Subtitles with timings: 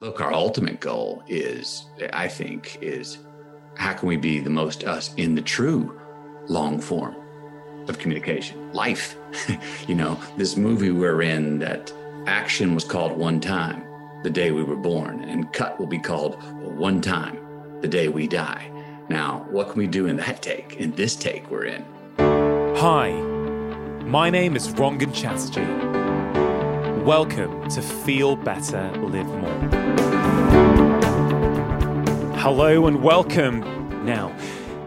[0.00, 3.18] Look, our ultimate goal is, I think, is
[3.74, 6.00] how can we be the most us in the true
[6.46, 7.16] long form
[7.88, 8.72] of communication?
[8.72, 9.16] Life.
[9.88, 11.92] you know, this movie we're in that
[12.28, 13.82] action was called one time,
[14.22, 17.36] the day we were born, and cut will be called one time,
[17.80, 18.70] the day we die.
[19.08, 21.84] Now, what can we do in that take, in this take we're in?
[22.18, 23.10] Hi,
[24.04, 25.97] my name is Rangan Chatterjee.
[27.08, 29.58] Welcome to Feel Better, Live More.
[32.36, 33.60] Hello and welcome.
[34.04, 34.28] Now,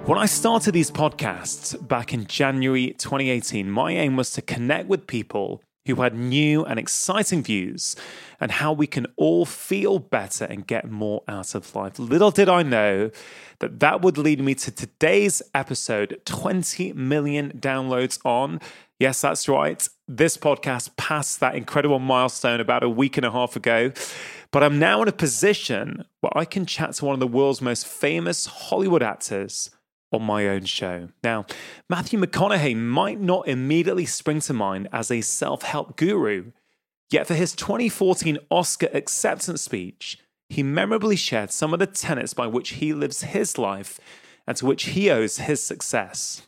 [0.06, 5.08] when I started these podcasts back in January 2018, my aim was to connect with
[5.08, 7.96] people who had new and exciting views
[8.40, 11.98] and how we can all feel better and get more out of life.
[11.98, 13.10] Little did I know
[13.58, 18.60] that that would lead me to today's episode 20 million downloads on
[19.02, 19.90] Yes, that's right.
[20.08, 23.94] This podcast passed that incredible milestone about a week and a half ago.
[24.52, 27.64] But I'm now in a position where I can chat to one of the world's
[27.64, 29.72] most famous Hollywood actors
[30.12, 31.08] on my own show.
[31.24, 31.48] Now,
[31.90, 36.52] Matthew McConaughey might not immediately spring to mind as a self help guru,
[37.10, 42.46] yet for his 2014 Oscar acceptance speech, he memorably shared some of the tenets by
[42.46, 44.00] which he lives his life
[44.46, 46.44] and to which he owes his success.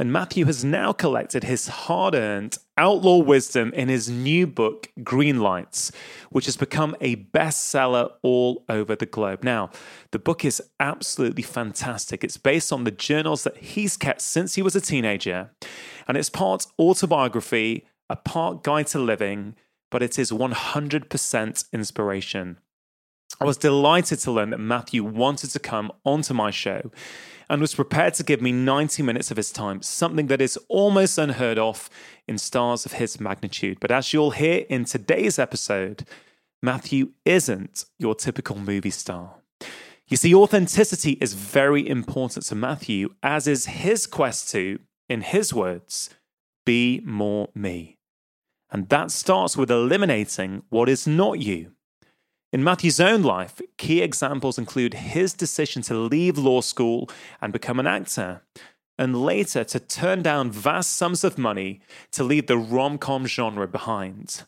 [0.00, 5.40] And Matthew has now collected his hard earned outlaw wisdom in his new book, Green
[5.40, 5.90] Lights,
[6.30, 9.42] which has become a bestseller all over the globe.
[9.42, 9.70] Now,
[10.12, 12.22] the book is absolutely fantastic.
[12.22, 15.50] It's based on the journals that he's kept since he was a teenager,
[16.06, 19.56] and it's part autobiography, a part guide to living,
[19.90, 22.58] but it is 100% inspiration.
[23.40, 26.90] I was delighted to learn that Matthew wanted to come onto my show
[27.48, 31.18] and was prepared to give me 90 minutes of his time, something that is almost
[31.18, 31.88] unheard of
[32.26, 33.78] in stars of his magnitude.
[33.80, 36.04] But as you'll hear in today's episode,
[36.62, 39.36] Matthew isn't your typical movie star.
[40.08, 45.54] You see, authenticity is very important to Matthew, as is his quest to, in his
[45.54, 46.10] words,
[46.66, 47.98] be more me.
[48.70, 51.72] And that starts with eliminating what is not you.
[52.50, 57.10] In Matthew's own life, key examples include his decision to leave law school
[57.42, 58.40] and become an actor,
[58.96, 61.80] and later to turn down vast sums of money
[62.12, 64.44] to leave the rom com genre behind.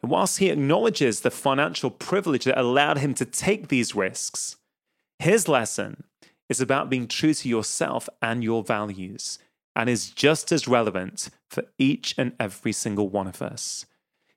[0.00, 4.56] And whilst he acknowledges the financial privilege that allowed him to take these risks,
[5.18, 6.04] his lesson
[6.48, 9.40] is about being true to yourself and your values,
[9.74, 13.84] and is just as relevant for each and every single one of us.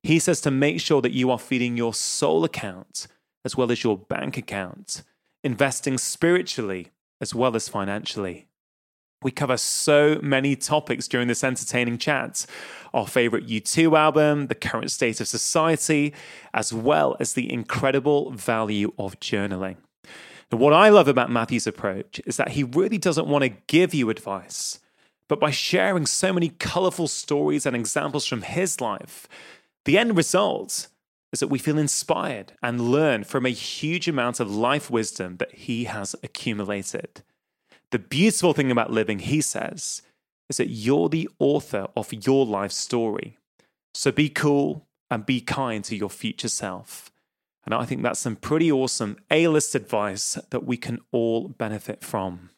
[0.06, 3.08] He says to make sure that you are feeding your soul account
[3.44, 5.02] as well as your bank account,
[5.44, 8.46] investing spiritually as well as financially.
[9.24, 12.46] We cover so many topics during this entertaining chat
[12.94, 16.14] our favorite U2 album, the current state of society,
[16.54, 19.78] as well as the incredible value of journaling.
[20.52, 24.12] What I love about Matthew's approach is that he really doesn't want to give you
[24.12, 24.80] advice,
[25.28, 29.28] but by sharing so many colorful stories and examples from his life,
[29.86, 30.88] the end result
[31.32, 35.54] is that we feel inspired and learn from a huge amount of life wisdom that
[35.54, 37.22] he has accumulated.
[37.92, 40.02] The beautiful thing about living, he says,
[40.50, 43.38] is that you're the author of your life story.
[43.94, 47.12] So be cool and be kind to your future self.
[47.66, 52.04] And I think that's some pretty awesome A list advice that we can all benefit
[52.04, 52.52] from.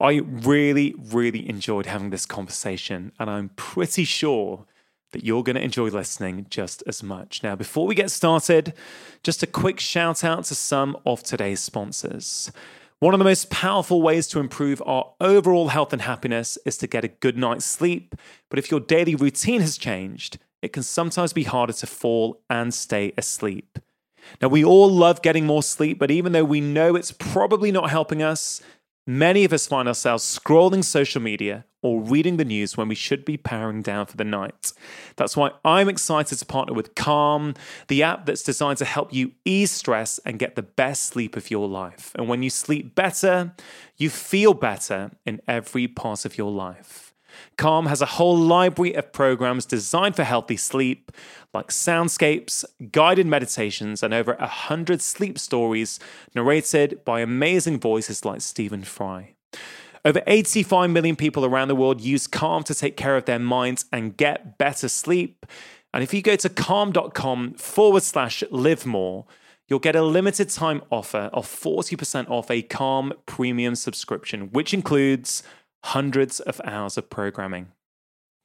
[0.00, 4.66] I really, really enjoyed having this conversation, and I'm pretty sure
[5.14, 7.42] that you're going to enjoy listening just as much.
[7.42, 8.74] Now, before we get started,
[9.22, 12.52] just a quick shout out to some of today's sponsors.
[12.98, 16.86] One of the most powerful ways to improve our overall health and happiness is to
[16.86, 18.14] get a good night's sleep.
[18.50, 22.74] But if your daily routine has changed, it can sometimes be harder to fall and
[22.74, 23.78] stay asleep.
[24.42, 27.90] Now, we all love getting more sleep, but even though we know it's probably not
[27.90, 28.60] helping us,
[29.06, 33.22] Many of us find ourselves scrolling social media or reading the news when we should
[33.22, 34.72] be powering down for the night.
[35.16, 37.52] That's why I'm excited to partner with Calm,
[37.88, 41.50] the app that's designed to help you ease stress and get the best sleep of
[41.50, 42.12] your life.
[42.14, 43.52] And when you sleep better,
[43.98, 47.03] you feel better in every part of your life.
[47.56, 51.12] Calm has a whole library of programs designed for healthy sleep,
[51.52, 56.00] like soundscapes, guided meditations, and over a hundred sleep stories
[56.34, 59.34] narrated by amazing voices like Stephen Fry.
[60.04, 63.86] Over 85 million people around the world use Calm to take care of their minds
[63.90, 65.46] and get better sleep.
[65.94, 69.24] And if you go to calm.com forward slash live more,
[69.66, 75.42] you'll get a limited time offer of 40% off a Calm premium subscription, which includes
[75.84, 77.68] hundreds of hours of programming.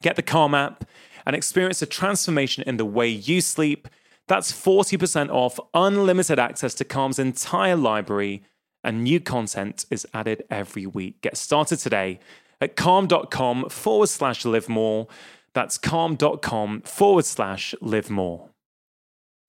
[0.02, 0.86] Get the Calm app
[1.26, 3.88] and experience a transformation in the way you sleep.
[4.28, 8.44] That's 40% off unlimited access to Calm's entire library,
[8.84, 11.22] and new content is added every week.
[11.22, 12.20] Get started today
[12.62, 15.08] at calm.com forward slash live more.
[15.54, 18.49] That's calm.com forward slash live more.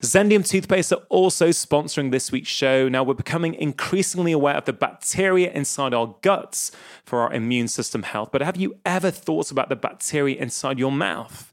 [0.02, 2.88] Zendium toothpaste are also sponsoring this week's show.
[2.88, 6.72] Now, we're becoming increasingly aware of the bacteria inside our guts
[7.04, 8.30] for our immune system health.
[8.32, 11.52] But have you ever thought about the bacteria inside your mouth?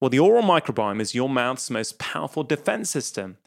[0.00, 3.38] Well, the oral microbiome is your mouth's most powerful defense system.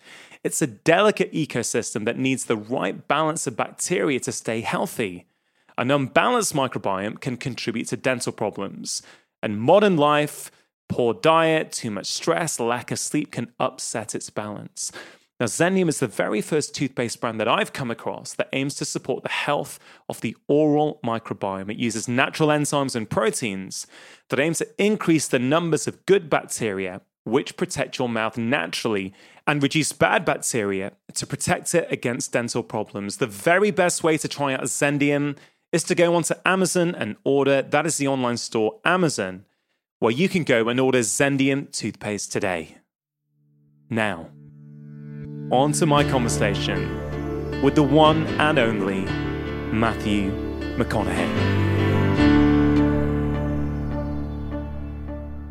[0.43, 5.27] It's a delicate ecosystem that needs the right balance of bacteria to stay healthy.
[5.77, 9.03] An unbalanced microbiome can contribute to dental problems.
[9.43, 10.51] And modern life,
[10.91, 14.91] Poor diet, too much stress, lack of sleep can upset its balance.
[15.39, 18.83] Now, Zendium is the very first toothpaste brand that I've come across that aims to
[18.83, 19.79] support the health
[20.09, 21.71] of the oral microbiome.
[21.71, 23.87] It uses natural enzymes and proteins
[24.27, 29.13] that aims to increase the numbers of good bacteria, which protect your mouth naturally,
[29.47, 33.15] and reduce bad bacteria to protect it against dental problems.
[33.15, 35.37] The very best way to try out Zendium
[35.71, 37.61] is to go onto Amazon and order.
[37.61, 39.45] That is the online store, Amazon
[40.01, 42.75] where you can go and order Zendium toothpaste today.
[43.87, 44.31] Now,
[45.51, 49.05] on to my conversation with the one and only
[49.71, 50.31] Matthew
[50.75, 51.29] McConaughey.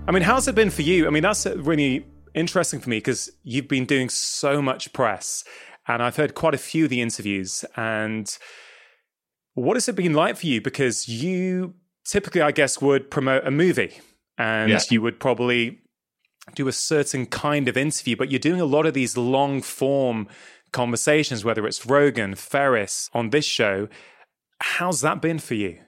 [0.08, 1.06] I mean, how's it been for you?
[1.06, 2.04] I mean, that's really
[2.34, 5.44] interesting for me because you've been doing so much press
[5.86, 7.64] and I've heard quite a few of the interviews.
[7.76, 8.36] And
[9.54, 10.60] what has it been like for you?
[10.60, 11.74] Because you
[12.04, 14.00] typically, I guess, would promote a movie
[14.40, 14.80] and yeah.
[14.88, 15.80] you would probably
[16.54, 20.28] do a certain kind of interview, but you're doing a lot of these long form
[20.72, 23.86] conversations, whether it's Rogan, Ferriss on this show.
[24.62, 25.78] How's that been for you?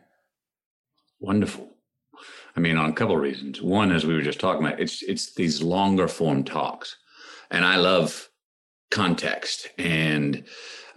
[1.18, 1.70] Wonderful.
[2.54, 3.62] I mean, on a couple of reasons.
[3.62, 6.98] One, as we were just talking about, it's it's these longer form talks,
[7.50, 8.28] and I love
[8.90, 10.44] context and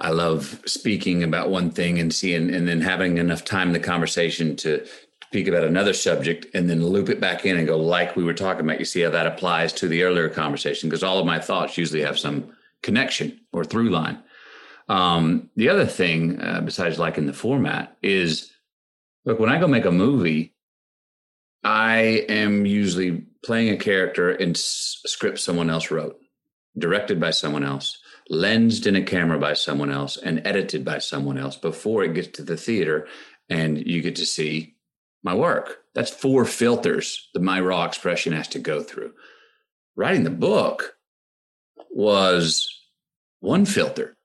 [0.01, 3.79] I love speaking about one thing and seeing and then having enough time in the
[3.79, 4.85] conversation to
[5.27, 8.33] speak about another subject and then loop it back in and go like we were
[8.33, 8.79] talking about.
[8.79, 12.01] You see how that applies to the earlier conversation because all of my thoughts usually
[12.01, 14.19] have some connection or through line.
[14.87, 18.51] Um, the other thing uh, besides liking the format is
[19.25, 20.53] look when i go make a movie
[21.63, 26.19] i am usually playing a character in s- script someone else wrote
[26.77, 27.97] directed by someone else
[28.29, 32.27] lensed in a camera by someone else and edited by someone else before it gets
[32.27, 33.07] to the theater
[33.49, 34.74] and you get to see
[35.25, 35.79] my work.
[35.95, 39.11] That's four filters that my raw expression has to go through.
[39.95, 40.95] Writing the book
[41.89, 42.69] was
[43.39, 44.15] one filter.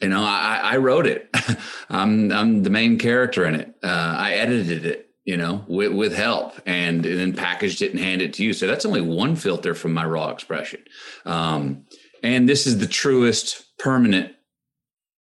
[0.00, 1.28] You know, I, I wrote it.
[1.90, 3.74] I'm, I'm the main character in it.
[3.82, 7.98] Uh, I edited it, you know, with, with help and, and, then packaged it and
[7.98, 8.52] handed it to you.
[8.52, 10.84] So that's only one filter from my raw expression.
[11.24, 11.86] Um,
[12.22, 14.34] and this is the truest permanent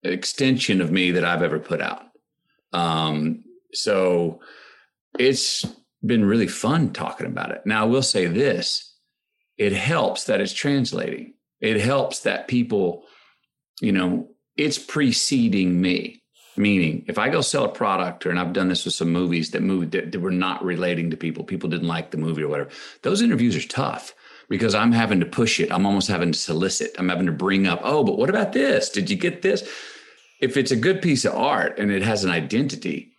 [0.03, 2.03] extension of me that I've ever put out.
[2.73, 4.41] Um, so
[5.17, 5.65] it's
[6.06, 7.61] been really fun talking about it.
[7.65, 8.94] Now, I will say this
[9.57, 13.03] it helps that it's translating, it helps that people,
[13.81, 16.17] you know, it's preceding me.
[16.57, 19.51] Meaning, if I go sell a product, or and I've done this with some movies
[19.51, 22.50] that moved that, that were not relating to people, people didn't like the movie or
[22.50, 22.69] whatever.
[23.01, 24.13] Those interviews are tough
[24.50, 25.71] because I'm having to push it.
[25.71, 26.95] I'm almost having to solicit.
[26.97, 28.89] I'm having to bring up, oh, but what about this?
[28.89, 29.62] Did you get this?
[30.41, 33.13] If it's a good piece of art and it has an identity,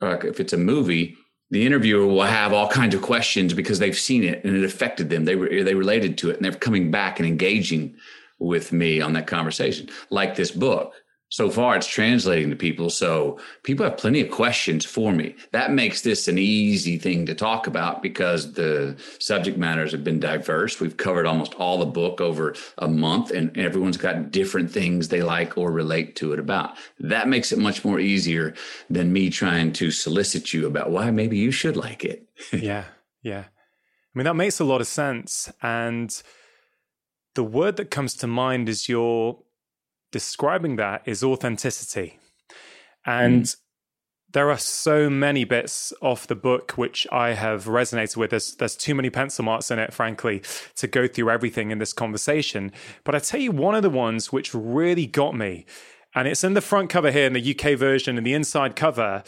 [0.00, 1.16] or if it's a movie,
[1.50, 5.10] the interviewer will have all kinds of questions because they've seen it and it affected
[5.10, 5.24] them.
[5.24, 7.96] They were they related to it and they're coming back and engaging
[8.38, 9.88] with me on that conversation.
[10.10, 10.94] Like this book,
[11.28, 15.34] so far it's translating to people so people have plenty of questions for me.
[15.52, 20.20] That makes this an easy thing to talk about because the subject matters have been
[20.20, 20.80] diverse.
[20.80, 25.22] We've covered almost all the book over a month and everyone's got different things they
[25.22, 26.76] like or relate to it about.
[26.98, 28.54] That makes it much more easier
[28.88, 32.24] than me trying to solicit you about why maybe you should like it.
[32.52, 32.84] Yeah
[33.22, 33.44] yeah.
[33.48, 36.22] I mean that makes a lot of sense and
[37.34, 39.38] the word that comes to mind is your
[40.10, 42.18] describing that is authenticity.
[43.04, 43.56] And mm.
[44.32, 48.30] there are so many bits of the book which I have resonated with.
[48.30, 50.42] There's, there's too many pencil marks in it, frankly,
[50.76, 52.72] to go through everything in this conversation.
[53.04, 55.66] But I tell you, one of the ones which really got me,
[56.14, 59.22] and it's in the front cover here in the UK version and the inside cover.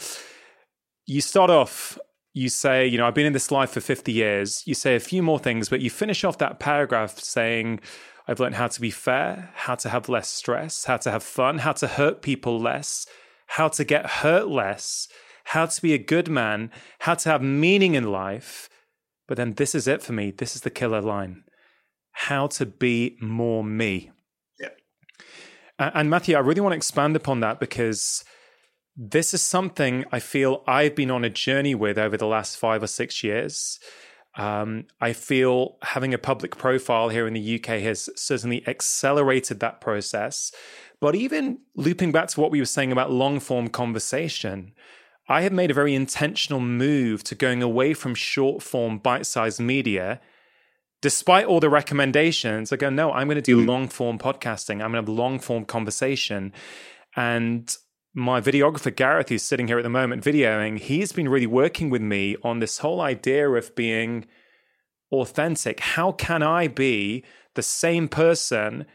[1.05, 1.97] You start off
[2.33, 4.63] you say, you know, I've been in this life for 50 years.
[4.65, 7.81] You say a few more things, but you finish off that paragraph saying,
[8.27, 11.59] I've learned how to be fair, how to have less stress, how to have fun,
[11.59, 13.05] how to hurt people less,
[13.47, 15.07] how to get hurt less,
[15.45, 18.69] how to be a good man, how to have meaning in life.
[19.27, 20.31] But then this is it for me.
[20.31, 21.43] This is the killer line.
[22.11, 24.11] how to be more me.
[25.79, 28.23] And Matthew, I really want to expand upon that because
[28.95, 32.83] this is something I feel I've been on a journey with over the last five
[32.83, 33.79] or six years.
[34.35, 39.81] Um, I feel having a public profile here in the UK has certainly accelerated that
[39.81, 40.51] process.
[41.01, 44.73] But even looping back to what we were saying about long form conversation,
[45.27, 49.59] I have made a very intentional move to going away from short form, bite sized
[49.59, 50.21] media.
[51.01, 53.67] Despite all the recommendations, I go, no, I'm going to do mm.
[53.67, 54.75] long form podcasting.
[54.75, 56.53] I'm going to have long form conversation.
[57.15, 57.75] And
[58.13, 62.01] my videographer Gareth, who's sitting here at the moment videoing, he's been really working with
[62.01, 64.25] me on this whole idea of being
[65.11, 65.79] authentic.
[65.79, 67.23] How can I be
[67.55, 68.85] the same person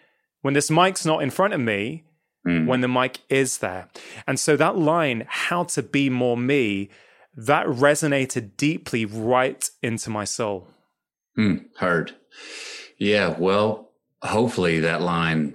[0.43, 2.05] when this mic's not in front of me,
[2.47, 2.67] mm.
[2.67, 3.89] when the mic is there?
[4.27, 6.91] And so that line, how to be more me,
[7.35, 10.69] that resonated deeply right into my soul.
[11.39, 12.15] Mm, heard.
[12.99, 13.35] Yeah.
[13.39, 13.91] Well,
[14.23, 15.55] hopefully that line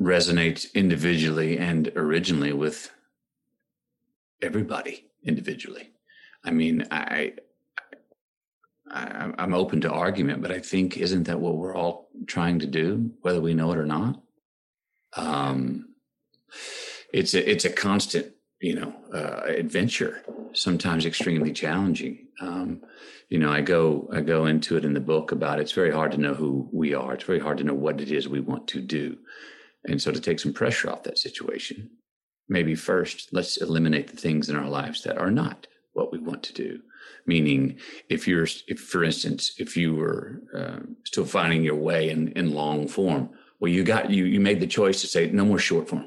[0.00, 2.90] resonates individually and originally with
[4.42, 5.90] everybody individually.
[6.44, 7.34] I mean, I,
[8.90, 12.66] I I'm open to argument, but I think isn't that what we're all trying to
[12.66, 14.20] do, whether we know it or not?
[15.16, 15.94] Um,
[17.12, 20.22] it's a it's a constant, you know, uh, adventure.
[20.52, 22.26] Sometimes extremely challenging.
[22.40, 22.82] Um,
[23.28, 26.10] you know, I go I go into it in the book about it's very hard
[26.12, 27.14] to know who we are.
[27.14, 29.18] It's very hard to know what it is we want to do,
[29.84, 31.90] and so to take some pressure off that situation
[32.50, 36.42] maybe first let's eliminate the things in our lives that are not what we want
[36.42, 36.80] to do
[37.24, 37.78] meaning
[38.10, 42.52] if you're if for instance if you were uh, still finding your way in in
[42.52, 43.30] long form
[43.60, 46.06] well you got you you made the choice to say no more short form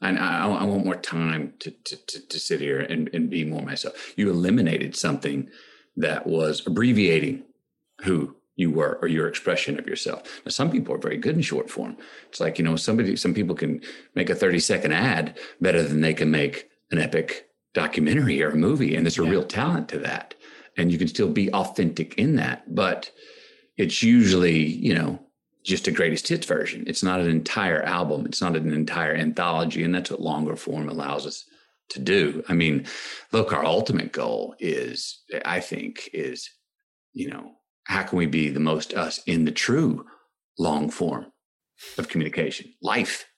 [0.00, 3.44] and I, I want more time to, to, to, to sit here and, and be
[3.44, 4.12] more myself.
[4.16, 5.48] You eliminated something
[5.96, 7.44] that was abbreviating
[8.02, 10.42] who you were or your expression of yourself.
[10.44, 11.96] Now, some people are very good in short form.
[12.28, 13.80] It's like, you know, somebody, some people can
[14.16, 18.56] make a 30 second ad better than they can make an epic documentary or a
[18.56, 18.96] movie.
[18.96, 19.30] And there's a yeah.
[19.30, 20.34] real talent to that.
[20.76, 22.74] And you can still be authentic in that.
[22.74, 23.12] But
[23.76, 25.20] it's usually, you know,
[25.62, 26.82] just a greatest hits version.
[26.88, 28.26] It's not an entire album.
[28.26, 29.84] It's not an entire anthology.
[29.84, 31.44] And that's what longer form allows us
[31.90, 32.42] to do.
[32.48, 32.86] I mean,
[33.30, 36.50] look, our ultimate goal is, I think, is,
[37.12, 37.52] you know,
[37.88, 40.06] how can we be the most us in the true
[40.58, 41.26] long form
[41.96, 42.72] of communication?
[42.80, 43.24] Life.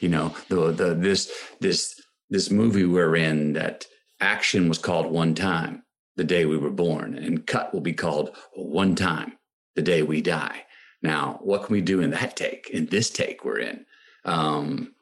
[0.00, 3.86] You know the the this this this movie we're in that
[4.20, 5.82] action was called one time
[6.16, 9.32] the day we were born and cut will be called one time
[9.76, 10.64] the day we die.
[11.02, 13.84] Now what can we do in that take in this take we're in?
[14.24, 14.94] Um,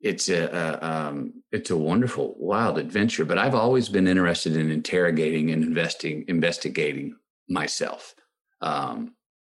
[0.00, 4.70] it's a, a um, it's a wonderful wild adventure but i've always been interested in
[4.70, 7.16] interrogating and investing investigating
[7.48, 8.14] myself
[8.64, 9.14] um,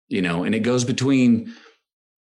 [0.08, 1.54] you know, and it goes between.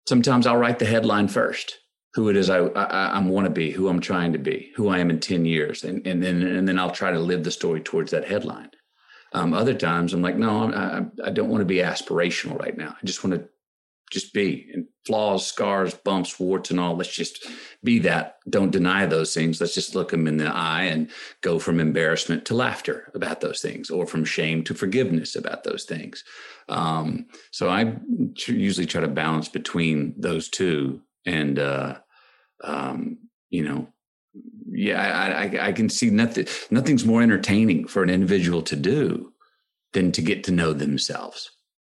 [0.09, 1.79] Sometimes I'll write the headline first,
[2.15, 4.89] who it is I, I, I want to be, who I'm trying to be, who
[4.89, 7.51] I am in ten years, and and then and then I'll try to live the
[7.51, 8.71] story towards that headline.
[9.33, 12.97] Um, other times I'm like, no, I, I don't want to be aspirational right now.
[13.01, 13.49] I just want to
[14.11, 16.97] just be and flaws, scars, bumps, warts, and all.
[16.97, 17.47] Let's just
[17.83, 18.37] be that.
[18.49, 19.61] Don't deny those things.
[19.61, 23.61] Let's just look them in the eye and go from embarrassment to laughter about those
[23.61, 26.25] things, or from shame to forgiveness about those things.
[26.69, 27.97] Um, so I
[28.47, 31.99] usually try to balance between those two, and uh,
[32.65, 33.89] um, you know,
[34.71, 36.47] yeah, I, I, I can see nothing.
[36.71, 39.33] Nothing's more entertaining for an individual to do
[39.93, 41.51] than to get to know themselves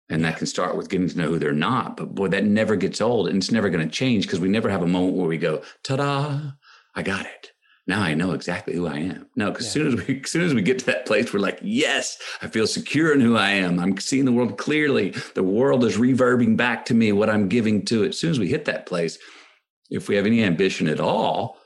[0.08, 1.96] and that can start with getting to know who they're not.
[1.96, 4.68] But boy, that never gets old and it's never going to change because we never
[4.68, 6.40] have a moment where we go, ta da,
[6.94, 7.52] I got it.
[7.86, 9.26] Now I know exactly who I am.
[9.36, 9.72] No, because yeah.
[9.72, 12.48] soon as we as soon as we get to that place, we're like, yes, I
[12.48, 13.78] feel secure in who I am.
[13.78, 15.10] I'm seeing the world clearly.
[15.34, 18.10] The world is reverbing back to me what I'm giving to it.
[18.10, 19.18] As soon as we hit that place,
[19.90, 21.58] if we have any ambition at all,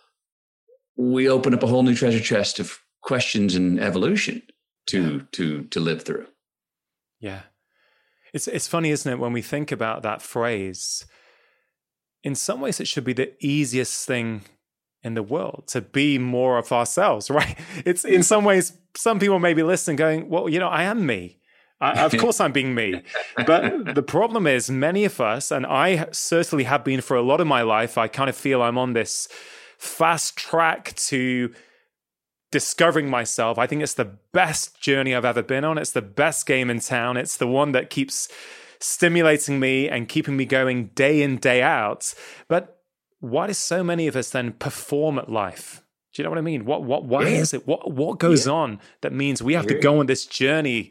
[0.96, 4.42] we open up a whole new treasure chest of questions and evolution
[4.86, 5.20] to yeah.
[5.32, 6.26] to to live through.
[7.20, 7.42] Yeah.
[8.32, 11.06] It's it's funny, isn't it, when we think about that phrase?
[12.22, 14.42] In some ways, it should be the easiest thing
[15.02, 17.58] in the world to be more of ourselves, right?
[17.84, 21.06] It's in some ways, some people may be listening, going, "Well, you know, I am
[21.06, 21.38] me.
[21.80, 23.02] I, of course, I'm being me."
[23.46, 27.40] But the problem is, many of us, and I certainly have been for a lot
[27.40, 29.28] of my life, I kind of feel I'm on this
[29.78, 31.54] fast track to
[32.50, 33.58] discovering myself.
[33.58, 35.78] I think it's the best journey I've ever been on.
[35.78, 37.16] It's the best game in town.
[37.16, 38.28] It's the one that keeps
[38.80, 42.14] stimulating me and keeping me going day in, day out.
[42.48, 42.82] But
[43.20, 45.82] why do so many of us then perform at life?
[46.14, 46.64] Do you know what I mean?
[46.64, 47.36] What what why yeah.
[47.36, 47.66] is it?
[47.66, 48.52] What what goes yeah.
[48.52, 50.90] on that means we have to go on this journey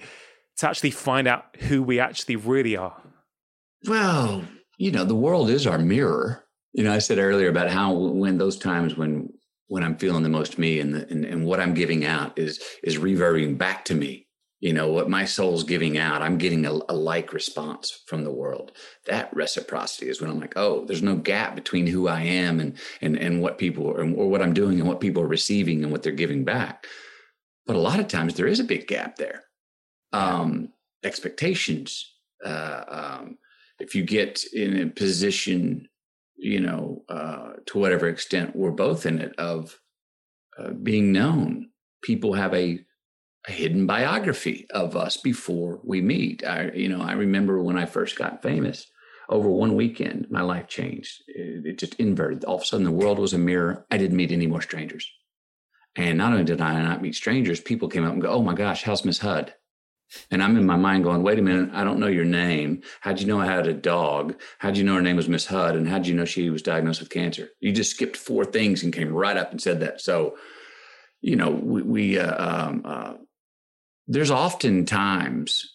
[0.58, 2.96] to actually find out who we actually really are?
[3.88, 4.44] Well,
[4.78, 6.44] you know, the world is our mirror.
[6.74, 9.34] You know, I said earlier about how when those times when
[9.67, 12.62] when I'm feeling the most me and, the, and and what I'm giving out is
[12.83, 14.27] is reverbing back to me.
[14.59, 18.31] You know what my soul's giving out, I'm getting a, a like response from the
[18.31, 18.71] world.
[19.05, 22.77] That reciprocity is when I'm like, oh, there's no gap between who I am and
[23.01, 25.91] and and what people or, or what I'm doing and what people are receiving and
[25.91, 26.88] what they're giving back.
[27.67, 29.43] But a lot of times there is a big gap there.
[30.13, 30.69] Um,
[31.03, 32.13] expectations.
[32.43, 33.38] Uh, um,
[33.79, 35.88] if you get in a position,
[36.38, 39.79] you know, uh, to whatever extent we're both in it, of
[40.58, 41.70] uh, being known,
[42.01, 42.79] people have a,
[43.48, 46.46] a, hidden biography of us before we meet.
[46.46, 48.88] I, you know, I remember when I first got famous.
[49.29, 51.24] Over one weekend, my life changed.
[51.27, 52.46] It, it just inverted.
[52.46, 53.86] All of a sudden, the world was a mirror.
[53.91, 55.12] I didn't meet any more strangers.
[55.98, 58.53] And not only did I not meet strangers, people came up and go, "Oh my
[58.53, 59.53] gosh, how's Miss Hud?"
[60.32, 62.82] And I'm in my mind going, wait a minute, I don't know your name.
[63.02, 64.40] How'd you know I had a dog?
[64.60, 65.76] How'd you know her name was Miss Hud?
[65.76, 67.50] And how'd you know she was diagnosed with cancer?
[67.60, 70.02] You just skipped four things and came right up and said that.
[70.02, 70.38] So,
[71.22, 73.14] you know, we, we uh, um, uh,
[74.08, 75.66] there's often times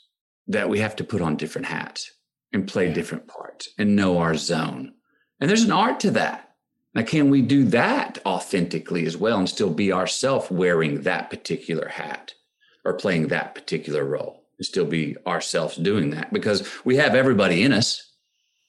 [0.49, 2.11] that we have to put on different hats
[2.53, 2.95] and play yeah.
[2.95, 4.95] different parts and know our zone.
[5.41, 6.55] And there's an art to that.
[6.95, 11.89] Now, can we do that authentically as well and still be ourselves wearing that particular
[11.89, 12.35] hat?
[12.85, 17.63] Or playing that particular role and still be ourselves doing that because we have everybody
[17.63, 18.11] in us.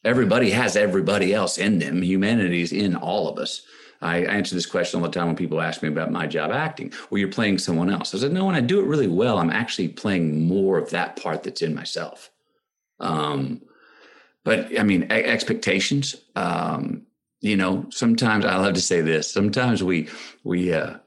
[0.03, 2.03] Everybody has everybody else in them.
[2.03, 3.62] Humanity's in all of us.
[4.01, 6.91] I answer this question all the time when people ask me about my job acting.
[7.10, 8.13] Well, you're playing someone else.
[8.13, 11.22] I said, no, when I do it really well, I'm actually playing more of that
[11.22, 12.29] part that's in myself.
[13.00, 13.62] Um,
[14.43, 16.17] but I mean, expectations.
[16.36, 17.03] Um,
[17.39, 19.32] you know, sometimes I love to say this.
[19.32, 20.10] Sometimes we
[20.43, 20.98] we uh,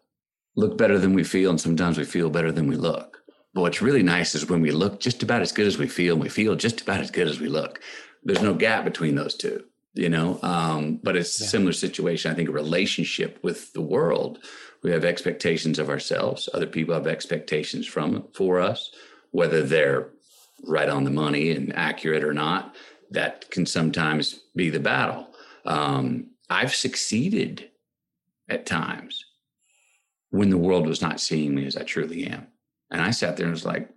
[0.56, 3.22] look better than we feel, and sometimes we feel better than we look.
[3.54, 6.14] But what's really nice is when we look just about as good as we feel,
[6.14, 7.80] and we feel just about as good as we look.
[8.24, 10.40] There's no gap between those two, you know.
[10.42, 11.46] Um, but it's yeah.
[11.46, 12.30] a similar situation.
[12.30, 14.40] I think a relationship with the world.
[14.82, 16.48] We have expectations of ourselves.
[16.52, 18.90] Other people have expectations from for us,
[19.30, 20.10] whether they're
[20.64, 22.74] right on the money and accurate or not.
[23.10, 25.28] That can sometimes be the battle.
[25.64, 27.70] Um, I've succeeded
[28.48, 29.25] at times
[30.30, 32.46] when the world was not seeing me as I truly am.
[32.90, 33.90] And I sat there and was like,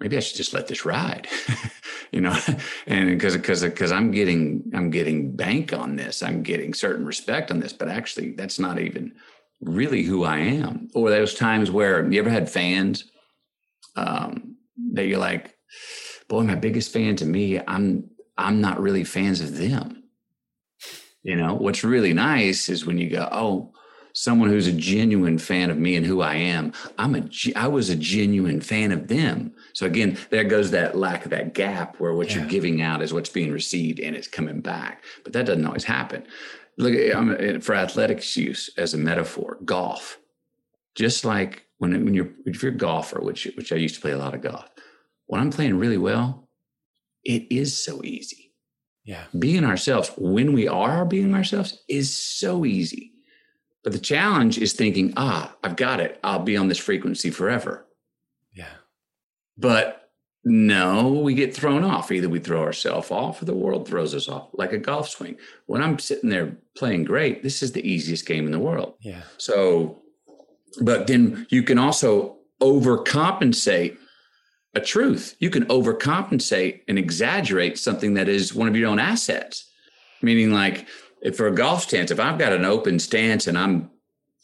[0.00, 1.28] maybe I should just let this ride,
[2.12, 2.36] you know,
[2.86, 7.50] and because because because I'm getting I'm getting bank on this, I'm getting certain respect
[7.50, 9.14] on this, but actually that's not even
[9.60, 10.88] really who I am.
[10.94, 13.04] Or those times where you ever had fans
[13.96, 14.56] um,
[14.92, 15.56] that you're like,
[16.28, 20.04] boy, my biggest fan to me, I'm I'm not really fans of them.
[21.22, 23.72] You know, what's really nice is when you go, oh,
[24.18, 26.72] someone who's a genuine fan of me and who I am.
[26.98, 27.22] I'm a
[27.54, 29.52] I was a genuine fan of them.
[29.74, 32.38] So again, there goes that lack of that gap where what yeah.
[32.38, 35.04] you're giving out is what's being received and it's coming back.
[35.22, 36.26] But that doesn't always happen.
[36.76, 40.18] Look at eh, for athletics use as a metaphor, golf.
[40.96, 44.12] Just like when when you're if you're a golfer, which which I used to play
[44.12, 44.68] a lot of golf,
[45.26, 46.48] when I'm playing really well,
[47.22, 48.52] it is so easy.
[49.04, 49.24] Yeah.
[49.38, 53.12] Being ourselves when we are being ourselves is so easy
[53.88, 56.20] but the challenge is thinking, ah, I've got it.
[56.22, 57.86] I'll be on this frequency forever.
[58.52, 58.68] Yeah.
[59.56, 60.10] But
[60.44, 62.12] no, we get thrown off.
[62.12, 65.38] Either we throw ourselves off or the world throws us off, like a golf swing.
[65.64, 68.92] When I'm sitting there playing great, this is the easiest game in the world.
[69.00, 69.22] Yeah.
[69.38, 70.02] So,
[70.82, 73.96] but then you can also overcompensate
[74.74, 75.34] a truth.
[75.38, 79.64] You can overcompensate and exaggerate something that is one of your own assets.
[80.20, 80.86] Meaning, like,
[81.22, 83.90] if for a golf stance, if I've got an open stance and I'm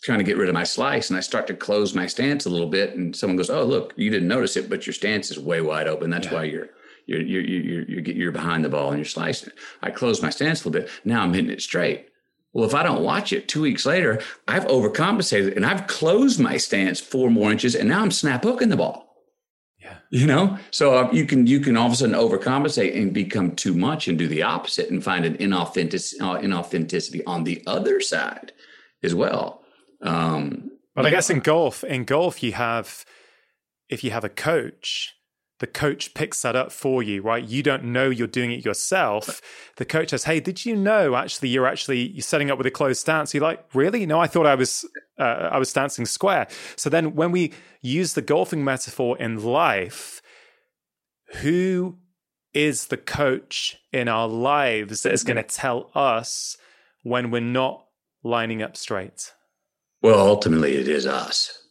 [0.03, 2.51] trying to get rid of my slice and I start to close my stance a
[2.51, 5.39] little bit and someone goes, "Oh, look, you didn't notice it, but your stance is
[5.39, 6.11] way wide open.
[6.11, 6.35] That's yeah.
[6.35, 6.69] why you're
[7.07, 10.31] you're you're you're you're, you're behind the ball and you're slicing it." I close my
[10.31, 10.91] stance a little bit.
[11.05, 12.09] Now I'm hitting it straight.
[12.53, 16.57] Well, if I don't watch it two weeks later, I've overcompensated and I've closed my
[16.57, 19.14] stance four more inches and now I'm snap hooking the ball.
[19.85, 19.97] Yeah.
[20.09, 23.55] You know, so uh, you can you can all of a sudden overcompensate and become
[23.55, 28.01] too much and do the opposite and find an inauthentic uh, inauthenticity on the other
[28.01, 28.53] side
[29.03, 29.63] as well.
[30.01, 33.05] Um, but I guess in golf, in golf, you have
[33.91, 35.15] if you have a coach
[35.61, 37.45] the coach picks that up for you, right?
[37.45, 39.41] You don't know you're doing it yourself.
[39.77, 42.71] The coach says, "Hey, did you know actually you're actually you're setting up with a
[42.71, 44.05] closed stance?" You're like, "Really?
[44.05, 44.85] No, I thought I was
[45.19, 46.47] uh, I was dancing square."
[46.77, 50.23] So then, when we use the golfing metaphor in life,
[51.43, 51.99] who
[52.53, 56.57] is the coach in our lives that is going to tell us
[57.03, 57.87] when we're not
[58.23, 59.33] lining up straight?
[60.03, 61.67] Well, ultimately, it is us.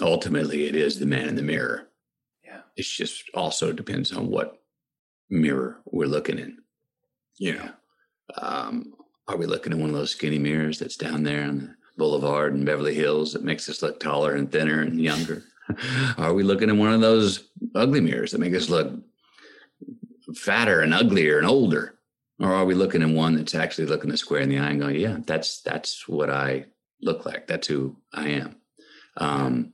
[0.00, 1.88] Ultimately, it is the man in the mirror
[2.44, 2.60] Yeah.
[2.76, 4.62] it just also depends on what
[5.28, 6.58] mirror we're looking in.
[7.38, 7.70] You know,
[8.36, 8.94] um,
[9.28, 12.54] are we looking at one of those skinny mirrors that's down there on the boulevard
[12.54, 15.42] and Beverly Hills that makes us look taller and thinner and younger?
[16.18, 18.92] are we looking in one of those ugly mirrors that make us look
[20.34, 21.98] fatter and uglier and older?
[22.38, 24.80] Or are we looking in one that's actually looking the square in the eye and
[24.80, 26.66] going, yeah, that's that's what I
[27.00, 27.46] look like.
[27.46, 28.56] That's who I am.
[29.16, 29.72] Um,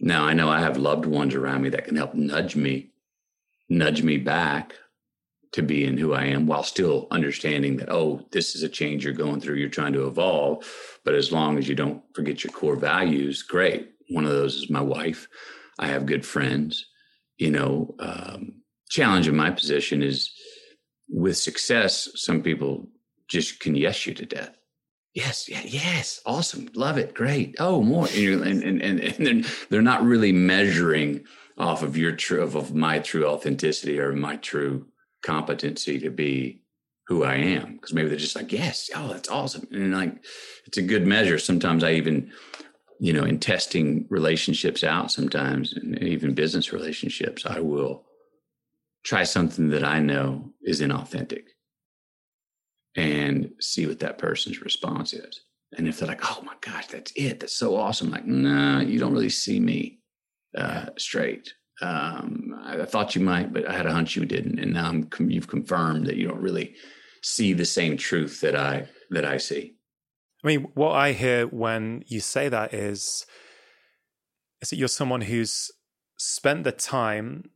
[0.00, 2.90] now I know I have loved ones around me that can help nudge me,
[3.68, 4.74] nudge me back
[5.56, 9.14] to being who I am while still understanding that, oh, this is a change you're
[9.14, 10.70] going through, you're trying to evolve.
[11.02, 13.90] But as long as you don't forget your core values, great.
[14.10, 15.26] One of those is my wife.
[15.78, 16.84] I have good friends.
[17.38, 20.30] You know, um, challenge in my position is
[21.08, 22.86] with success, some people
[23.26, 24.58] just can yes you to death.
[25.14, 27.56] Yes, yeah, yes, awesome, love it, great.
[27.58, 31.24] Oh, more, and and and, and, and they're, they're not really measuring
[31.56, 34.86] off of your true of, of my true authenticity or my true
[35.26, 36.62] competency to be
[37.08, 37.74] who I am.
[37.74, 40.24] Because maybe they're just like, yes, oh, that's awesome, and like
[40.66, 41.38] it's a good measure.
[41.38, 42.32] Sometimes I even,
[43.00, 48.04] you know, in testing relationships out, sometimes and even business relationships, I will
[49.04, 51.44] try something that I know is inauthentic
[52.96, 55.40] and see what that person's response is.
[55.76, 57.40] And if they're like, oh my gosh, that's it.
[57.40, 58.10] That's so awesome.
[58.10, 60.00] Like, nah, you don't really see me
[60.56, 61.52] uh, straight.
[61.82, 64.58] Um, I, I, thought you might, but I had a hunch you didn't.
[64.58, 66.74] And now I'm, you've confirmed that you don't really
[67.22, 69.74] see the same truth that I, that I see.
[70.42, 73.26] I mean, what I hear when you say that is,
[74.62, 75.70] is that you're someone who's
[76.16, 77.50] spent the time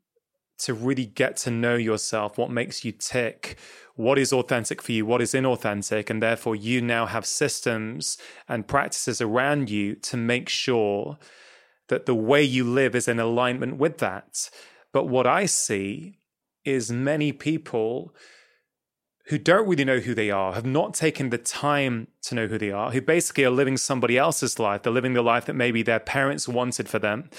[0.59, 3.59] to really get to know yourself, what makes you tick,
[3.95, 8.69] what is authentic for you, what is inauthentic, and therefore you now have systems and
[8.69, 11.19] practices around you to make sure
[11.91, 14.51] that the way you live is in alignment with that.
[14.93, 16.19] But what I see
[16.65, 18.15] is many people
[19.27, 22.59] who don't really know who they are, have not taken the time to know who
[22.59, 24.83] they are, who basically are living somebody else's life.
[24.83, 27.31] They're living the life that maybe their parents wanted for them.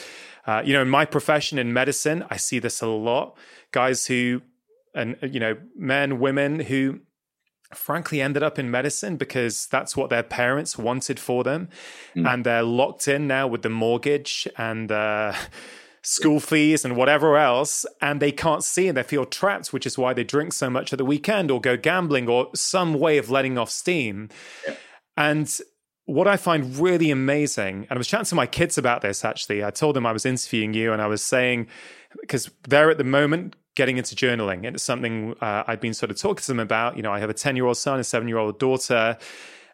[0.45, 3.35] Uh, you know, in my profession in medicine, I see this a lot.
[3.71, 4.41] Guys who,
[4.95, 7.01] and you know, men, women who
[7.75, 11.69] frankly ended up in medicine because that's what their parents wanted for them
[12.15, 12.31] mm.
[12.31, 15.33] and they're locked in now with the mortgage and uh,
[16.01, 19.97] school fees and whatever else and they can't see and they feel trapped which is
[19.97, 23.29] why they drink so much at the weekend or go gambling or some way of
[23.29, 24.29] letting off steam
[24.67, 24.75] yeah.
[25.17, 25.59] and
[26.05, 29.63] what I find really amazing, and I was chatting to my kids about this actually.
[29.63, 31.67] I told them I was interviewing you, and I was saying,
[32.19, 36.11] because they're at the moment getting into journaling, and it's something uh, I've been sort
[36.11, 36.97] of talking to them about.
[36.97, 39.17] You know, I have a 10 year old son, a seven year old daughter,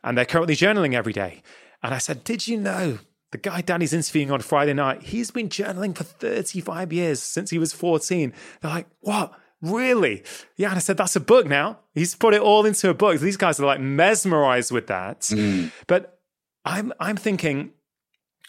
[0.03, 1.41] and they're currently journaling every day.
[1.83, 2.99] And I said, Did you know
[3.31, 7.59] the guy Danny's interviewing on Friday night, he's been journaling for 35 years since he
[7.59, 8.33] was 14.
[8.61, 9.33] They're like, What?
[9.61, 10.23] Really?
[10.55, 10.69] Yeah.
[10.69, 11.79] And I said, That's a book now.
[11.93, 13.19] He's put it all into a book.
[13.19, 15.21] These guys are like mesmerized with that.
[15.21, 15.71] Mm.
[15.87, 16.19] But
[16.63, 17.71] I'm I'm thinking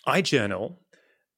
[0.06, 0.80] I journal,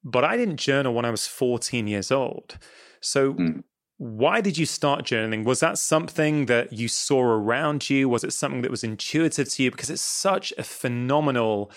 [0.03, 2.57] but I didn't journal when I was 14 years old.
[3.01, 3.63] So mm.
[4.01, 5.43] Why did you start journaling?
[5.43, 8.09] Was that something that you saw around you?
[8.09, 9.69] Was it something that was intuitive to you?
[9.69, 11.71] Because it's such a phenomenal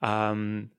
[0.00, 0.70] um,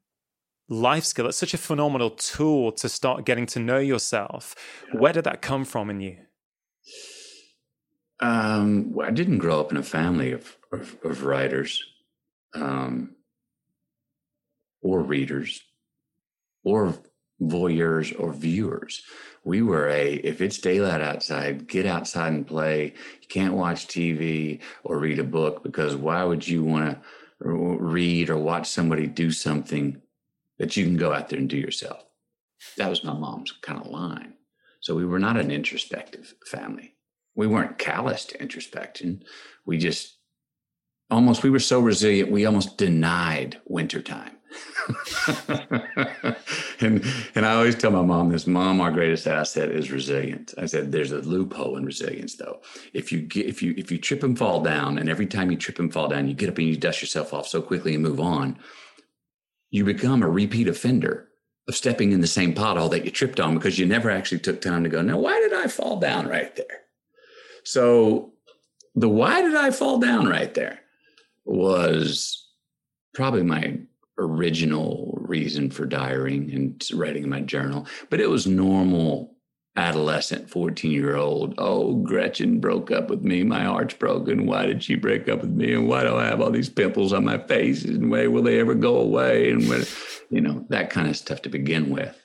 [0.69, 1.27] life skill.
[1.27, 4.55] It's such a phenomenal tool to start getting to know yourself.
[4.91, 4.99] Yeah.
[4.99, 6.17] Where did that come from in you?
[8.19, 11.83] Um, well, I didn't grow up in a family of, of, of writers.
[12.55, 13.17] Um,
[14.81, 15.61] or readers
[16.63, 16.95] or
[17.41, 19.03] voyeurs or viewers.
[19.43, 22.93] We were a if it's daylight outside, get outside and play.
[23.21, 26.99] You can't watch TV or read a book because why would you want to
[27.39, 30.01] read or watch somebody do something
[30.57, 32.03] that you can go out there and do yourself?
[32.77, 34.33] That was my mom's kind of line.
[34.79, 36.95] So we were not an introspective family.
[37.35, 39.23] We weren't callous to introspection.
[39.65, 40.17] We just
[41.09, 44.36] almost we were so resilient we almost denied wintertime
[46.79, 47.03] and
[47.35, 50.53] and I always tell my mom this, mom, our greatest asset is resilience.
[50.57, 52.61] I said there's a loophole in resilience though.
[52.93, 55.57] If you get if you if you trip and fall down, and every time you
[55.57, 58.03] trip and fall down, you get up and you dust yourself off so quickly and
[58.03, 58.57] move on,
[59.69, 61.27] you become a repeat offender
[61.67, 64.61] of stepping in the same pothole that you tripped on because you never actually took
[64.61, 66.83] time to go, now why did I fall down right there?
[67.63, 68.31] So
[68.95, 70.79] the why did I fall down right there
[71.45, 72.47] was
[73.13, 73.79] probably my
[74.17, 79.35] original reason for diarying and writing in my journal, but it was normal
[79.75, 81.53] adolescent 14 year old.
[81.57, 83.43] Oh, Gretchen broke up with me.
[83.43, 84.47] My heart's broken.
[84.47, 85.73] Why did she break up with me?
[85.73, 87.85] And why do I have all these pimples on my face?
[87.85, 89.51] And where will they ever go away?
[89.51, 89.85] And when,
[90.29, 92.19] you know, that kind of stuff to begin with.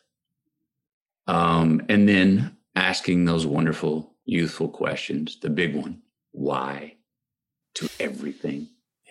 [1.27, 5.39] Um, and then asking those wonderful youthful questions.
[5.41, 6.03] The big one,
[6.33, 6.97] why,
[7.75, 8.69] to everything,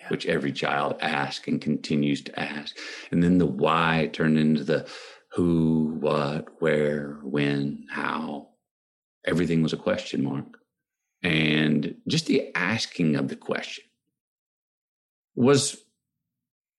[0.08, 2.76] which every child asks and continues to ask.
[3.10, 4.88] And then the why turned into the
[5.32, 8.48] who, what, where, when, how.
[9.24, 10.58] Everything was a question mark.
[11.22, 13.84] And just the asking of the question
[15.34, 15.82] was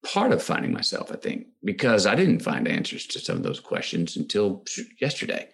[0.04, 3.60] part of finding myself, I think, because I didn't find answers to some of those
[3.60, 4.64] questions until
[5.00, 5.48] yesterday.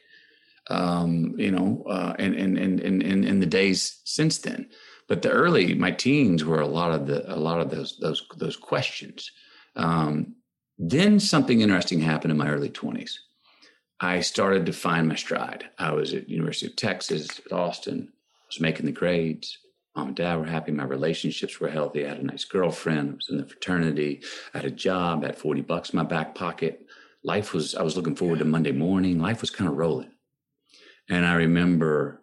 [0.68, 4.68] Um, you know, uh, and, and, and, and, and in the days since then.
[5.10, 8.26] But the early, my teens were a lot of the, a lot of those, those,
[8.38, 9.30] those questions.
[9.76, 10.36] Um,
[10.78, 13.20] then something interesting happened in my early twenties.
[14.00, 15.68] I started to find my stride.
[15.78, 18.08] I was at University of Texas at Austin.
[18.10, 19.58] I was making the grades
[19.96, 20.72] mom and dad were happy.
[20.72, 22.04] My relationships were healthy.
[22.04, 23.10] I had a nice girlfriend.
[23.10, 24.22] I was in the fraternity.
[24.54, 25.22] I had a job.
[25.22, 26.86] I had 40 bucks in my back pocket.
[27.22, 29.18] Life was, I was looking forward to Monday morning.
[29.18, 30.10] Life was kind of rolling.
[31.08, 32.19] And I remember,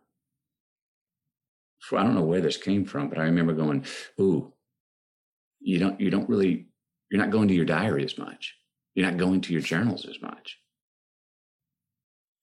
[1.95, 3.85] I don't know where this came from, but I remember going,
[4.19, 4.51] ooh,
[5.59, 6.67] you don't, you don't really,
[7.09, 8.55] you're not going to your diary as much.
[8.95, 10.57] You're not going to your journals as much.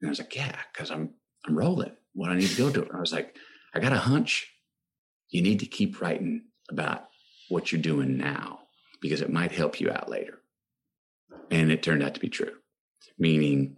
[0.01, 1.11] And I was like, yeah, because I'm,
[1.47, 1.97] I'm rolling.
[2.15, 2.83] What I need to go to.
[2.83, 3.37] And I was like,
[3.75, 4.55] I got a hunch
[5.35, 7.09] you need to keep writing about
[7.49, 8.61] what you're doing now
[9.01, 10.39] because it might help you out later.
[11.51, 12.53] And it turned out to be true.
[13.19, 13.77] Meaning,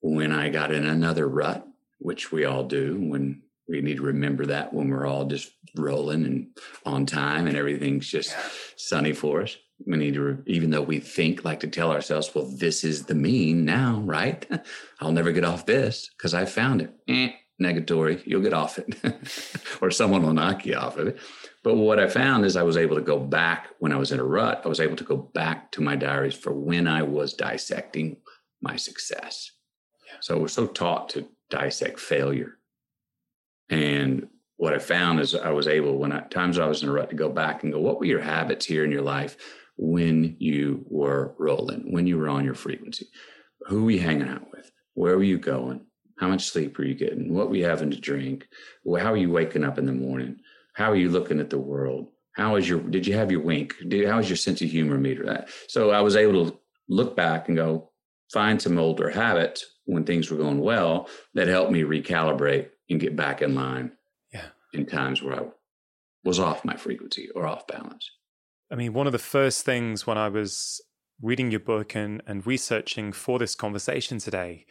[0.00, 1.66] when I got in another rut,
[1.98, 6.24] which we all do, when we need to remember that when we're all just rolling
[6.24, 6.46] and
[6.84, 8.42] on time and everything's just yeah.
[8.76, 9.56] sunny for us.
[9.86, 13.14] We need to, even though we think like to tell ourselves, well, this is the
[13.14, 14.46] mean now, right?
[15.00, 16.94] I'll never get off this because I found it.
[17.08, 18.94] Eh, negatory, you'll get off it,
[19.80, 21.18] or someone will knock you off of it.
[21.62, 24.20] But what I found is I was able to go back when I was in
[24.20, 27.34] a rut, I was able to go back to my diaries for when I was
[27.34, 28.18] dissecting
[28.60, 29.50] my success.
[30.06, 30.18] Yeah.
[30.20, 32.55] So we're so taught to dissect failure.
[33.68, 36.92] And what I found is I was able, when I, times I was in a
[36.92, 39.36] rut, to go back and go, what were your habits here in your life
[39.76, 43.06] when you were rolling, when you were on your frequency?
[43.66, 44.70] Who were you hanging out with?
[44.94, 45.84] Where were you going?
[46.18, 47.34] How much sleep were you getting?
[47.34, 48.48] What were you having to drink?
[48.86, 50.38] How are you waking up in the morning?
[50.74, 52.08] How are you looking at the world?
[52.32, 53.74] How is your, did you have your wink?
[53.88, 55.26] Did, how is your sense of humor meter?
[55.26, 55.48] That?
[55.68, 57.90] So I was able to look back and go
[58.32, 63.16] find some older habits when things were going well that helped me recalibrate and get
[63.16, 63.92] back in line
[64.32, 64.48] yeah.
[64.72, 65.46] in times where I
[66.24, 68.10] was off my frequency or off balance.
[68.70, 70.80] I mean, one of the first things when I was
[71.22, 74.66] reading your book and, and researching for this conversation today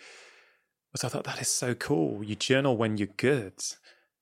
[0.92, 2.24] was I thought that is so cool.
[2.24, 3.54] You journal when you're good.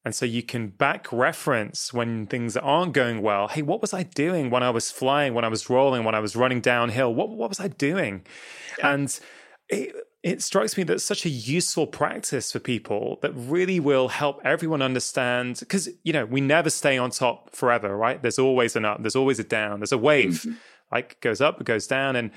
[0.05, 3.47] And so you can back reference when things aren't going well.
[3.47, 6.19] Hey, what was I doing when I was flying, when I was rolling, when I
[6.19, 7.13] was running downhill?
[7.13, 8.25] What, what was I doing?
[8.77, 8.93] Yeah.
[8.93, 9.19] And
[9.69, 14.07] it, it strikes me that it's such a useful practice for people that really will
[14.07, 18.75] help everyone understand because you know we never stay on top forever right there's always
[18.75, 20.53] an up there's always a down there's a wave mm-hmm.
[20.91, 22.31] like goes up it goes down and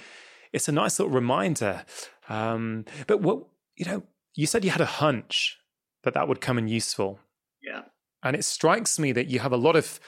[0.53, 1.85] it's a nice little reminder
[2.29, 3.45] um, but what
[3.77, 4.03] you know
[4.35, 5.59] you said you had a hunch
[6.07, 7.19] that that would come in useful.
[7.61, 7.83] Yeah.
[8.23, 9.99] And it strikes me that you have a lot of,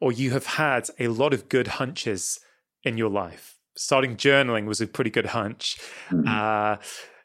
[0.00, 2.40] or you have had a lot of good hunches
[2.82, 3.56] in your life.
[3.76, 5.78] Starting journaling was a pretty good hunch.
[6.10, 6.26] Mm-hmm.
[6.26, 6.76] Uh,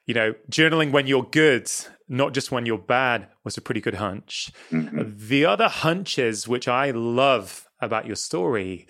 [0.05, 1.69] you know, journaling when you're good,
[2.07, 4.51] not just when you're bad, was a pretty good hunch.
[4.71, 5.27] Mm-hmm.
[5.27, 8.87] The other hunches, which I love about your story,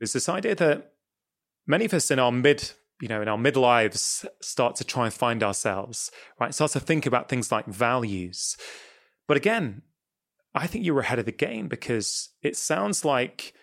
[0.00, 0.92] is this idea that
[1.66, 5.12] many of us in our mid you know, in our midlives, start to try and
[5.12, 6.54] find ourselves, right?
[6.54, 8.56] Start to think about things like values.
[9.26, 9.82] But again,
[10.54, 13.54] I think you were ahead of the game because it sounds like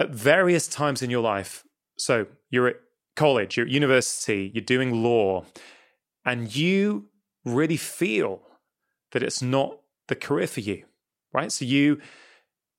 [0.00, 1.64] at various times in your life,
[1.98, 2.76] so you're at
[3.14, 5.44] college, you're at university, you're doing law,
[6.26, 7.06] and you
[7.44, 8.42] really feel
[9.12, 10.84] that it's not the career for you,
[11.32, 11.50] right?
[11.50, 12.00] So you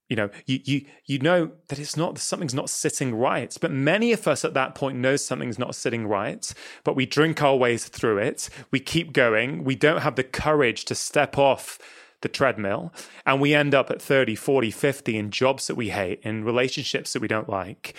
[0.09, 3.55] you know you you you know that it's not something's not sitting right.
[3.59, 7.41] But many of us at that point know something's not sitting right but we drink
[7.41, 8.49] our ways through it.
[8.71, 9.63] We keep going.
[9.63, 11.79] We don't have the courage to step off
[12.21, 12.93] the treadmill.
[13.25, 17.13] And we end up at 30 40 50 in jobs that we hate in relationships
[17.13, 17.95] that we don't like.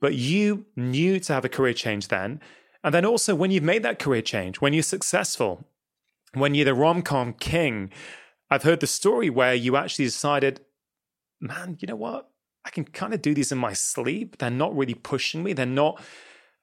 [0.00, 2.40] But you knew to have a career change then
[2.84, 5.66] and then also when you've made that career change when you're successful
[6.34, 7.90] when you're the rom-com king
[8.50, 10.60] I've heard the story where you actually decided
[11.44, 12.30] man, you know what?
[12.64, 14.38] I can kind of do these in my sleep.
[14.38, 15.52] They're not really pushing me.
[15.52, 16.02] They're not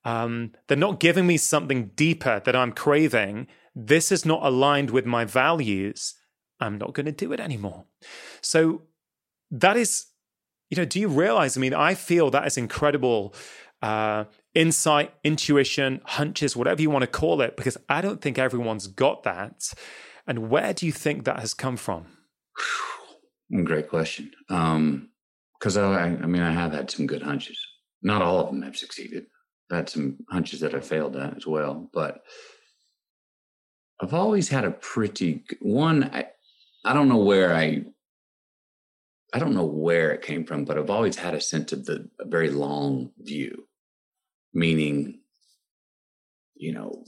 [0.04, 3.48] um, they're not giving me something deeper that I'm craving.
[3.76, 6.16] This is not aligned with my values.
[6.60, 7.86] I'm not going to do it anymore.
[8.42, 8.84] So
[9.52, 10.08] that is,
[10.72, 11.56] you know, do you realize?
[11.56, 13.36] I mean, I feel that is incredible
[13.84, 18.88] uh, insight, intuition, hunches, whatever you want to call it, because I don't think everyone's
[18.88, 19.74] got that.
[20.28, 22.06] And where do you think that has come from?
[23.64, 24.32] Great question.
[24.50, 25.10] Um,
[25.62, 27.60] because I, I mean, I have had some good hunches.
[28.02, 29.26] Not all of them have succeeded.
[29.70, 32.22] I've had some hunches that I failed at as well, but
[34.02, 36.06] I've always had a pretty one.
[36.06, 36.30] I,
[36.84, 37.84] I don't know where I,
[39.34, 42.10] I don't know where it came from, but I've always had a sense of the
[42.22, 43.68] very long view,
[44.54, 45.20] meaning,
[46.56, 47.04] you know,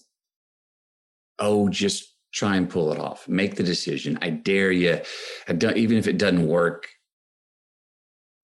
[1.40, 3.28] oh, just try and pull it off.
[3.28, 4.18] Make the decision.
[4.22, 5.00] I dare you.
[5.48, 6.88] I don't, even if it doesn't work,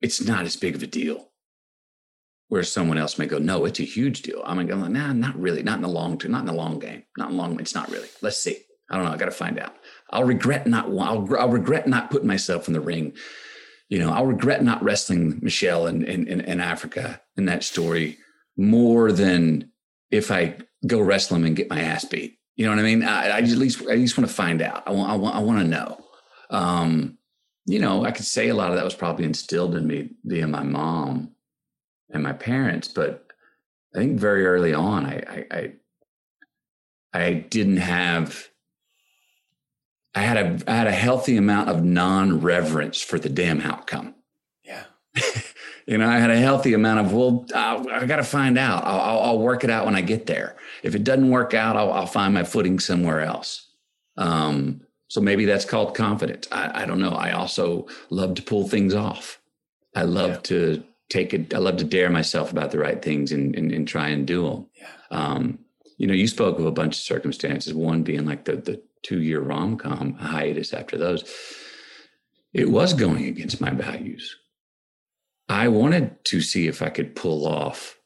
[0.02, 1.28] it's not as big of a deal.
[2.48, 4.42] Where someone else may go, no, it's a huge deal.
[4.44, 6.80] I'm going, go, nah, not really, not in the long term, not in the long
[6.80, 7.60] game, not in long.
[7.60, 8.08] It's not really.
[8.24, 8.58] Let's see.
[8.90, 9.12] I don't know.
[9.12, 9.76] I got to find out.
[10.10, 10.88] I'll regret not.
[10.88, 13.14] I'll, I'll regret not putting myself in the ring.
[13.88, 18.18] You know, I'll regret not wrestling Michelle in, in, in, in Africa in that story
[18.60, 19.72] more than
[20.12, 22.38] if I go wrestle him and get my ass beat.
[22.56, 23.04] You know what I mean?
[23.04, 24.84] I, I just, at least I just want to find out.
[24.86, 25.98] I want I want I want to know.
[26.50, 27.18] Um,
[27.66, 30.48] you know, I could say a lot of that was probably instilled in me via
[30.48, 31.32] my mom
[32.10, 33.28] and my parents, but
[33.96, 35.74] I think very early on, I I I,
[37.14, 38.50] I didn't have.
[40.14, 44.16] I had a I had a healthy amount of non reverence for the damn outcome.
[44.66, 44.84] Yeah.
[45.90, 48.86] you know, I had a healthy amount of, well, I'll, i got to find out.
[48.86, 50.56] I'll, I'll, work it out when I get there.
[50.84, 53.72] If it doesn't work out, I'll, I'll find my footing somewhere else.
[54.16, 56.48] Um, so maybe that's called confidence.
[56.52, 57.14] I, I, don't know.
[57.14, 59.42] I also love to pull things off.
[59.96, 60.40] I love yeah.
[60.44, 61.56] to take it.
[61.56, 64.48] I love to dare myself about the right things and, and, and try and do
[64.48, 64.68] them.
[64.76, 64.88] Yeah.
[65.10, 65.58] Um,
[65.98, 69.24] you know, you spoke of a bunch of circumstances, one being like the, the two
[69.24, 71.24] year rom com hiatus after those.
[72.54, 74.36] It was going against my values
[75.50, 77.98] I wanted to see if I could pull off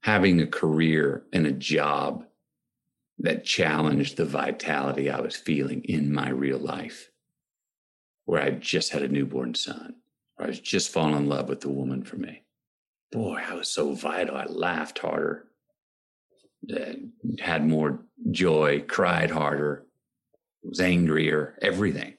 [0.00, 2.24] having a career and a job
[3.18, 7.10] that challenged the vitality I was feeling in my real life,
[8.24, 9.96] where I just had a newborn son,
[10.38, 12.44] or I was just falling in love with the woman for me.
[13.12, 14.34] Boy, I was so vital.
[14.34, 15.44] I laughed harder,
[17.38, 19.84] had more joy, cried harder,
[20.62, 22.14] was angrier, everything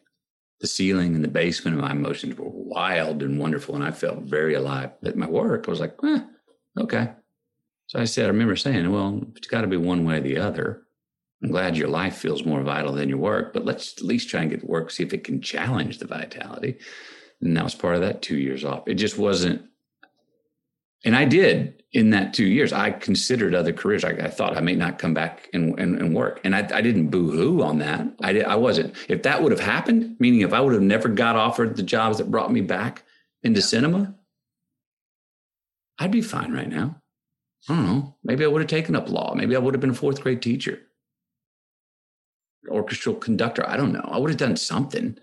[0.64, 3.76] the ceiling and the basement of my emotions were wild and wonderful.
[3.76, 4.92] And I felt very alive.
[5.04, 6.22] At my work, I was like, eh,
[6.80, 7.12] okay.
[7.88, 10.38] So I said, I remember saying, well, it's got to be one way or the
[10.38, 10.84] other.
[11.44, 14.40] I'm glad your life feels more vital than your work, but let's at least try
[14.40, 16.78] and get to work, see if it can challenge the vitality.
[17.42, 18.88] And that was part of that two years off.
[18.88, 19.64] It just wasn't
[21.04, 22.74] and I did in that two years.
[22.74, 24.04] I considered other careers.
[24.04, 26.82] I, I thought I may not come back and, and, and work, and I, I
[26.82, 28.08] didn't boo-hoo on that.
[28.22, 28.96] I did, I wasn't.
[29.10, 32.18] If that would have happened, meaning if I would have never got offered the jobs
[32.18, 33.04] that brought me back
[33.44, 34.16] into cinema,
[36.00, 37.02] I'd be fine right now.
[37.70, 38.16] I don't know.
[38.24, 39.36] Maybe I would have taken up law.
[39.36, 40.82] Maybe I would have been a fourth grade teacher,
[42.68, 43.68] orchestral conductor.
[43.70, 44.10] I don't know.
[44.12, 45.18] I would have done something.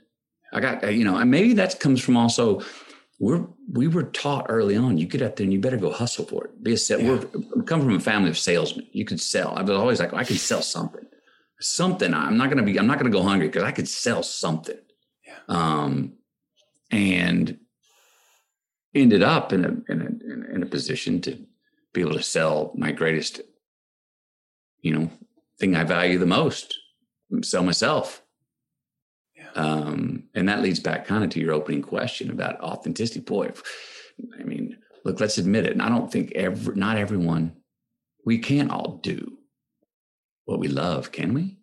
[0.52, 2.62] I got, you know, and maybe that comes from also
[3.20, 6.24] we're we were taught early on you get up there and you better go hustle
[6.24, 6.64] for it.
[6.64, 7.22] Be a set yeah.
[7.54, 8.86] we come from a family of salesmen.
[8.92, 9.54] You could sell.
[9.56, 11.04] I was always like i could sell something.
[11.60, 13.88] Something i'm not going to be i'm not going to go hungry because i could
[13.88, 14.78] sell something.
[15.26, 15.34] Yeah.
[15.48, 16.14] um
[16.90, 17.58] and
[18.94, 21.38] ended up in a, in a in a position to
[21.92, 23.42] be able to sell my greatest
[24.80, 25.10] you know
[25.58, 26.76] thing i value the most
[27.42, 28.22] sell myself
[29.54, 33.20] um, and that leads back kind of to your opening question about authenticity.
[33.20, 33.50] Boy,
[34.38, 35.72] I mean, look, let's admit it.
[35.72, 37.56] And I don't think every, not everyone,
[38.24, 39.38] we can't all do
[40.44, 41.58] what we love, can we?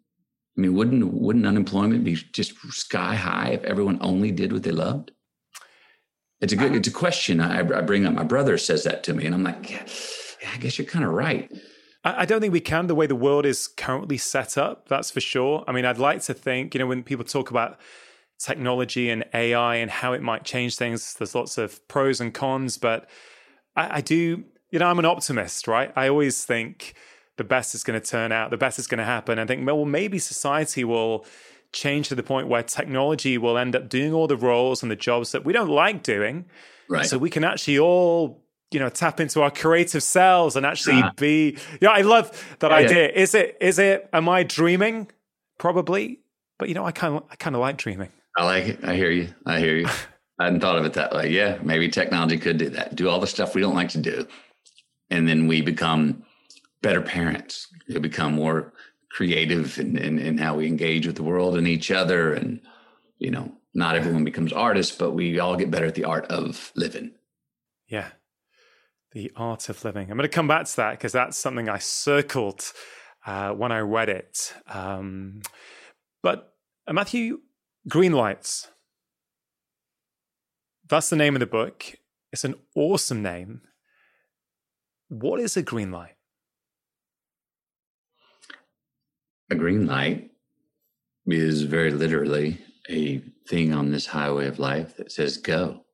[0.57, 4.71] I mean, wouldn't wouldn't unemployment be just sky high if everyone only did what they
[4.71, 5.11] loved?
[6.41, 8.13] It's a good, it's a question I, I bring up.
[8.13, 9.85] My brother says that to me, and I'm like, yeah,
[10.41, 11.51] yeah I guess you're kind of right.
[12.17, 14.87] I don't think we can the way the world is currently set up.
[14.87, 15.63] That's for sure.
[15.67, 17.79] I mean, I'd like to think, you know, when people talk about
[18.39, 22.77] technology and AI and how it might change things, there's lots of pros and cons.
[22.77, 23.09] But
[23.75, 25.91] I, I do, you know, I'm an optimist, right?
[25.95, 26.93] I always think
[27.37, 29.39] the best is going to turn out, the best is going to happen.
[29.39, 31.25] I think, well, maybe society will
[31.71, 34.95] change to the point where technology will end up doing all the roles and the
[34.95, 36.45] jobs that we don't like doing.
[36.89, 37.05] Right.
[37.05, 41.11] So we can actually all you know tap into our creative selves and actually uh
[41.15, 43.03] be yeah i love that yeah, idea.
[43.03, 43.21] Yeah.
[43.21, 45.09] is it is it am i dreaming?
[45.57, 46.19] Probably
[46.59, 48.11] but you know i kind of i kind of like dreaming.
[48.35, 48.79] I like it.
[48.83, 49.29] I hear you.
[49.47, 49.87] I hear you.
[50.37, 51.31] I hadn't thought of it that way.
[51.31, 52.95] Yeah maybe technology could do that.
[52.95, 54.27] Do all the stuff we don't like to do.
[55.09, 56.23] And then we become
[56.81, 57.67] better parents.
[57.87, 58.73] We become more
[59.09, 62.33] creative in, in, in how we engage with the world and each other.
[62.33, 62.61] And
[63.17, 66.71] you know not everyone becomes artists but we all get better at the art of
[66.75, 67.11] living.
[67.87, 68.09] Yeah
[69.17, 70.11] the Art of Living.
[70.11, 72.71] I'm going to come back to that because that's something I circled
[73.25, 74.53] uh, when I read it.
[74.67, 75.41] Um,
[76.21, 76.53] but
[76.87, 77.39] uh, Matthew,
[77.89, 78.67] Green Lights.
[80.87, 81.95] That's the name of the book.
[82.31, 83.61] It's an awesome name.
[85.09, 86.15] What is a green light?
[89.49, 90.29] A green light
[91.25, 95.85] is very literally a thing on this highway of life that says, Go,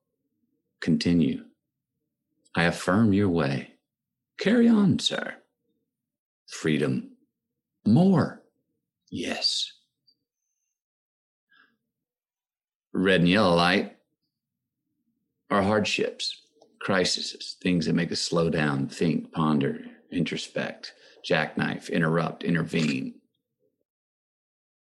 [0.82, 1.45] continue.
[2.56, 3.72] I affirm your way.
[4.39, 5.36] Carry on, sir.
[6.47, 7.12] Freedom.
[7.86, 8.43] More.
[9.10, 9.72] Yes.
[12.93, 13.97] Red and yellow light
[15.49, 16.41] are hardships,
[16.80, 19.80] crises, things that make us slow down, think, ponder,
[20.14, 20.91] introspect,
[21.24, 23.16] jackknife, interrupt, intervene.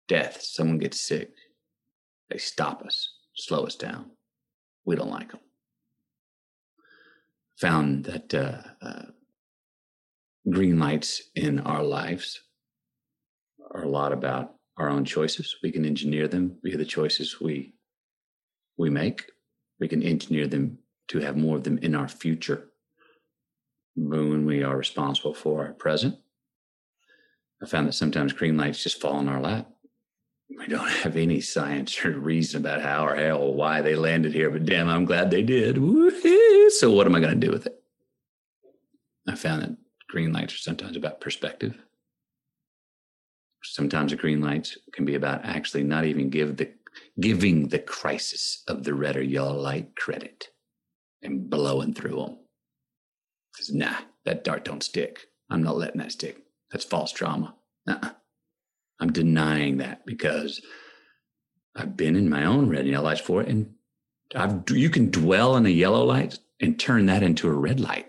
[0.09, 1.31] Death, someone gets sick.
[2.31, 4.11] They stop us, slow us down.
[4.85, 5.41] We don't like them.
[7.61, 9.03] Found that uh, uh,
[10.49, 12.41] green lights in our lives
[13.71, 15.57] are a lot about our own choices.
[15.63, 17.75] We can engineer them via the choices we
[18.79, 19.27] we make.
[19.79, 22.69] We can engineer them to have more of them in our future
[23.95, 26.17] when we are responsible for our present.
[27.63, 29.69] I found that sometimes green lights just fall in our lap.
[30.49, 34.33] We don't have any science or reason about how or hell or why they landed
[34.33, 35.77] here, but damn, I'm glad they did.
[35.79, 36.50] Woo-hoo.
[36.71, 37.83] So, what am I going to do with it?
[39.27, 39.77] I found that
[40.09, 41.77] green lights are sometimes about perspective.
[43.63, 46.73] Sometimes a green light can be about actually not even give the
[47.19, 50.49] giving the crisis of the red or yellow light credit
[51.23, 52.39] and blowing through them.
[53.53, 55.27] Because nah, that dart don't stick.
[55.51, 56.39] I'm not letting that stick.
[56.71, 57.55] That's false trauma.
[57.89, 58.11] Uh-uh.
[59.01, 60.61] I'm denying that because
[61.75, 63.75] I've been in my own red and yellow lights for it, and
[64.35, 68.07] I've you can dwell in a yellow light and turn that into a red light.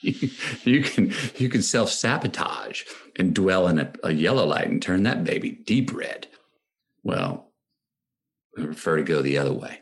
[0.00, 0.28] you,
[0.64, 2.82] you, can you can self sabotage
[3.18, 6.28] and dwell in a, a yellow light and turn that baby deep red.
[7.02, 7.52] Well,
[8.58, 9.80] I prefer to go the other way,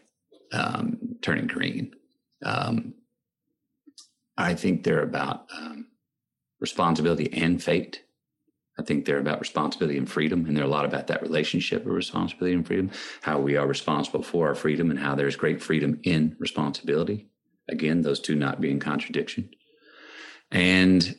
[0.53, 1.95] um, turning green.
[2.45, 2.95] Um,
[4.36, 5.88] I think they're about um,
[6.61, 8.03] responsibility and fate.
[8.78, 11.93] I think they're about responsibility and freedom, and they're a lot about that relationship of
[11.93, 12.90] responsibility and freedom,
[13.20, 17.28] how we are responsible for our freedom, and how there's great freedom in responsibility.
[17.68, 19.50] Again, those two not being contradiction.
[20.50, 21.16] And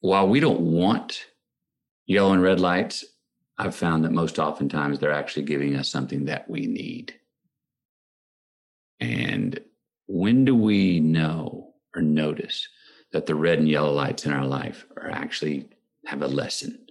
[0.00, 1.24] while we don't want
[2.06, 3.04] yellow and red lights,
[3.58, 7.14] I've found that most oftentimes they're actually giving us something that we need.
[9.00, 9.58] And
[10.06, 12.68] when do we know or notice
[13.12, 15.68] that the red and yellow lights in our life are actually
[16.06, 16.86] have a lesson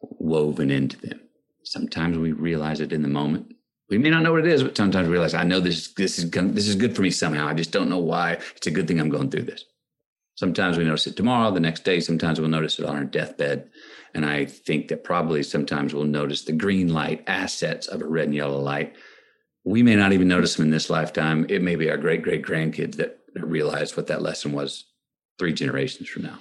[0.00, 1.20] woven into them?
[1.64, 3.54] Sometimes we realize it in the moment.
[3.92, 6.18] We may not know what it is, but sometimes we realize I know this this
[6.18, 7.46] is this is good for me somehow.
[7.46, 8.38] I just don't know why.
[8.56, 9.66] It's a good thing I'm going through this.
[10.34, 12.00] Sometimes we notice it tomorrow, the next day.
[12.00, 13.68] Sometimes we'll notice it on our deathbed.
[14.14, 18.28] And I think that probably sometimes we'll notice the green light assets of a red
[18.28, 18.94] and yellow light.
[19.64, 21.44] We may not even notice them in this lifetime.
[21.50, 24.86] It may be our great great grandkids that realize what that lesson was
[25.38, 26.38] three generations from now.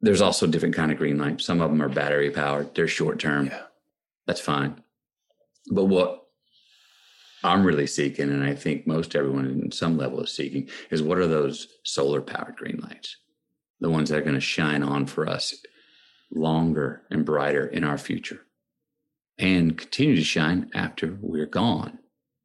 [0.00, 1.44] There's also different kind of green lights.
[1.44, 2.76] Some of them are battery powered.
[2.76, 3.46] They're short term.
[3.46, 3.62] Yeah.
[4.28, 4.84] That's fine.
[5.70, 6.26] But what
[7.44, 11.18] I'm really seeking, and I think most everyone in some level is seeking, is what
[11.18, 13.16] are those solar powered green lights?
[13.80, 15.54] The ones that are going to shine on for us
[16.30, 18.40] longer and brighter in our future
[19.38, 21.98] and continue to shine after we're gone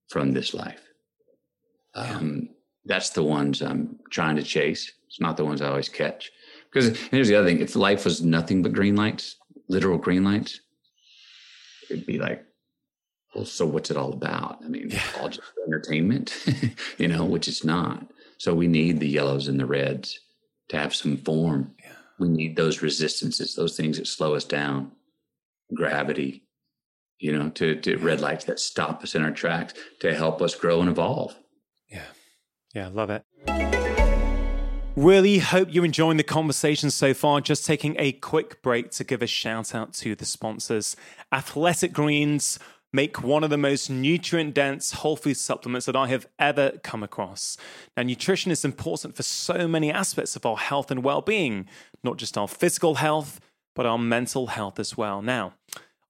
[0.10, 0.82] from this life.
[1.94, 2.50] Um,
[2.86, 4.92] that's the ones I'm trying to chase.
[5.08, 6.32] It's not the ones I always catch.
[6.72, 9.36] Because here's the other thing if life was nothing but green lights,
[9.68, 10.62] literal green lights,
[11.90, 12.44] it'd be like,
[13.38, 14.58] well, so what's it all about?
[14.66, 15.04] I mean, yeah.
[15.20, 16.36] all just entertainment,
[16.98, 18.04] you know, which it's not.
[18.40, 20.20] So we need the yellows and the reds
[20.70, 21.76] to have some form.
[21.80, 21.94] Yeah.
[22.18, 24.92] We need those resistances, those things that slow us down,
[25.72, 26.46] gravity,
[27.20, 30.56] you know, to, to red lights that stop us in our tracks to help us
[30.56, 31.36] grow and evolve.
[31.88, 32.06] Yeah.
[32.74, 33.24] Yeah, love it.
[34.96, 37.40] Really hope you're enjoying the conversation so far.
[37.40, 40.96] Just taking a quick break to give a shout out to the sponsors
[41.32, 42.58] Athletic Greens
[42.94, 47.04] make one of the most nutrient dense whole food supplements that I have ever come
[47.04, 47.58] across.
[47.96, 51.68] Now, nutrition is important for so many aspects of our health and well being,
[52.04, 53.40] not just our physical health,
[53.76, 55.22] but our mental health as well.
[55.22, 55.54] Now,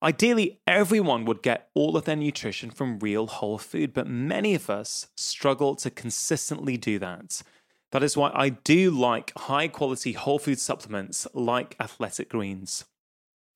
[0.01, 4.69] Ideally, everyone would get all of their nutrition from real whole food, but many of
[4.69, 7.41] us struggle to consistently do that.
[7.91, 12.85] That is why I do like high quality whole food supplements like Athletic Greens.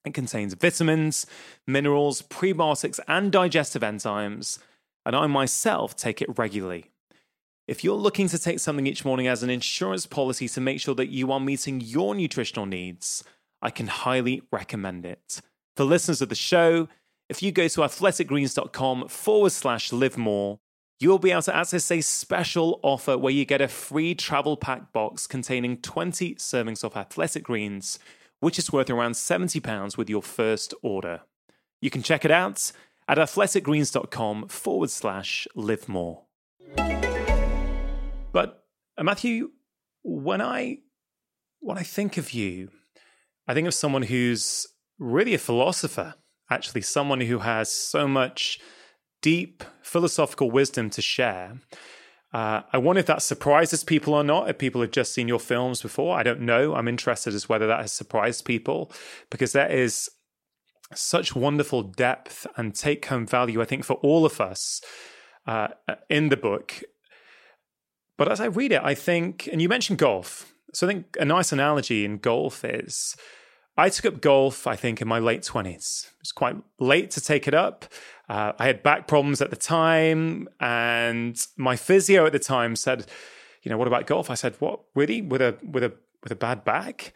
[0.06, 1.26] It contains vitamins,
[1.68, 4.60] minerals, prebiotics, and digestive enzymes,
[5.06, 6.92] and I myself take it regularly.
[7.68, 10.96] If you're looking to take something each morning as an insurance policy to make sure
[10.96, 13.24] that you are meeting your nutritional needs,
[13.62, 15.42] I can highly recommend it.
[15.78, 16.88] For listeners of the show,
[17.30, 20.60] if you go to athleticgreens.com forward slash live more,
[21.00, 24.92] you'll be able to access a special offer where you get a free travel pack
[24.92, 28.00] box containing 20 servings of athletic greens,
[28.42, 31.22] which is worth around £70 with your first order.
[31.80, 32.72] You can check it out
[33.08, 36.24] at athleticgreens.com forward slash live more.
[38.34, 38.64] But
[38.98, 39.52] uh, Matthew,
[40.04, 40.80] when I
[41.60, 42.70] when I think of you,
[43.48, 44.68] I think of someone who's
[44.98, 46.16] really a philosopher,
[46.50, 48.60] actually, someone who has so much
[49.22, 51.60] deep philosophical wisdom to share.
[52.34, 54.50] Uh, I wonder if that surprises people or not.
[54.50, 56.76] If people have just seen your films before, I don't know.
[56.76, 58.92] I'm interested as whether that has surprised people
[59.30, 60.10] because there is
[60.94, 64.82] such wonderful depth and take home value, I think, for all of us
[65.46, 65.70] uh,
[66.10, 66.84] in the book.
[68.18, 70.54] But as I read it, I think, and you mentioned golf.
[70.74, 73.16] So I think a nice analogy in golf is
[73.78, 76.06] I took up golf, I think, in my late 20s.
[76.06, 77.86] It was quite late to take it up.
[78.32, 83.06] Uh, I had back problems at the time, and my physio at the time said,
[83.62, 85.92] "You know, what about golf?" I said, "What really with a with a
[86.24, 87.14] with a bad back?"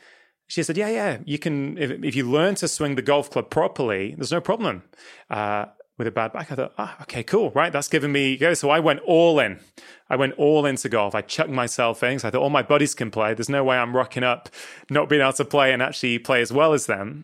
[0.47, 3.49] She said, "Yeah, yeah, you can if, if you learn to swing the golf club
[3.49, 4.83] properly, there's no problem."
[5.29, 6.51] Uh, with a bad back.
[6.51, 7.71] I thought, ah, okay, cool, right?
[7.71, 8.53] That's given me go.
[8.53, 9.61] So I went all in.
[10.09, 11.15] I went all into golf.
[11.15, 12.19] I chucked myself in.
[12.19, 13.33] So I thought all my buddies can play.
[13.33, 14.49] There's no way I'm rocking up,
[14.89, 17.23] not being able to play and actually play as well as them.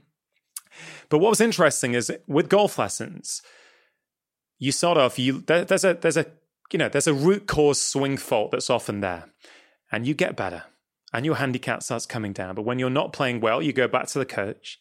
[1.10, 3.42] But what was interesting is with golf lessons,
[4.62, 6.26] you sort of you there, there's a there's a
[6.72, 9.26] you know there's a root cause swing fault that's often there,
[9.92, 10.64] and you get better,
[11.12, 12.56] and your handicap starts coming down.
[12.56, 14.80] But when you're not playing well, you go back to the coach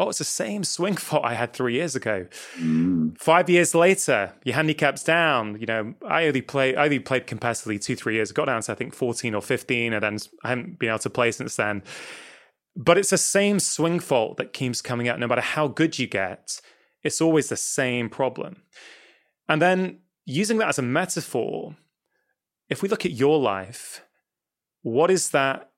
[0.00, 2.26] oh, it's the same swing fault I had three years ago.
[2.56, 3.20] Mm.
[3.20, 5.60] Five years later, your handicap's down.
[5.60, 8.32] You know, I only play, I only played competitively two, three years.
[8.32, 11.10] Got down to I think fourteen or fifteen, and then I haven't been able to
[11.10, 11.82] play since then.
[12.74, 16.06] But it's the same swing fault that keeps coming out, no matter how good you
[16.06, 16.60] get.
[17.02, 18.62] It's always the same problem.
[19.50, 21.76] And then using that as a metaphor,
[22.68, 24.02] if we look at your life,
[24.82, 25.70] what is that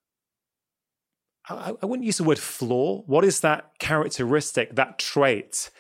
[1.49, 3.03] I, I wouldn't use the word flaw.
[3.07, 5.71] What is that characteristic, that trait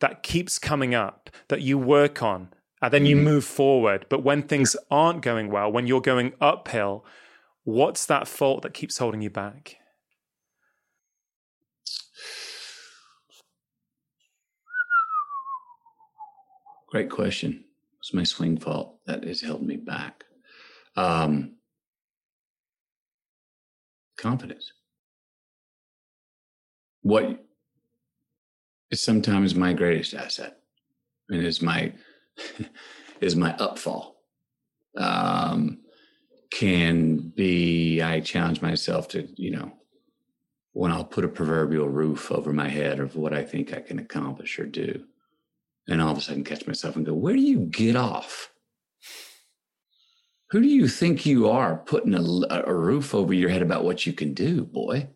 [0.00, 2.48] that keeps coming up that you work on
[2.82, 3.22] and then you mm.
[3.22, 4.06] move forward?
[4.08, 7.04] But when things aren't going well, when you're going uphill,
[7.64, 9.76] what's that fault that keeps holding you back?
[16.96, 17.62] Great question.
[18.00, 20.24] It's my swing fault that has held me back.
[20.96, 21.56] Um,
[24.16, 24.72] confidence
[27.02, 27.44] what
[28.90, 30.56] is sometimes my greatest asset
[31.28, 31.92] and is my
[33.20, 34.12] is my upfall
[34.96, 35.80] um,
[36.50, 39.70] can be i challenge myself to you know
[40.72, 43.98] when i'll put a proverbial roof over my head of what i think i can
[43.98, 45.04] accomplish or do
[45.88, 48.50] and all of a sudden catch myself and go where do you get off
[50.50, 54.06] who do you think you are putting a, a roof over your head about what
[54.06, 55.08] you can do boy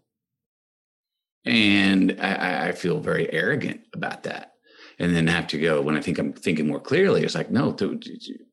[1.44, 4.54] and I, I feel very arrogant about that.
[4.98, 7.22] And then have to go when I think I'm thinking more clearly.
[7.22, 7.74] It's like, no,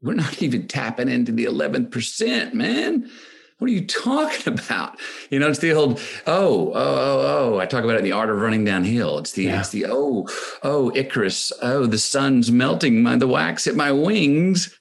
[0.02, 3.10] we're not even tapping into the 11%, man.
[3.58, 5.00] What are you talking about?
[5.30, 7.60] You know, it's the old, oh, oh, oh, oh.
[7.60, 9.18] I talk about it in the art of running downhill.
[9.20, 9.60] It's the, yeah.
[9.60, 10.28] it's the, oh,
[10.64, 11.52] oh, Icarus.
[11.62, 14.78] Oh, the sun's melting my, the wax at my wings.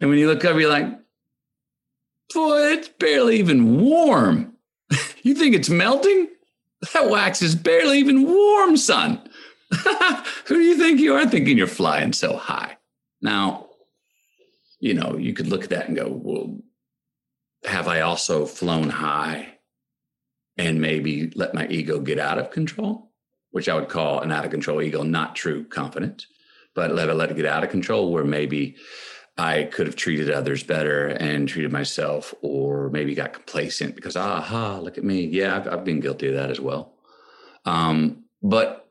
[0.00, 0.86] And when you look up, you're like,
[2.32, 4.54] boy, it's barely even warm.
[5.22, 6.28] you think it's melting?
[6.92, 9.20] That wax is barely even warm, son.
[10.46, 12.76] Who do you think you are thinking you're flying so high?
[13.22, 13.70] Now,
[14.78, 16.58] you know, you could look at that and go, well,
[17.64, 19.58] have I also flown high
[20.56, 23.10] and maybe let my ego get out of control?
[23.50, 26.26] Which I would call an out of control ego, not true confidence,
[26.74, 28.76] but let it let it get out of control where maybe
[29.36, 34.78] I could have treated others better and treated myself, or maybe got complacent because, aha,
[34.78, 35.24] look at me.
[35.24, 36.94] Yeah, I've, I've been guilty of that as well.
[37.64, 38.84] Um, but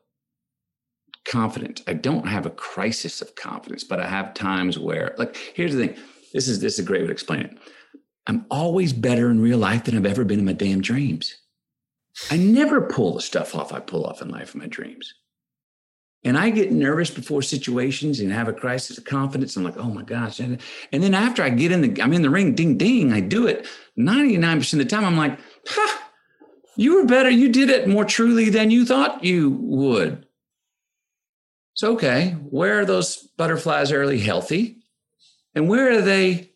[1.24, 1.82] confident.
[1.86, 5.88] I don't have a crisis of confidence, but I have times where, like, here's the
[5.88, 5.96] thing.
[6.32, 7.58] This is this is a great way to explain it.
[8.26, 11.36] I'm always better in real life than I've ever been in my damn dreams.
[12.30, 15.14] I never pull the stuff off I pull off in life in my dreams.
[16.26, 19.56] And I get nervous before situations and have a crisis of confidence.
[19.56, 20.40] I'm like, oh my gosh.
[20.40, 20.58] And
[20.90, 23.66] then after I get in the, I'm in the ring, ding, ding, I do it
[23.98, 25.04] 99% of the time.
[25.04, 26.10] I'm like, ha,
[26.76, 27.28] you were better.
[27.28, 30.26] You did it more truly than you thought you would.
[31.74, 32.30] It's okay.
[32.48, 34.78] Where are those butterflies early healthy?
[35.54, 36.53] And where are they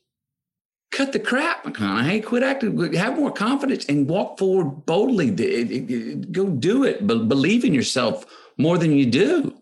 [0.90, 2.24] cut the crap, McConaughey?
[2.24, 5.30] Quit acting, have more confidence and walk forward boldly.
[5.30, 7.06] Go do it.
[7.06, 8.24] Believe in yourself
[8.56, 9.54] more than you do.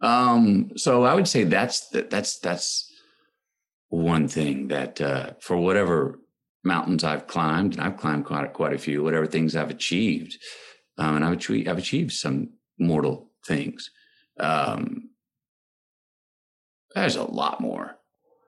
[0.00, 2.92] Um, so I would say that's that's that's
[3.88, 6.18] one thing that uh, for whatever
[6.64, 10.38] mountains I've climbed, and I've climbed quite quite a few, whatever things I've achieved,
[10.98, 13.90] um, and I've achieved I've achieved some mortal things.
[14.40, 15.10] Um,
[16.94, 17.96] there's a lot more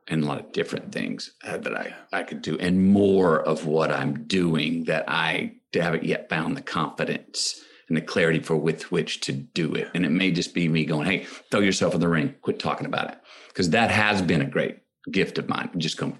[0.08, 3.66] and a lot of different things uh, that I, I could do and more of
[3.66, 8.90] what I'm doing that I haven't yet found the confidence and the clarity for with
[8.90, 9.90] which to do it.
[9.94, 12.86] And it may just be me going, Hey, throw yourself in the ring, quit talking
[12.86, 13.18] about it.
[13.54, 14.78] Cause that has been a great
[15.10, 15.70] gift of mine.
[15.76, 16.18] Just come,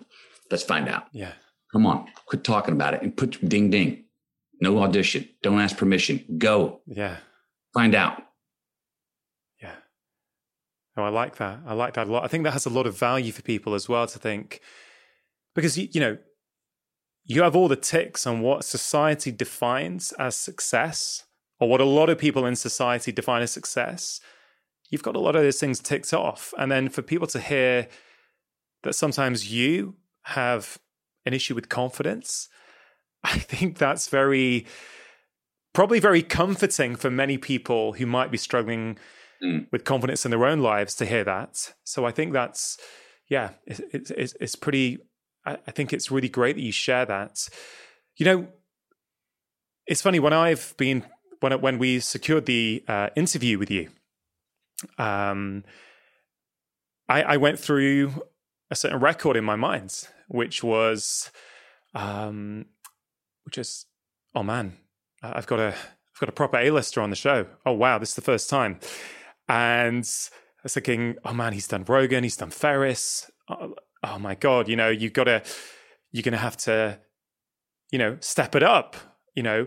[0.50, 1.06] let's find out.
[1.12, 1.32] Yeah.
[1.72, 4.04] Come on, quit talking about it and put ding, ding.
[4.60, 5.28] No audition.
[5.42, 6.24] Don't ask permission.
[6.38, 6.80] Go.
[6.86, 7.16] Yeah.
[7.74, 8.22] Find out.
[10.96, 11.60] Oh, I like that.
[11.66, 12.24] I like that a lot.
[12.24, 14.60] I think that has a lot of value for people as well to think,
[15.54, 16.18] because you, you know,
[17.24, 21.24] you have all the ticks on what society defines as success,
[21.58, 24.20] or what a lot of people in society define as success.
[24.90, 27.88] You've got a lot of those things ticked off, and then for people to hear
[28.82, 30.78] that sometimes you have
[31.26, 32.48] an issue with confidence,
[33.24, 34.66] I think that's very,
[35.72, 38.98] probably very comforting for many people who might be struggling
[39.44, 39.66] mm.
[39.70, 41.72] with confidence in their own lives to hear that.
[41.84, 42.78] So I think that's,
[43.28, 44.98] yeah, it's, it's, it's pretty,
[45.44, 47.48] I, think it's really great that you share that.
[48.16, 48.48] You know,
[49.86, 51.04] it's funny when I've been,
[51.40, 53.90] when, when we secured the uh, interview with you,
[54.98, 55.64] um,
[57.08, 58.22] I, I went through
[58.70, 61.30] a certain record in my mind, which was,
[61.94, 62.66] um,
[63.44, 63.86] which is,
[64.34, 64.74] oh man,
[65.22, 65.68] I've got a,
[66.14, 67.46] I've got a proper A-lister on the show.
[67.66, 68.78] Oh wow, this is the first time.
[69.48, 73.30] And I was thinking, oh man, he's done Rogan, he's done Ferriss.
[73.48, 75.42] Oh, oh my God, you know, you've gotta,
[76.12, 76.98] you're gonna have to,
[77.90, 78.96] you know, step it up,
[79.34, 79.66] you know.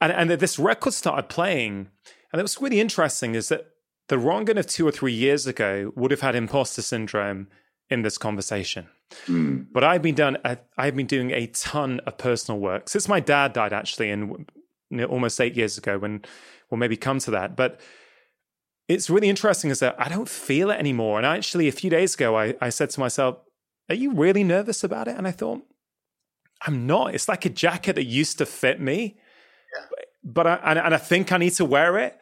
[0.00, 1.88] And and this record started playing,
[2.32, 3.66] and it was really interesting is that
[4.08, 7.48] the Rangan of two or three years ago would have had imposter syndrome
[7.90, 8.88] in this conversation.
[9.26, 9.66] Mm.
[9.72, 10.38] But I've been done.
[10.78, 14.46] I've been doing a ton of personal work since my dad died, actually, and
[15.08, 15.98] almost eight years ago.
[15.98, 16.22] When
[16.70, 17.80] we'll maybe come to that, but
[18.94, 21.18] it's really interesting is that I don't feel it anymore.
[21.18, 23.38] And actually, a few days ago, I, I said to myself,
[23.88, 25.16] Are you really nervous about it?
[25.16, 25.62] And I thought,
[26.66, 27.14] I'm not.
[27.14, 29.16] It's like a jacket that used to fit me,
[29.74, 30.02] yeah.
[30.24, 32.18] but I, and, and I think I need to wear it,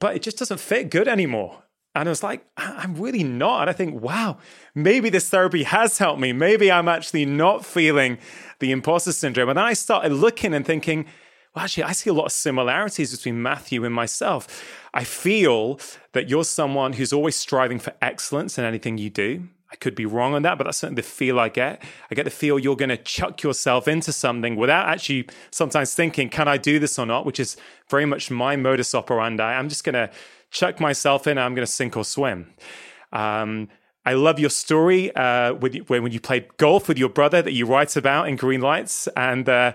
[0.00, 1.62] but it just doesn't fit good anymore.
[1.94, 3.60] And I was like, I'm really not.
[3.62, 4.38] And I think, wow,
[4.74, 6.32] maybe this therapy has helped me.
[6.32, 8.18] Maybe I'm actually not feeling
[8.58, 9.48] the imposter syndrome.
[9.50, 11.06] And then I started looking and thinking,
[11.54, 14.48] well, actually, I see a lot of similarities between Matthew and myself.
[14.94, 15.80] I feel
[16.12, 19.48] that you're someone who's always striving for excellence in anything you do.
[19.70, 21.82] I could be wrong on that, but that's certainly the feel I get.
[22.08, 26.28] I get the feel you're going to chuck yourself into something without actually sometimes thinking,
[26.28, 27.26] can I do this or not?
[27.26, 27.56] Which is
[27.90, 29.42] very much my modus operandi.
[29.42, 30.10] I'm just going to
[30.52, 31.38] chuck myself in.
[31.38, 32.54] I'm going to sink or swim.
[33.12, 33.68] Um,
[34.06, 37.96] I love your story uh, when you played golf with your brother that you write
[37.96, 39.72] about in Green Lights, and uh,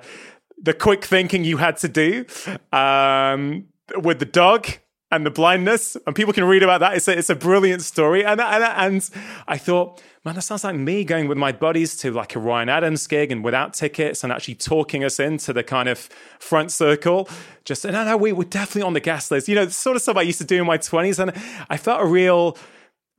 [0.61, 2.25] the quick thinking you had to do
[2.71, 3.65] um,
[3.97, 4.67] with the dog
[5.11, 6.95] and the blindness, and people can read about that.
[6.95, 9.09] It's a, it's a brilliant story, and, and and
[9.47, 12.69] I thought, man, that sounds like me going with my buddies to like a Ryan
[12.69, 17.27] Adams gig and without tickets, and actually talking us into the kind of front circle.
[17.65, 19.47] Just no, no, we were definitely on the guest list.
[19.47, 21.31] You know, the sort of stuff I used to do in my twenties, and
[21.69, 22.57] I felt a real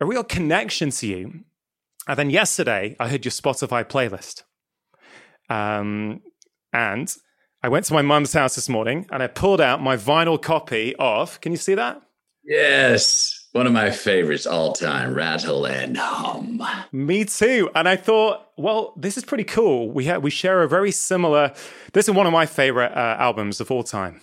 [0.01, 1.45] a real connection to you.
[2.07, 4.43] And then yesterday, I heard your Spotify playlist,
[5.49, 6.23] um,
[6.73, 7.15] and
[7.63, 10.95] I went to my mum's house this morning and I pulled out my vinyl copy
[10.99, 12.01] of, can you see that?
[12.43, 13.49] Yes.
[13.53, 16.63] One of my favorites all time, Rattle and Hum.
[16.93, 17.69] Me too.
[17.75, 19.91] And I thought, well, this is pretty cool.
[19.91, 21.53] We have, we share a very similar.
[21.93, 24.21] This is one of my favorite uh, albums of all time,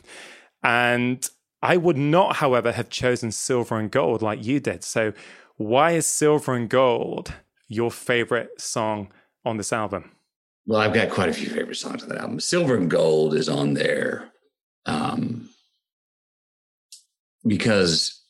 [0.64, 1.28] and
[1.62, 4.84] I would not, however, have chosen Silver and Gold like you did.
[4.86, 5.12] So,
[5.58, 7.34] why is Silver and Gold
[7.68, 9.12] your favorite song
[9.44, 10.12] on this album?
[10.68, 12.42] Well, I've got quite a few favorite songs on that album.
[12.42, 14.30] Silver and Gold is on there
[14.86, 15.50] um,
[17.46, 18.22] because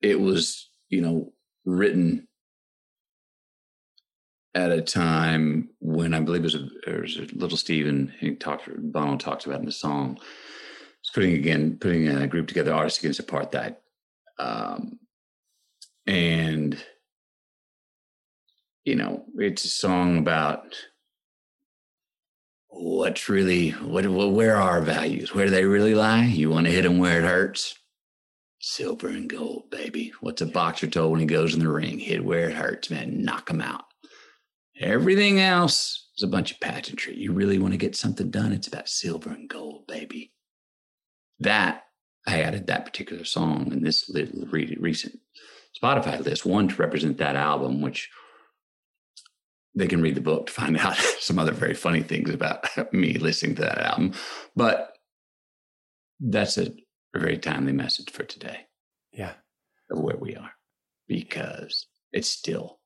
[0.00, 1.34] it was, you know,
[1.66, 2.26] written
[4.54, 8.34] at a time when I believe it was a, it was a little Steven he
[8.34, 10.18] talked Bono talks about in the song.
[11.00, 13.76] It's putting again putting a group together, artists against apartheid,
[14.38, 14.98] um,
[16.06, 16.82] and
[18.84, 20.74] you know it's a song about
[22.68, 25.34] what's really what where are our values?
[25.34, 26.24] Where do they really lie?
[26.24, 27.78] You want to hit them where it hurts?
[28.60, 30.12] Silver and gold baby.
[30.20, 31.98] What's a boxer told when he goes in the ring?
[31.98, 33.22] Hit where it hurts man.
[33.22, 33.84] Knock him out.
[34.80, 37.16] Everything else is a bunch of pageantry.
[37.16, 38.52] You really want to get something done?
[38.52, 40.32] It's about silver and gold baby.
[41.40, 41.84] That
[42.26, 45.18] i added that particular song in this little recent
[45.80, 46.44] Spotify list.
[46.44, 48.10] One to represent that album, which
[49.78, 53.14] they can read the book to find out some other very funny things about me
[53.14, 54.12] listening to that album.
[54.54, 54.92] But
[56.20, 56.72] that's a,
[57.16, 58.66] very timely message for today.
[59.12, 59.32] Yeah.
[59.90, 60.52] Of where we are.
[61.08, 62.78] Because it's still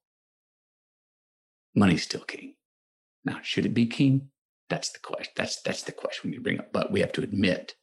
[1.74, 2.54] money's still king.
[3.24, 4.28] Now, should it be king?
[4.70, 5.32] That's the question.
[5.36, 6.72] That's that's the question we bring up.
[6.72, 7.74] But we have to admit,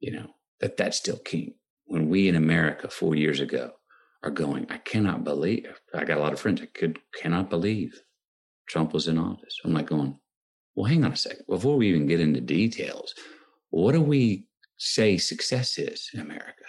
[0.00, 0.26] you know,
[0.60, 1.54] that that's still king.
[1.86, 3.70] When we in America four years ago
[4.22, 5.80] are going, I cannot believe.
[5.94, 6.60] I got a lot of friends.
[6.60, 8.00] I could cannot believe
[8.68, 9.58] Trump was in office.
[9.64, 10.18] I'm like going,
[10.74, 11.46] well, hang on a second.
[11.48, 13.14] Before we even get into details,
[13.70, 14.46] what do we
[14.76, 16.64] say success is in America?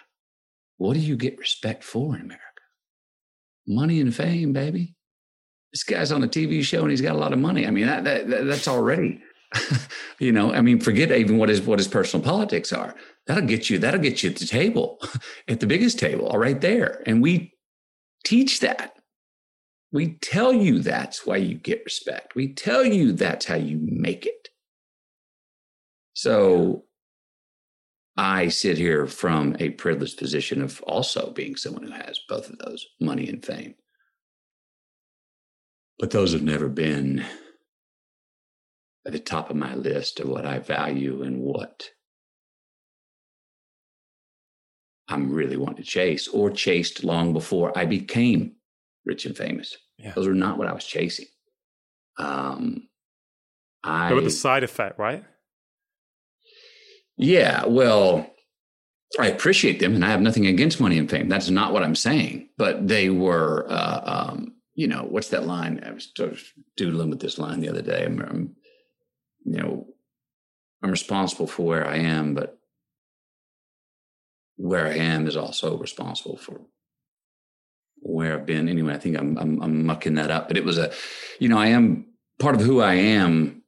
[0.78, 2.45] What do you get respect for in America?
[3.68, 4.95] Money and fame, baby
[5.72, 7.66] this guy's on a TV show and he's got a lot of money.
[7.66, 9.22] I mean, that, that, that that's already,
[10.20, 12.95] you know, I mean, forget even what his what his personal politics are.
[13.28, 13.78] That'll get you.
[13.78, 14.99] That'll get you at the table,
[15.47, 17.04] at the biggest table, all right there.
[17.06, 17.54] And we
[18.24, 18.93] teach that.
[19.91, 22.34] We tell you that's why you get respect.
[22.34, 24.49] We tell you that's how you make it.
[26.14, 26.86] So
[28.16, 32.58] I sit here from a privileged position of also being someone who has both of
[32.60, 33.76] those money and fame.
[35.99, 37.26] But those have never been
[39.06, 41.89] at the top of my list of what I value and what
[45.08, 48.56] I'm really wanting to chase or chased long before I became
[49.06, 49.76] rich and famous.
[49.97, 50.14] Yeah.
[50.16, 51.26] Those are not what I was chasing.
[52.18, 52.88] Um,
[53.84, 55.24] I, they were the side effect, right?
[57.18, 57.66] Yeah.
[57.66, 58.30] Well,
[59.20, 61.28] I appreciate them and I have nothing against money and fame.
[61.28, 62.49] That's not what I'm saying.
[62.58, 65.84] But they were, uh, um, you know, what's that line?
[65.86, 66.12] I was
[66.78, 68.06] doodling with this line the other day.
[68.06, 68.56] I'm, I'm,
[69.46, 69.88] you know,
[70.84, 72.60] I'm responsible for where I am, but
[74.58, 76.62] where I am is also responsible for
[77.98, 78.68] where I've been.
[78.68, 80.92] Anyway, I think I'm, I'm, I'm mucking that up, but it was a,
[81.39, 82.06] you know, I am
[82.39, 83.64] part of who I am.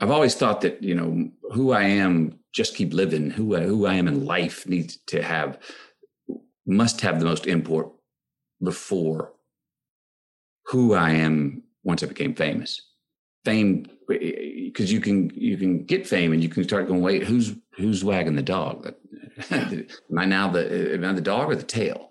[0.00, 3.30] I've always thought that, you know, who I am, just keep living.
[3.30, 5.58] Who I, who I am in life needs to have,
[6.66, 7.92] must have the most import
[8.62, 9.32] before
[10.66, 12.80] who I am once I became famous.
[13.44, 14.16] Fame, eh,
[14.76, 18.04] because you can you can get fame and you can start going, wait, who's who's
[18.04, 18.92] wagging the dog?
[19.50, 19.86] am
[20.18, 22.10] I now the am I the dog or the tail?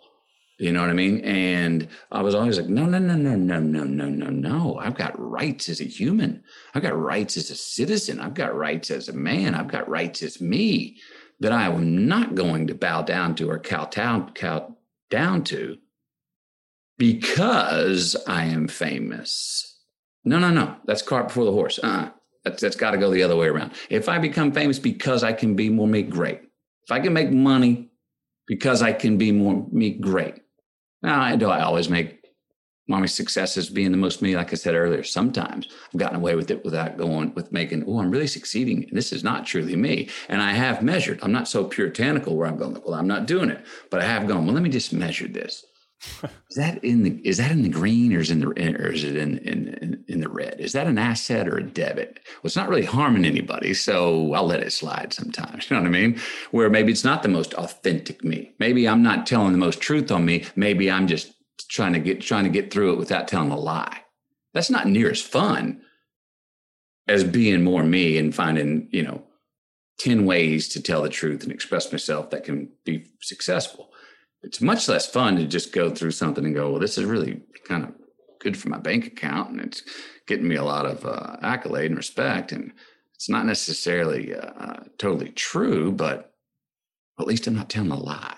[0.57, 1.20] You know what I mean?
[1.20, 4.80] And I was always like, no, no, no, no, no, no, no, no, no.
[4.80, 6.43] I've got rights as a human.
[6.74, 8.20] I've got rights as a citizen.
[8.20, 9.53] I've got rights as a man.
[9.53, 10.97] I've got rights as me
[11.41, 14.76] that I am not going to bow down to or cow down, cow
[15.11, 15.78] down to
[16.97, 19.78] because I am famous.
[20.24, 20.78] No, no, no.
[20.86, 21.80] That's cart before the horse.
[21.84, 22.09] Uh,
[22.46, 23.74] that's, that's got to go the other way around.
[23.89, 26.41] If I become famous because I can be more me, great.
[26.84, 27.89] If I can make money
[28.48, 30.36] because I can be more me, great.
[31.02, 32.24] Now, do I always make
[32.88, 34.36] mommy successes being the most me?
[34.36, 38.00] Like I said earlier, sometimes I've gotten away with it without going with making, oh,
[38.00, 38.84] I'm really succeeding.
[38.84, 40.10] And this is not truly me.
[40.30, 41.20] And I have measured.
[41.24, 43.66] I'm not so puritanical where I'm going, well, I'm not doing it.
[43.89, 45.66] But I have gone, well, let me just measure this
[46.50, 49.04] is that in the is that in the green or is in the or is
[49.04, 50.60] it in, in in the red?
[50.60, 52.20] Is that an asset or a debit?
[52.26, 55.66] Well, it's not really harming anybody, so I'll let it slide sometimes.
[55.70, 56.20] You know what I mean?
[56.52, 58.54] Where maybe it's not the most authentic me.
[58.60, 60.46] Maybe I'm not telling the most truth on me.
[60.56, 61.34] Maybe I'm just
[61.70, 64.02] trying to get trying to get through it without telling a lie.
[64.54, 65.82] That's not near as fun
[67.08, 69.24] as being more me and finding, you know,
[70.00, 73.91] 10 ways to tell the truth and express myself that can be successful
[74.46, 77.41] it's much less fun to just go through something and go, well, this is really
[77.68, 77.93] kind of
[78.39, 79.82] good for my bank account and it's
[80.28, 82.52] getting me a lot of uh, accolade and respect.
[82.52, 82.72] And
[83.16, 86.32] it's not necessarily uh, totally true, but
[87.20, 88.38] at least I'm not telling a lie.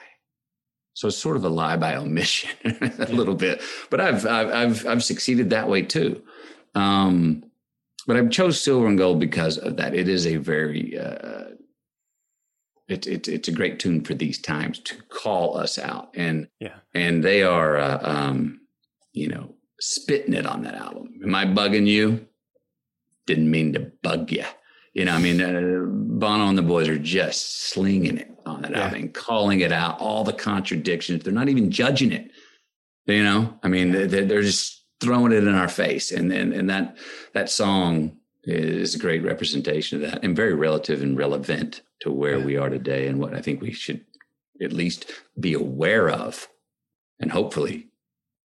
[0.93, 2.51] So it's sort of a lie by omission
[2.99, 6.23] a little bit, but I've, I've, I've, I've succeeded that way too.
[6.73, 7.43] Um,
[8.07, 9.93] but I chose silver and gold because of that.
[9.93, 11.49] It is a very uh,
[12.87, 16.09] it, it, it's a great tune for these times to call us out.
[16.15, 16.77] And yeah.
[16.93, 18.61] and they are uh, um,
[19.13, 21.19] you know spitting it on that album.
[21.23, 22.27] Am i bugging you?
[23.25, 24.45] Didn't mean to bug you
[24.97, 28.71] you know i mean uh, bono and the boys are just slinging it on that
[28.71, 28.85] yeah.
[28.85, 29.99] album and calling it out.
[29.99, 32.31] All the contradictions they're not even judging it.
[33.05, 36.11] You know i mean they're, they're just throwing it in our face.
[36.11, 36.97] And and, and that
[37.33, 42.37] that song is a great representation of that and very relative and relevant to where
[42.37, 42.45] yeah.
[42.45, 44.05] we are today and what I think we should
[44.61, 46.47] at least be aware of
[47.19, 47.87] and hopefully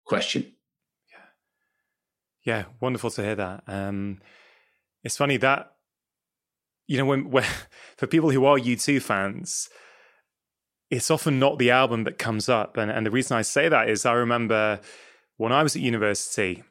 [0.06, 0.54] question.
[2.46, 2.54] Yeah.
[2.54, 2.64] Yeah.
[2.80, 3.64] Wonderful to hear that.
[3.68, 4.20] Um,
[5.04, 5.72] it's funny that,
[6.88, 7.46] you know, when, when
[7.98, 9.70] for people who are U2 fans,
[10.90, 12.78] it's often not the album that comes up.
[12.78, 14.80] And, and the reason I say that is I remember
[15.38, 16.64] when I was at university,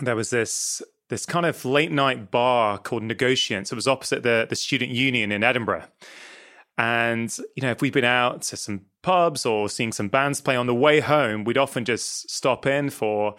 [0.00, 0.80] there was this
[1.14, 3.70] this kind of late night bar called Negociants.
[3.70, 5.84] It was opposite the, the student union in Edinburgh.
[6.76, 10.56] And, you know, if we'd been out to some pubs or seeing some bands play
[10.56, 13.36] on the way home, we'd often just stop in for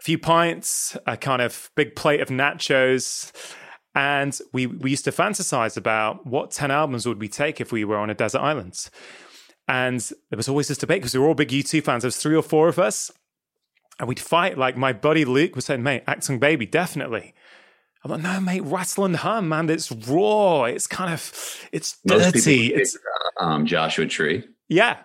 [0.00, 3.30] a few pints, a kind of big plate of nachos.
[3.94, 7.84] And we, we used to fantasize about what 10 albums would we take if we
[7.84, 8.90] were on a desert island.
[9.68, 12.02] And there was always this debate because we were all big U2 fans.
[12.02, 13.12] There was three or four of us.
[14.00, 14.56] And we'd fight.
[14.56, 17.34] Like my buddy Luke was saying, mate, Achtung Baby, definitely.
[18.02, 19.68] I'm like, no, mate, rattle and hum, man.
[19.68, 20.64] It's raw.
[20.64, 22.72] It's kind of, it's dirty.
[22.72, 22.96] It's
[23.38, 24.42] um, Joshua Tree.
[24.68, 24.96] Yeah.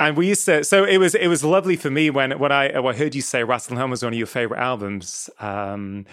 [0.00, 2.76] And we used to, so it was it was lovely for me when when I,
[2.80, 5.30] when I heard you say Rattle and Hum was one of your favorite albums.
[5.38, 6.06] Um,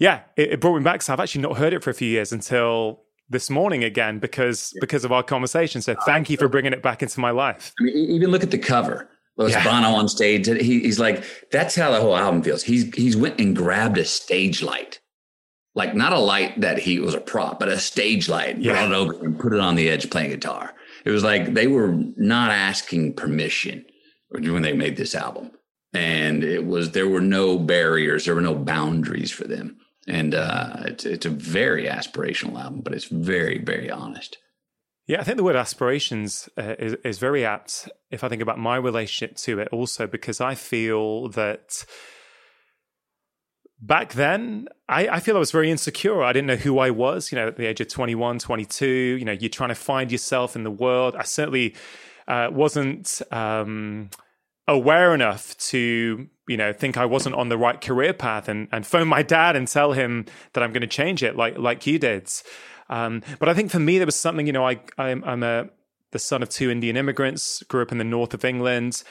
[0.00, 1.02] yeah, it, it, brought me back.
[1.02, 4.72] So I've actually not heard it for a few years until this morning again because
[4.74, 4.80] yeah.
[4.80, 5.80] because of our conversation.
[5.80, 7.72] So thank you for bringing it back into my life.
[7.78, 9.08] I mean, even look at the cover.
[9.40, 9.64] Louis yeah.
[9.64, 10.46] Bono on stage.
[10.46, 12.62] He, he's like, that's how the whole album feels.
[12.62, 15.00] He's he's went and grabbed a stage light
[15.74, 18.72] like not a light that he was a prop, but a stage light, yeah.
[18.72, 20.74] brought it over and put it on the edge playing guitar.
[21.04, 23.84] It was like they were not asking permission
[24.28, 25.52] when they made this album.
[25.92, 29.78] And it was, there were no barriers, there were no boundaries for them.
[30.06, 34.38] And uh, it's, it's a very aspirational album, but it's very, very honest.
[35.10, 38.60] Yeah, I think the word aspirations uh, is, is very apt if I think about
[38.60, 41.84] my relationship to it also, because I feel that
[43.80, 46.22] back then I, I, feel i was very insecure.
[46.22, 49.24] I didn't know who i was you know at the age of 21 22 you
[49.24, 51.16] know you're trying to find yourself in the world.
[51.16, 51.74] I certainly
[52.28, 54.10] uh, wasn't um,
[54.68, 58.86] aware enough to you know think i wasn't on the right career path and, and
[58.86, 61.98] phone my dad and tell him that i'm going to change it like like you
[61.98, 62.30] did
[62.90, 65.70] um, but i think for me there was something you know i i'm, I'm a
[66.10, 69.02] the son of two indian immigrants grew up in the north of england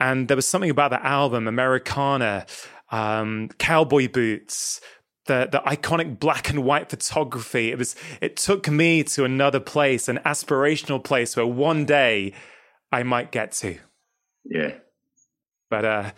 [0.00, 2.46] and there was something about the album americana
[2.90, 4.80] um, cowboy boots,
[5.26, 7.70] the the iconic black and white photography.
[7.70, 12.34] It was it took me to another place, an aspirational place where one day
[12.92, 13.78] I might get to.
[14.44, 14.74] Yeah.
[15.68, 16.10] But uh,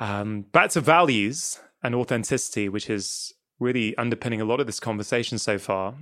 [0.00, 5.38] um, back to values and authenticity, which is really underpinning a lot of this conversation
[5.38, 5.94] so far.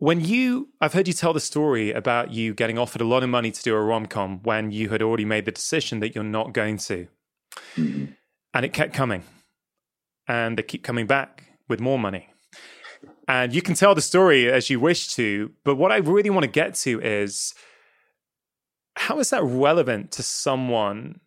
[0.00, 3.28] When you, I've heard you tell the story about you getting offered a lot of
[3.28, 6.24] money to do a rom com when you had already made the decision that you're
[6.24, 7.06] not going to.
[7.76, 8.06] Mm-hmm.
[8.54, 9.24] And it kept coming.
[10.26, 12.30] And they keep coming back with more money.
[13.28, 16.44] And you can tell the story as you wish to, but what I really want
[16.44, 17.52] to get to is
[18.96, 21.20] how is that relevant to someone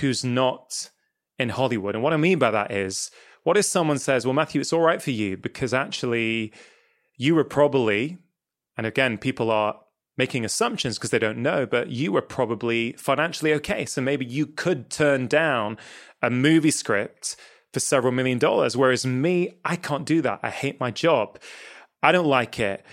[0.00, 0.90] who's not
[1.38, 1.94] in Hollywood?
[1.94, 3.10] And what I mean by that is,
[3.44, 6.52] what if someone says, Well, Matthew, it's all right for you because actually
[7.18, 8.16] you were probably,
[8.78, 9.78] and again, people are
[10.16, 13.84] making assumptions because they don't know, but you were probably financially okay.
[13.84, 15.76] So maybe you could turn down
[16.22, 17.36] a movie script
[17.72, 18.76] for several million dollars.
[18.76, 20.40] Whereas me, I can't do that.
[20.42, 21.38] I hate my job.
[22.02, 22.84] I don't like it.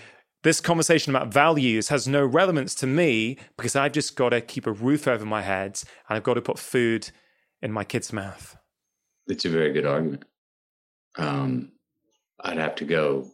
[0.42, 4.66] This conversation about values has no relevance to me because I've just got to keep
[4.66, 7.10] a roof over my head and I've got to put food
[7.62, 8.56] in my kid's mouth.
[9.26, 10.24] It's a very good argument.
[11.16, 11.72] Um,
[12.40, 13.32] I'd have to go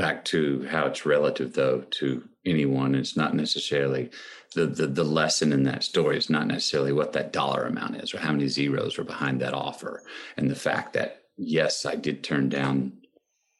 [0.00, 2.94] back to how it's relative, though, to anyone.
[2.94, 4.10] It's not necessarily
[4.54, 8.14] the, the the lesson in that story is not necessarily what that dollar amount is
[8.14, 10.02] or how many zeros are behind that offer,
[10.38, 12.92] and the fact that yes, I did turn down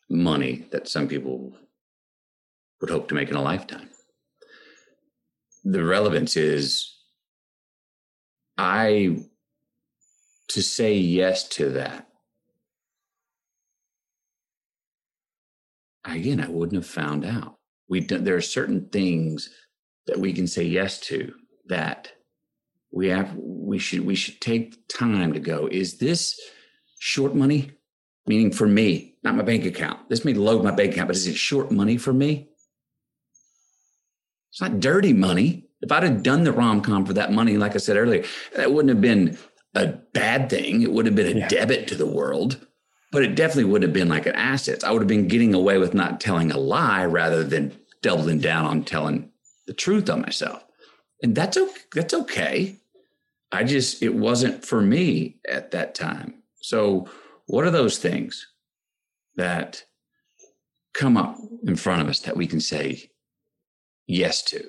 [0.08, 1.54] money that some people
[2.80, 3.90] would hope to make in a lifetime.
[5.62, 6.90] The relevance is
[8.56, 9.18] I
[10.48, 12.09] to say yes to that.
[16.04, 17.56] Again, I wouldn't have found out.
[17.88, 19.50] We there are certain things
[20.06, 21.32] that we can say yes to
[21.66, 22.12] that
[22.92, 26.40] we have we should we should take time to go is this
[26.98, 27.72] short money?
[28.26, 30.08] Meaning for me not my bank account.
[30.08, 32.48] This may load my bank account but is it short money for me?
[34.50, 35.66] It's not dirty money.
[35.82, 38.24] If i'd have done the rom-com for that money like i said earlier
[38.54, 39.38] that wouldn't have been
[39.74, 40.82] a bad thing.
[40.82, 41.48] It would have been a yeah.
[41.48, 42.66] debit to the world
[43.10, 44.84] but it definitely would have been like an asset.
[44.84, 48.66] I would have been getting away with not telling a lie rather than doubling down
[48.66, 49.30] on telling
[49.66, 50.64] the truth on myself.
[51.22, 51.80] And that's okay.
[51.94, 52.76] That's okay.
[53.52, 56.34] I just, it wasn't for me at that time.
[56.60, 57.08] So,
[57.46, 58.46] what are those things
[59.34, 59.84] that
[60.94, 63.10] come up in front of us that we can say
[64.06, 64.64] yes to?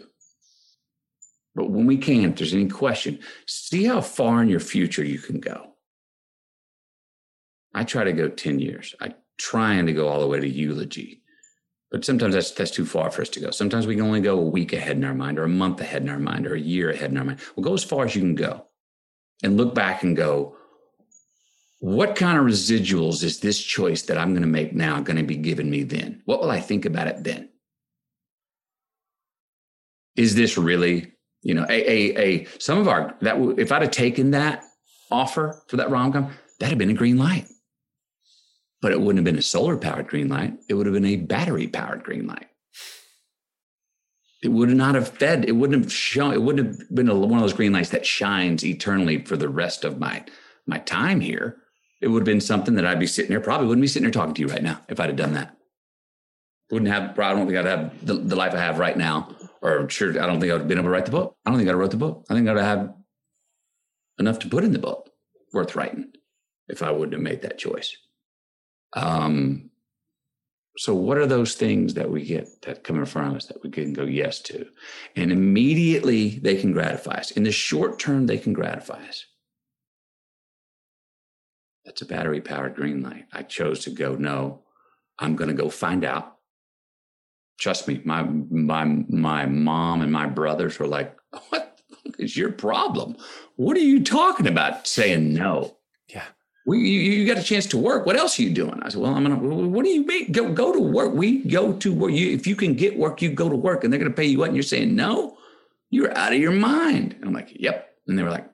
[1.54, 5.40] But when we can't, there's any question, see how far in your future you can
[5.40, 5.71] go.
[7.74, 8.96] I try to go 10 years.
[9.00, 11.22] I trying to go all the way to eulogy.
[11.90, 13.52] But sometimes that's that's too far for us to go.
[13.52, 16.04] Sometimes we can only go a week ahead in our mind, or a month ahead
[16.04, 17.40] in our mind, or a year ahead in our mind.
[17.56, 18.66] Well, go as far as you can go,
[19.44, 20.56] and look back and go,
[21.80, 25.24] what kind of residuals is this choice that I'm going to make now going to
[25.24, 26.22] be given me then?
[26.26, 27.50] What will I think about it then?
[30.16, 31.12] Is this really,
[31.42, 34.64] you know, a a, a some of our that if I'd have taken that
[35.10, 37.48] offer for that rom com, that'd have been a green light
[38.82, 40.58] but it wouldn't have been a solar powered green light.
[40.68, 42.48] It would have been a battery powered green light.
[44.42, 45.46] It would not have fed.
[45.46, 46.34] It wouldn't have shown.
[46.34, 49.50] It wouldn't have been a, one of those green lights that shines eternally for the
[49.50, 50.26] rest of my
[50.66, 51.58] my time here.
[52.02, 53.40] It would have been something that I'd be sitting there.
[53.40, 55.56] Probably wouldn't be sitting there talking to you right now if I'd have done that.
[56.72, 57.20] Wouldn't have.
[57.20, 59.36] I don't think I'd have the, the life I have right now.
[59.62, 61.38] Or sure, I don't think I'd have been able to write the book.
[61.46, 62.26] I don't think I'd have wrote the book.
[62.30, 62.96] I think I'd have
[64.18, 65.08] enough to put in the book
[65.54, 66.14] worth writing
[66.68, 67.96] if I wouldn't have made that choice.
[68.94, 69.72] Um,
[70.78, 73.62] so, what are those things that we get that come in front of us that
[73.64, 74.66] we can go yes to?
[75.16, 77.32] And immediately they can gratify us.
[77.32, 79.26] In the short term, they can gratify us.
[81.86, 83.26] That's a battery powered green light.
[83.34, 84.64] I chose to go, no,
[85.20, 86.38] I'm going to go find out.
[87.60, 91.16] Trust me, my, my, my mom and my brothers were like,
[91.50, 91.80] what
[92.18, 93.18] is your problem?
[93.56, 95.78] What are you talking about saying no?
[96.66, 98.06] We, you, you, got a chance to work.
[98.06, 98.80] What else are you doing?
[98.84, 99.36] I said, well, I'm gonna.
[99.36, 100.32] What do you mean?
[100.32, 101.14] Go go to work.
[101.14, 102.12] We go to work.
[102.12, 104.40] You, if you can get work, you go to work, and they're gonna pay you
[104.40, 104.50] what?
[104.50, 105.38] And you're saying no.
[105.90, 107.14] You're out of your mind.
[107.14, 107.96] And I'm like, yep.
[108.08, 108.48] And they were like,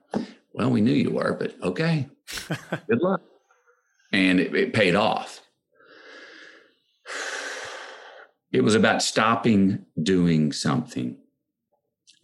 [0.52, 2.08] well, we knew you were, but okay.
[2.88, 3.20] Good luck.
[4.12, 5.40] And it, it paid off.
[8.50, 11.18] It was about stopping doing something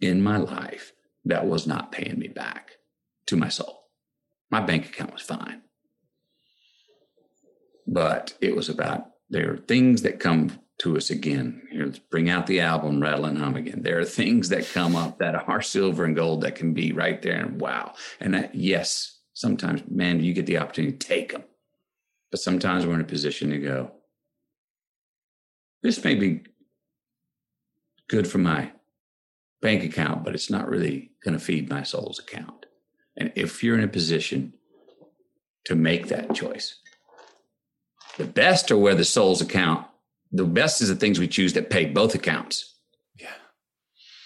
[0.01, 0.91] in my life
[1.23, 2.71] that was not paying me back
[3.27, 3.83] to my soul.
[4.49, 5.61] My bank account was fine
[7.87, 11.61] but it was about there are things that come to us again.
[11.71, 13.81] Here, bring out the album, Rattle and Hum again.
[13.81, 17.21] There are things that come up that are silver and gold that can be right
[17.21, 17.93] there and wow.
[18.19, 21.43] And that, yes, sometimes, man, you get the opportunity to take them.
[22.31, 23.91] But sometimes we're in a position to go,
[25.81, 26.41] this may be
[28.09, 28.71] good for my
[29.61, 32.65] bank account, but it's not really going to feed my soul's account.
[33.17, 34.53] And if you're in a position
[35.65, 36.79] to make that choice,
[38.17, 39.85] the best are where the souls account.
[40.31, 42.75] The best is the things we choose that pay both accounts.
[43.19, 43.33] Yeah.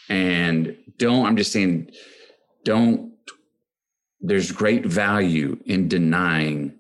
[0.10, 1.92] And don't, I'm just saying,
[2.64, 3.14] don't,
[4.22, 6.80] there's great value in denying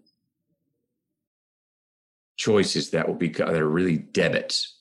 [2.38, 4.78] choices that will be that are really debits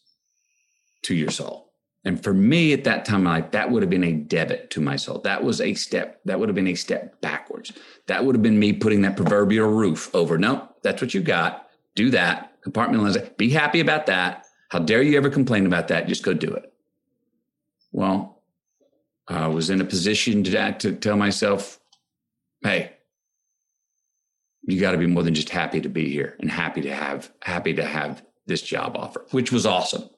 [1.02, 1.72] to your soul.
[2.04, 4.96] And for me at that time, like that would have been a debit to my
[4.96, 5.20] soul.
[5.20, 6.20] That was a step.
[6.24, 7.72] That would have been a step backwards.
[8.06, 10.38] That would have been me putting that proverbial roof over.
[10.38, 11.67] No, that's what you got
[11.98, 14.46] do that, compartmentalize it, be happy about that.
[14.68, 16.06] How dare you ever complain about that?
[16.06, 16.72] Just go do it.
[17.90, 18.40] Well,
[19.26, 21.80] I was in a position to, to tell myself,
[22.62, 22.92] hey,
[24.62, 27.32] you got to be more than just happy to be here and happy to have
[27.42, 30.08] happy to have this job offer, which was awesome.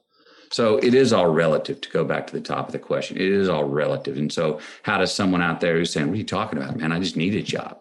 [0.53, 3.17] So it is all relative to go back to the top of the question.
[3.17, 4.19] It is all relative.
[4.19, 6.93] And so how does someone out there who's saying, What are you talking about, man?
[6.93, 7.79] I just need a job.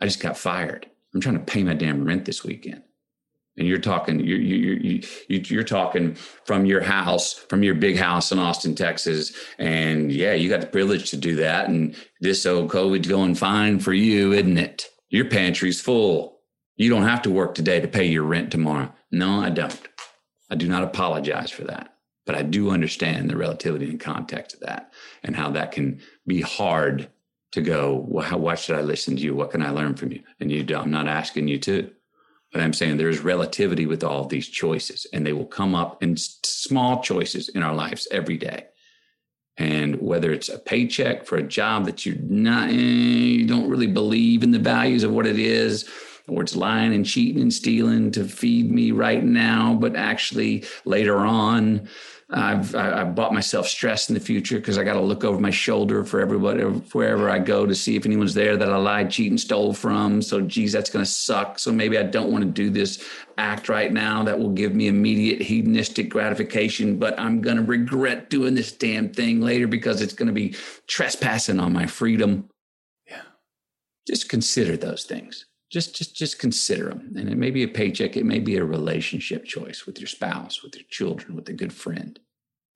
[0.00, 0.90] I just got fired.
[1.14, 2.82] I'm trying to pay my damn rent this weekend
[3.56, 8.38] and you're talking you're, you're, you're, talking from your house from your big house in
[8.38, 9.32] austin texas.
[9.58, 11.68] And yeah you got the privilege to do that.
[11.68, 14.86] And this old covid's going fine for you isn't it?
[15.08, 16.40] Your pantry's full.
[16.76, 18.92] You don't have to work today to pay your rent tomorrow.
[19.10, 19.80] No i don't.
[20.50, 21.94] I do not apologize for that.
[22.24, 24.92] But i do understand the relativity and context of that
[25.22, 27.08] and how that can be hard
[27.52, 29.34] to go well how, why should i listen to you?
[29.34, 30.22] What can i learn from you?
[30.40, 30.84] And you don't.
[30.84, 31.90] i'm not asking you to
[32.56, 36.16] but I'm saying there's relativity with all these choices, and they will come up in
[36.16, 38.64] small choices in our lives every day.
[39.58, 43.86] And whether it's a paycheck for a job that you're not, eh, you don't really
[43.86, 45.86] believe in the values of what it is,
[46.28, 51.18] or it's lying and cheating and stealing to feed me right now, but actually later
[51.18, 51.86] on,
[52.28, 55.38] I've I, have bought myself stress in the future because I got to look over
[55.38, 59.10] my shoulder for everybody wherever I go to see if anyone's there that I lied,
[59.12, 60.20] cheated, stole from.
[60.20, 61.60] So, geez, that's going to suck.
[61.60, 63.06] So maybe I don't want to do this
[63.38, 68.28] act right now that will give me immediate hedonistic gratification, but I'm going to regret
[68.28, 70.56] doing this damn thing later because it's going to be
[70.88, 72.48] trespassing on my freedom.
[73.06, 73.22] Yeah.
[74.08, 78.16] Just consider those things just just just consider them and it may be a paycheck
[78.16, 81.72] it may be a relationship choice with your spouse with your children with a good
[81.72, 82.20] friend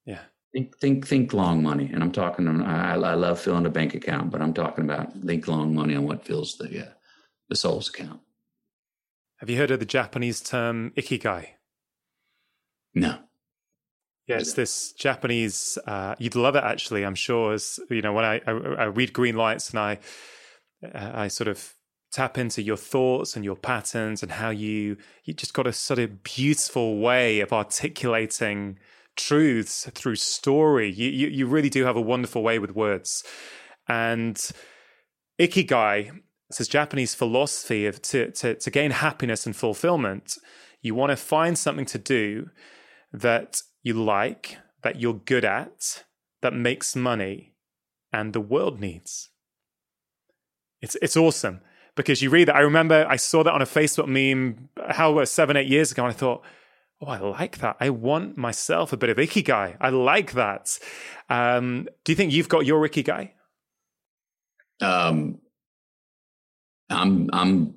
[0.07, 0.23] yeah
[0.53, 4.31] think think think long money and i'm talking i, I love filling a bank account
[4.31, 6.91] but i'm talking about think long money on what fills the uh,
[7.49, 8.21] the soul's account
[9.39, 11.47] have you heard of the japanese term ikigai
[12.95, 13.19] no
[14.27, 15.77] Yeah, it's this Japanese.
[15.87, 17.05] Uh, you'd love it, actually.
[17.05, 17.53] I'm sure.
[17.53, 19.99] As you know, when I, I, I read Green Lights and I
[20.95, 21.75] I sort of
[22.11, 25.99] tap into your thoughts and your patterns and how you you just got a sort
[25.99, 28.79] of beautiful way of articulating
[29.17, 30.91] truths through story.
[30.91, 33.25] You you, you really do have a wonderful way with words,
[33.89, 34.37] and
[35.41, 36.21] ikigai.
[36.49, 40.37] This is Japanese philosophy of to, to, to gain happiness and fulfillment.
[40.83, 42.51] You want to find something to do
[43.13, 46.03] that you like, that you're good at,
[46.43, 47.55] that makes money,
[48.13, 49.31] and the world needs.
[50.83, 51.61] It's it's awesome
[51.97, 52.57] because you read that.
[52.57, 56.11] I remember I saw that on a Facebook meme how seven eight years ago, and
[56.11, 56.43] I thought,
[57.01, 57.77] oh, I like that.
[57.81, 59.77] I want myself a bit of ikigai.
[59.81, 60.79] I like that.
[61.29, 63.31] Um, do you think you've got your ikigai?
[64.81, 65.41] Um,
[66.89, 67.75] I'm I'm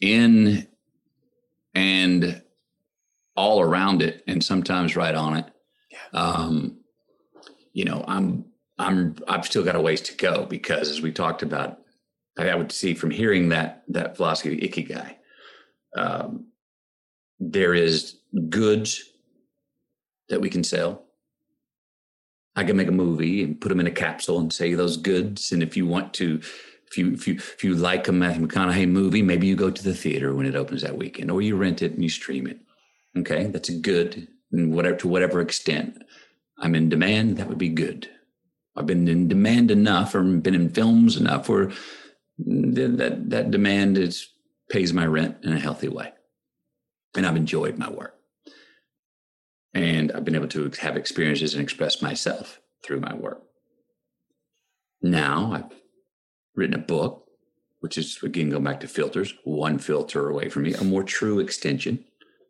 [0.00, 0.66] in
[1.74, 2.42] and
[3.36, 5.46] all around it and sometimes right on it.
[5.90, 6.20] Yeah.
[6.20, 6.78] Um,
[7.72, 8.46] you know, I'm
[8.78, 11.78] I'm I've still got a ways to go because as we talked about,
[12.36, 15.14] I would see from hearing that that philosophy of ikigai,
[15.96, 16.46] um,
[17.40, 18.18] there is
[18.48, 19.02] goods
[20.28, 21.04] that we can sell.
[22.54, 25.52] I can make a movie and put them in a capsule and say those goods.
[25.52, 26.40] And if you want to,
[26.88, 29.82] if you if you if you like a Matthew McConaughey movie, maybe you go to
[29.82, 32.58] the theater when it opens that weekend, or you rent it and you stream it.
[33.16, 36.02] Okay, that's a good, and whatever to whatever extent
[36.58, 38.10] I'm in demand, that would be good.
[38.76, 41.72] I've been in demand enough, or been in films enough, where
[42.38, 44.28] that that demand is
[44.68, 46.12] pays my rent in a healthy way,
[47.16, 48.16] and I've enjoyed my work,
[49.74, 53.42] and I've been able to have experiences and express myself through my work.
[55.02, 55.78] Now I've
[56.54, 57.26] written a book,
[57.80, 61.38] which is again going back to filters, one filter away from me, a more true
[61.38, 62.04] extension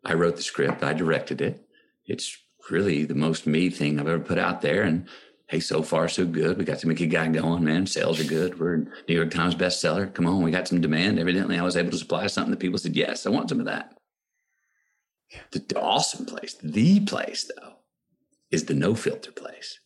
[0.07, 1.67] I wrote the script, I directed it.
[2.07, 2.39] It's
[2.71, 4.83] really the most me thing I've ever put out there.
[4.83, 5.09] And
[5.49, 6.59] hey, so far so good.
[6.59, 7.87] We got some guy going, man.
[7.87, 8.59] Sales are good.
[8.59, 8.77] We're
[9.09, 10.13] New York Times bestseller.
[10.13, 11.19] Come on, we got some demand.
[11.19, 13.67] Evidently, I was able to supply something that people said, yes, I want some of
[13.67, 13.97] that.
[15.53, 17.75] The, the awesome place, the place though,
[18.51, 19.81] is the no filter place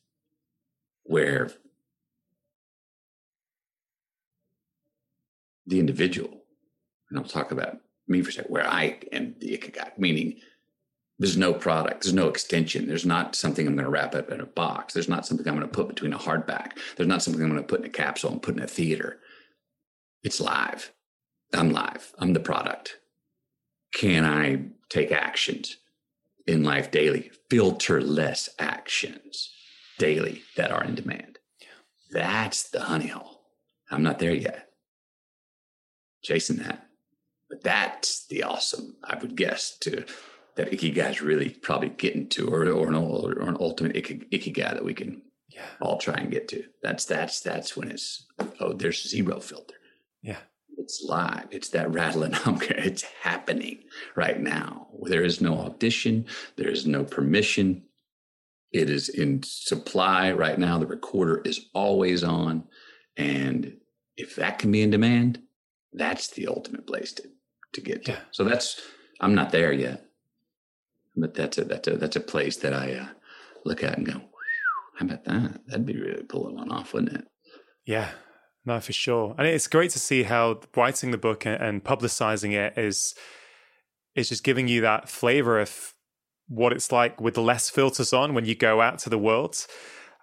[1.05, 1.51] where
[5.67, 6.43] the individual,
[7.09, 10.41] and I'll talk about me for a second, where I am the ikigai, meaning
[11.21, 14.41] there's no product, there's no extension, there's not something I'm going to wrap up in
[14.41, 17.43] a box, there's not something I'm going to put between a hardback, there's not something
[17.43, 19.19] I'm going to put in a capsule and put in a theater.
[20.23, 20.93] It's live.
[21.53, 22.15] I'm live.
[22.19, 22.97] I'm the product.
[23.93, 25.77] Can I take actions
[26.47, 29.51] in life daily, filterless actions
[29.99, 31.39] daily that are in demand?
[32.11, 33.43] That's the honey hole.
[33.91, 34.71] I'm not there yet.
[36.23, 36.87] Chasing that.
[37.51, 40.05] But that's the awesome, I would guess, to
[40.57, 44.85] that ikigai is really probably getting to, or or an, or an ultimate ikigai that
[44.85, 45.63] we can yeah.
[45.81, 46.65] all try and get to.
[46.83, 48.27] That's that's that's when it's
[48.61, 49.75] oh, there's zero filter.
[50.23, 50.39] Yeah,
[50.77, 51.49] it's live.
[51.51, 52.75] It's that rattling hunger.
[52.79, 53.85] It's happening
[54.17, 54.89] right now.
[55.03, 56.27] There is no audition.
[56.57, 57.85] There is no permission.
[58.73, 60.79] It is in supply right now.
[60.79, 62.65] The recorder is always on,
[63.17, 63.77] and
[64.17, 65.43] if that can be in demand,
[65.93, 67.25] that's the ultimate place to
[67.73, 68.13] to get to.
[68.13, 68.21] Yeah.
[68.31, 68.81] So that's
[69.21, 70.07] I'm not there yet,
[71.17, 73.07] but that's a that's a that's a place that I uh,
[73.65, 74.21] look at and go,
[74.99, 75.61] how about that?
[75.67, 77.25] That'd be really pulling one off, wouldn't it?
[77.87, 78.11] Yeah,
[78.65, 79.35] no, for sure.
[79.39, 83.15] And it's great to see how writing the book and publicizing it is
[84.15, 85.95] is just giving you that flavor of
[86.49, 89.67] what it's like with less filters on when you go out to the world.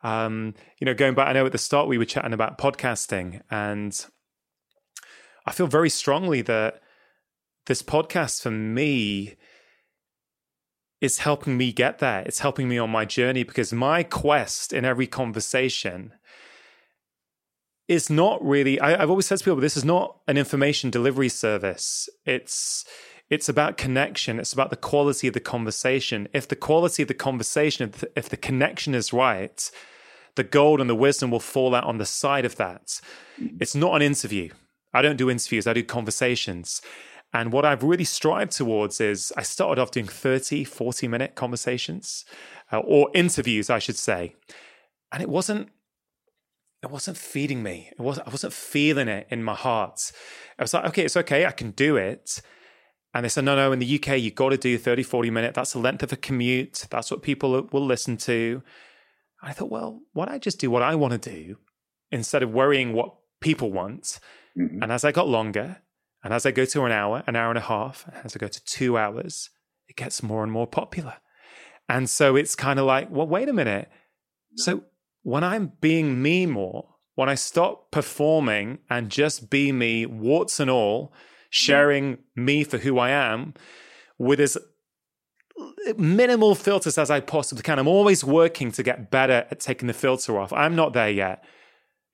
[0.03, 3.41] Um, you know, going back, I know at the start we were chatting about podcasting,
[3.49, 4.05] and
[5.45, 6.81] I feel very strongly that
[7.65, 9.37] this podcast for me
[11.01, 12.21] is helping me get there.
[12.21, 16.13] It's helping me on my journey because my quest in every conversation
[17.87, 21.29] is not really I, have always said to people this is not an information delivery
[21.29, 22.09] service.
[22.25, 22.83] It's
[23.29, 24.39] it's about connection.
[24.39, 26.29] It's about the quality of the conversation.
[26.33, 29.69] If the quality of the conversation if the, if the connection is right
[30.35, 33.01] the gold and the wisdom will fall out on the side of that.
[33.41, 33.57] Mm-hmm.
[33.59, 34.49] It's not an interview.
[34.93, 35.65] I don't do interviews.
[35.65, 36.81] I do conversations
[37.33, 42.25] and what I've really strived towards is I started off doing 30, 40 minute conversations
[42.71, 44.35] uh, or interviews, I should say.
[45.11, 45.69] And it wasn't
[46.83, 47.89] it wasn't feeding me.
[47.91, 50.11] It wasn't I wasn't feeling it in my heart.
[50.57, 52.41] I was like, okay, it's okay, I can do it.
[53.13, 55.55] And they said, no, no, in the UK, you've got to do 30, 40 minutes.
[55.55, 56.85] That's the length of a commute.
[56.91, 58.61] That's what people will listen to.
[59.41, 61.57] I thought, well, why don't I just do what I want to do
[62.11, 64.19] instead of worrying what people want?
[64.57, 64.83] Mm-hmm.
[64.83, 65.81] And as I got longer,
[66.23, 68.47] and as I go to an hour, an hour and a half, as I go
[68.47, 69.49] to two hours,
[69.87, 71.15] it gets more and more popular.
[71.87, 73.89] And so it's kind of like, well, wait a minute.
[74.55, 74.83] So
[75.23, 80.69] when I'm being me more, when I stop performing and just be me, warts and
[80.69, 81.13] all,
[81.49, 83.53] sharing me for who I am
[84.17, 84.57] with as
[85.97, 87.79] minimal filters as I possibly can.
[87.79, 90.53] I'm always working to get better at taking the filter off.
[90.53, 91.43] I'm not there yet.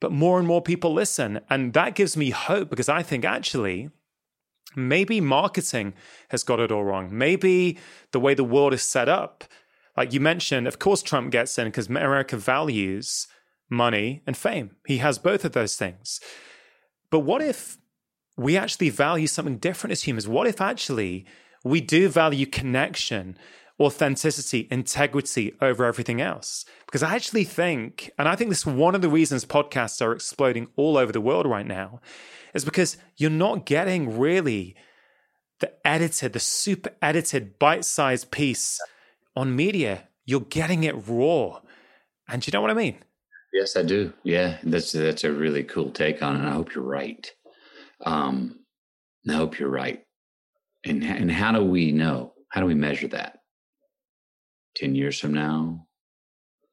[0.04, 1.40] But more and more people listen.
[1.48, 3.88] And that gives me hope because I think actually,
[4.76, 5.94] maybe marketing
[6.28, 7.08] has got it all wrong.
[7.10, 7.78] Maybe
[8.12, 9.44] the way the world is set up,
[9.96, 13.28] like you mentioned, of course, Trump gets in because America values
[13.70, 14.76] money and fame.
[14.86, 16.20] He has both of those things.
[17.08, 17.78] But what if
[18.36, 20.28] we actually value something different as humans?
[20.28, 21.24] What if actually
[21.64, 23.38] we do value connection,
[23.80, 26.64] authenticity, integrity over everything else?
[26.86, 30.12] Because I actually think, and I think this is one of the reasons podcasts are
[30.12, 32.00] exploding all over the world right now,
[32.54, 34.76] is because you're not getting really
[35.60, 38.80] the edited, the super edited, bite sized piece
[39.36, 40.08] on media.
[40.24, 41.60] You're getting it raw.
[42.28, 42.98] And you know what I mean?
[43.52, 44.12] Yes, I do.
[44.24, 46.48] Yeah, that's that's a really cool take on it.
[46.48, 47.30] I hope you're right.
[48.04, 48.58] Um,
[49.28, 50.02] I hope you're right.
[50.84, 52.34] And and how do we know?
[52.48, 53.38] How do we measure that?
[54.74, 55.86] Ten years from now,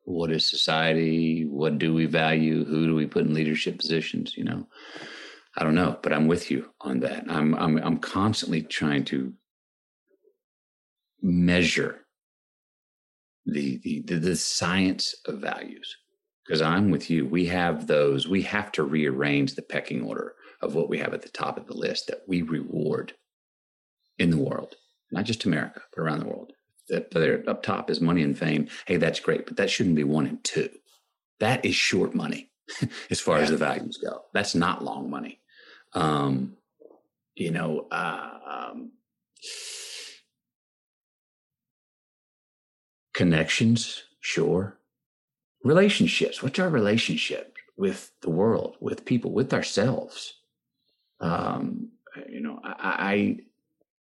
[0.04, 1.46] what is society?
[1.46, 2.66] What do we value?
[2.66, 4.36] Who do we put in leadership positions?
[4.36, 4.68] You know,
[5.56, 7.26] I don't know, but I'm with you on that.
[7.30, 9.34] I'm I'm I'm constantly trying to
[11.22, 12.02] measure
[13.46, 15.96] the the the, the science of values
[16.46, 17.26] because I'm with you.
[17.26, 18.28] We have those.
[18.28, 21.68] We have to rearrange the pecking order of what we have at the top of
[21.68, 23.14] the list that we reward
[24.18, 24.76] in the world,
[25.12, 26.52] not just America, but around the world.
[26.92, 28.68] That there up top is money and fame.
[28.86, 30.70] Hey, that's great, but that shouldn't be one and two.
[31.40, 32.52] That is short money
[33.10, 33.44] as far yeah.
[33.44, 34.26] as the values go.
[34.34, 35.40] That's not long money.
[35.94, 36.58] Um,
[37.36, 38.92] you know, uh, um,
[43.14, 44.78] connections, sure.
[45.64, 46.44] Relationships.
[46.44, 50.36] What's our relationship with the world, with people, with ourselves?
[51.20, 51.90] Um,
[52.30, 53.38] you know, I,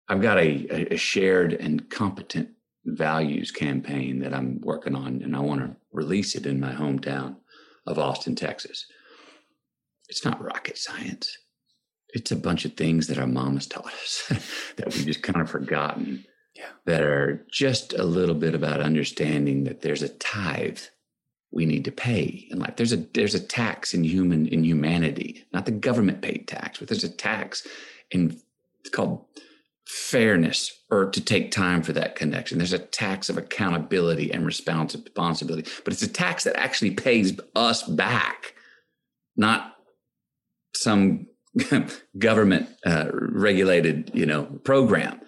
[0.08, 2.50] I have got a, a shared and competent
[2.86, 7.36] values campaign that I'm working on, and I want to release it in my hometown
[7.86, 8.86] of Austin, Texas.
[10.08, 11.38] It's not rocket science.
[12.10, 14.24] It's a bunch of things that our mamas taught us
[14.76, 16.24] that we've just kind of forgotten.
[16.54, 16.70] Yeah.
[16.86, 20.78] That are just a little bit about understanding that there's a tithe
[21.50, 22.76] we need to pay in life.
[22.76, 26.88] There's a there's a tax in human in humanity, not the government paid tax, but
[26.88, 27.66] there's a tax
[28.10, 28.40] in
[28.80, 29.24] it's called
[29.86, 32.58] fairness or to take time for that connection.
[32.58, 37.82] There's a tax of accountability and responsibility, but it's a tax that actually pays us
[37.84, 38.54] back,
[39.36, 39.74] not
[40.74, 41.26] some
[42.18, 45.20] government uh, regulated, you know, program.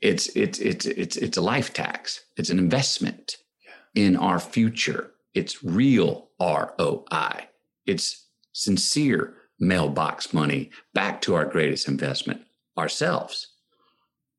[0.00, 2.24] It's it's it's it's it's a life tax.
[2.36, 4.04] It's an investment yeah.
[4.04, 5.10] in our future.
[5.34, 7.48] It's real ROI.
[7.84, 12.42] It's sincere mailbox money back to our greatest investment,
[12.76, 13.48] ourselves.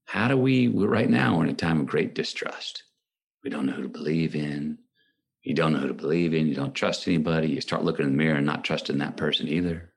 [0.09, 2.81] How do we, right now, we're in a time of great distrust.
[3.43, 4.79] We don't know who to believe in.
[5.43, 6.47] You don't know who to believe in.
[6.47, 7.49] You don't trust anybody.
[7.49, 9.93] You start looking in the mirror and not trusting that person either.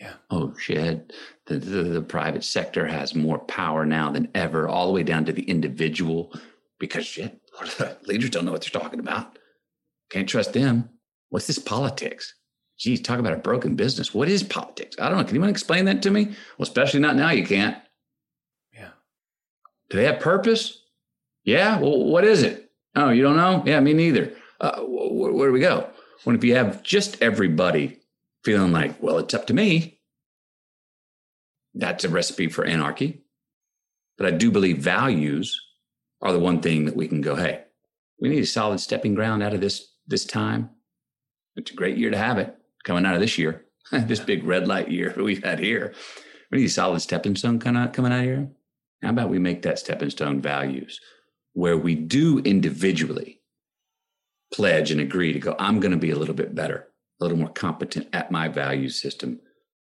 [0.00, 0.14] Yeah.
[0.28, 1.12] Oh, shit.
[1.46, 5.24] The, the, the private sector has more power now than ever, all the way down
[5.26, 6.34] to the individual
[6.80, 7.40] because shit,
[8.08, 9.38] leaders don't know what they're talking about.
[10.10, 10.88] Can't trust them.
[11.28, 12.34] What's this politics?
[12.76, 14.12] Geez, talk about a broken business.
[14.12, 14.96] What is politics?
[14.98, 15.22] I don't know.
[15.22, 16.24] Can anyone explain that to me?
[16.58, 17.30] Well, especially not now.
[17.30, 17.78] You can't.
[19.90, 20.82] Do they have purpose?
[21.44, 21.78] Yeah.
[21.78, 22.70] Well, what is it?
[22.94, 23.62] Oh, you don't know?
[23.66, 24.32] Yeah, me neither.
[24.60, 25.88] Uh, where, where do we go?
[26.24, 28.00] When if you have just everybody
[28.44, 30.00] feeling like, well, it's up to me,
[31.74, 33.22] that's a recipe for anarchy.
[34.16, 35.60] But I do believe values
[36.22, 37.64] are the one thing that we can go, hey,
[38.20, 40.70] we need a solid stepping ground out of this this time.
[41.56, 42.54] It's a great year to have it
[42.84, 45.94] coming out of this year, this big red light year we've had here.
[46.50, 48.48] We need a solid stepping stone kind of coming out of here.
[49.04, 51.00] How about we make that stepping stone values
[51.52, 53.40] where we do individually
[54.52, 56.88] pledge and agree to go, I'm going to be a little bit better,
[57.20, 59.40] a little more competent at my value system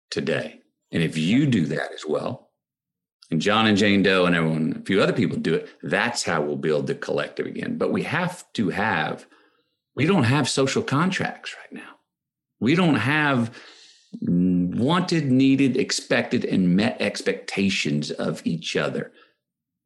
[0.10, 0.61] today.
[0.91, 2.49] And if you do that as well,
[3.30, 6.41] and John and Jane Doe and everyone, a few other people do it, that's how
[6.41, 7.77] we'll build the collective again.
[7.77, 9.26] But we have to have,
[9.95, 11.95] we don't have social contracts right now.
[12.60, 13.56] We don't have
[14.22, 19.11] wanted, needed, expected, and met expectations of each other.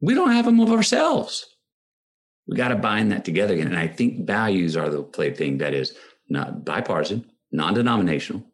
[0.00, 1.46] We don't have them of ourselves.
[2.46, 3.66] We got to bind that together again.
[3.66, 5.96] And I think values are the play thing that is
[6.28, 8.44] not bipartisan, non denominational.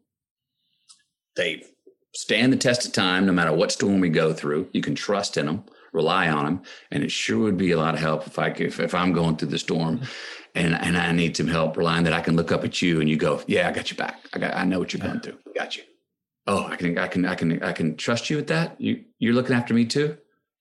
[1.35, 1.63] They
[2.13, 4.69] stand the test of time no matter what storm we go through.
[4.73, 6.61] You can trust in them, rely on them.
[6.91, 9.13] And it sure would be a lot of help if I could, if, if I'm
[9.13, 10.01] going through the storm
[10.55, 13.09] and, and I need some help relying that I can look up at you and
[13.09, 14.21] you go, yeah, I got your back.
[14.33, 15.37] I got, I know what you're going through.
[15.55, 15.83] Got you.
[16.47, 18.79] Oh, I can, I can, I can, I can trust you with that.
[18.79, 20.17] You, you're looking after me too.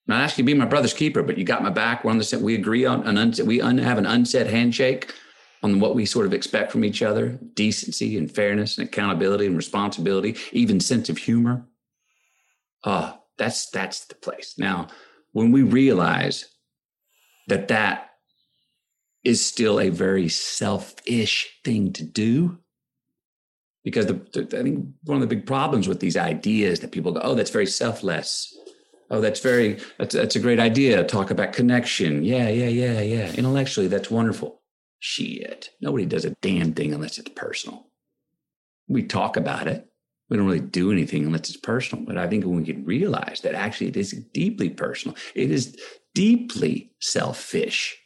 [0.06, 2.04] Not asking to be my brother's keeper, but you got my back.
[2.04, 2.42] We're on the same.
[2.42, 3.46] We agree on an unsaid.
[3.46, 5.14] We un, have an unsaid handshake
[5.62, 9.56] on what we sort of expect from each other: decency and fairness and accountability and
[9.56, 11.64] responsibility, even sense of humor.
[12.84, 14.56] Ah, uh, that's that's the place.
[14.58, 14.88] Now,
[15.32, 16.50] when we realize
[17.48, 18.10] that that
[19.24, 22.59] is still a very selfish thing to do,
[23.82, 27.12] because the, the, I think one of the big problems with these ideas that people
[27.12, 28.56] go, "Oh, that's very selfless."
[29.10, 31.05] Oh, that's very that's that's a great idea.
[31.05, 32.24] Talk about connection.
[32.24, 33.32] Yeah, yeah, yeah, yeah.
[33.32, 34.62] Intellectually, that's wonderful.
[34.98, 35.70] Shit.
[35.80, 37.88] Nobody does a damn thing unless it's personal.
[38.88, 39.86] We talk about it.
[40.30, 42.06] We don't really do anything unless it's personal.
[42.06, 45.78] But I think when we can realize that actually it is deeply personal, it is
[46.14, 47.98] deeply selfish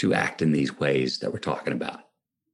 [0.00, 2.00] to act in these ways that we're talking about.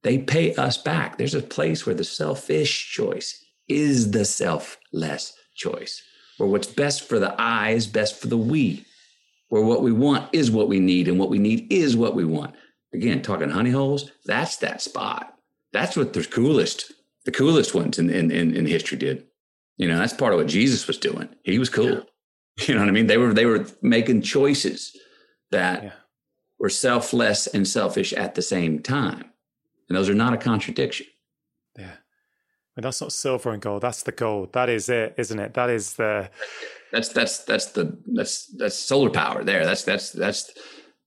[0.02, 1.16] They pay us back.
[1.16, 6.02] There's a place where the selfish choice is the selfless choice
[6.36, 8.84] where what's best for the I is best for the we,
[9.48, 12.24] where what we want is what we need and what we need is what we
[12.24, 12.54] want.
[12.92, 15.34] Again, talking honey holes, that's that spot.
[15.72, 16.92] That's what the coolest,
[17.24, 19.24] the coolest ones in, in, in, history did.
[19.76, 21.28] You know, that's part of what Jesus was doing.
[21.44, 21.90] He was cool.
[21.90, 22.00] Yeah.
[22.66, 23.06] You know what I mean?
[23.06, 24.96] They were they were making choices
[25.50, 25.92] that yeah.
[26.58, 29.24] Were selfless and selfish at the same time.
[29.88, 31.06] And those are not a contradiction.
[31.78, 31.96] Yeah
[32.76, 33.82] mean, that's not silver and gold.
[33.82, 34.52] That's the gold.
[34.52, 35.54] That is it, isn't it?
[35.54, 36.30] That is the.
[36.92, 39.64] That's that's that's the that's that's solar power there.
[39.64, 40.52] That's that's that's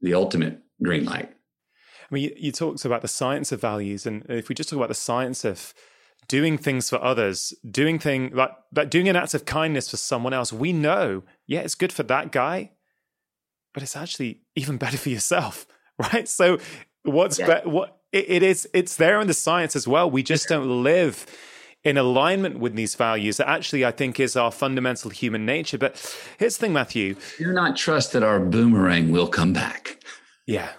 [0.02, 1.30] the ultimate green light.
[1.30, 4.78] I mean, you, you talked about the science of values, and if we just talk
[4.78, 5.74] about the science of
[6.28, 10.34] doing things for others, doing thing like, like doing an act of kindness for someone
[10.34, 12.72] else, we know, yeah, it's good for that guy,
[13.74, 15.66] but it's actually even better for yourself,
[16.14, 16.28] right?
[16.28, 16.58] So,
[17.04, 17.62] what's yeah.
[17.62, 18.68] be- what it, it is?
[18.74, 20.10] It's there in the science as well.
[20.10, 21.26] We just don't live
[21.84, 25.78] in alignment with these values that actually I think is our fundamental human nature.
[25.78, 25.96] But
[26.38, 27.16] here's the thing, Matthew.
[27.38, 29.98] You're not trust that our boomerang will come back.
[30.46, 30.70] Yeah.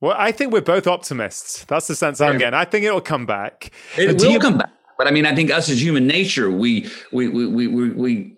[0.00, 1.64] Well, I think we're both optimists.
[1.66, 2.54] That's the sense I'm getting.
[2.54, 3.70] I think it'll come back.
[3.98, 4.70] It but will you- come back.
[4.98, 8.36] But I mean, I think us as human nature, we we we we we, we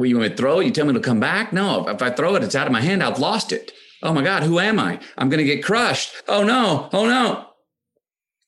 [0.00, 0.64] well, you want to throw it?
[0.64, 1.52] You tell me to come back?
[1.52, 3.02] No, if I throw it, it's out of my hand.
[3.02, 3.70] I've lost it.
[4.02, 4.98] Oh my God, who am I?
[5.18, 6.14] I'm going to get crushed.
[6.26, 7.46] Oh no, oh no.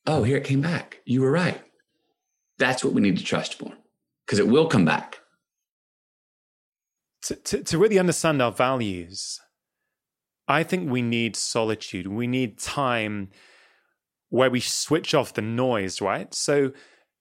[0.07, 1.01] Oh, here it came back.
[1.05, 1.61] You were right.
[2.57, 3.73] That's what we need to trust more
[4.25, 5.19] because it will come back.
[7.25, 9.39] To, to, to really understand our values,
[10.47, 12.07] I think we need solitude.
[12.07, 13.29] We need time
[14.29, 16.33] where we switch off the noise, right?
[16.33, 16.71] So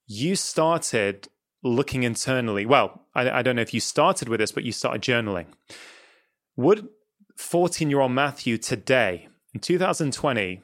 [0.07, 1.29] you started
[1.63, 2.67] looking internally.
[2.67, 5.47] Well, I, I, don't know if you started with this, but you started journaling.
[6.57, 6.89] Would
[7.37, 10.63] 14 year old Matthew today, in 2020,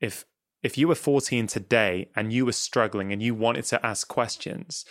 [0.00, 0.24] if
[0.62, 4.84] if you were 14 today and you were struggling and you wanted to ask questions,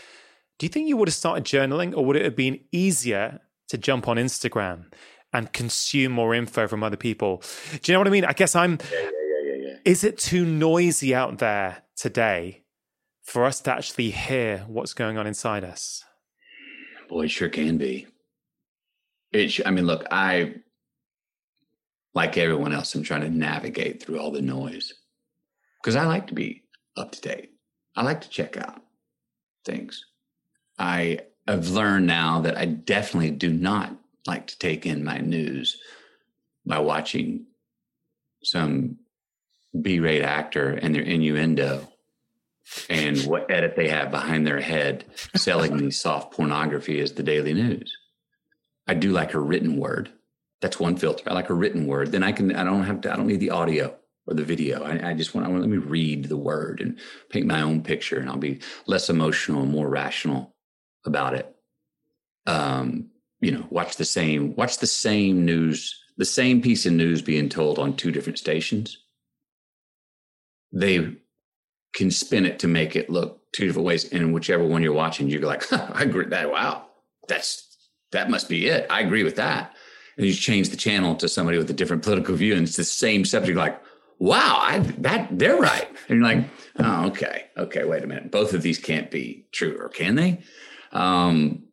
[0.59, 3.39] do you think you would have started journaling or would it have been easier
[3.69, 4.91] to jump on Instagram
[5.31, 7.41] and consume more info from other people?
[7.81, 8.25] Do you know what I mean?
[8.25, 8.79] I guess I'm.
[8.91, 9.75] Yeah, yeah, yeah, yeah, yeah.
[9.85, 12.60] Is it too noisy out there today
[13.23, 16.03] for us to actually hear what's going on inside us?
[17.09, 18.07] Boy, it sure can be.
[19.31, 19.65] It.
[19.65, 20.55] I mean, look, I,
[22.13, 24.93] like everyone else, I'm trying to navigate through all the noise
[25.81, 26.63] because I like to be
[26.97, 27.51] up to date.
[27.95, 28.81] I like to check out
[29.65, 30.05] things.
[30.77, 33.95] I have learned now that I definitely do not
[34.27, 35.79] like to take in my news
[36.65, 37.45] by watching
[38.43, 38.97] some
[39.79, 41.90] B-rate actor and their innuendo
[42.89, 45.05] and what edit they have behind their head
[45.35, 47.95] selling me soft pornography as the daily news.
[48.87, 50.11] I do like a written word.
[50.61, 51.23] That's one filter.
[51.27, 52.11] I like a written word.
[52.11, 53.97] Then I can I don't have to I don't need the audio
[54.27, 54.83] or the video.
[54.83, 57.83] I, I just want, I want let me read the word and paint my own
[57.83, 60.55] picture, and I'll be less emotional and more rational
[61.05, 61.55] about it.
[62.45, 63.09] Um,
[63.39, 67.49] you know, watch the same watch the same news, the same piece of news being
[67.49, 68.97] told on two different stations.
[70.71, 71.17] They
[71.93, 75.27] can spin it to make it look two different ways, and whichever one you're watching,
[75.29, 76.51] you're like, I agree that.
[76.51, 76.87] Wow,
[77.27, 77.67] that's
[78.11, 78.87] that must be it.
[78.89, 79.75] I agree with that.
[80.17, 82.83] And you change the channel to somebody with a different political view, and it's the
[82.83, 83.57] same subject.
[83.57, 83.81] Like,
[84.19, 85.87] wow, I, that they're right.
[86.07, 86.45] And you're like,
[86.79, 88.31] oh, okay, okay, wait a minute.
[88.31, 90.43] Both of these can't be true, or can they?
[90.91, 91.63] Um,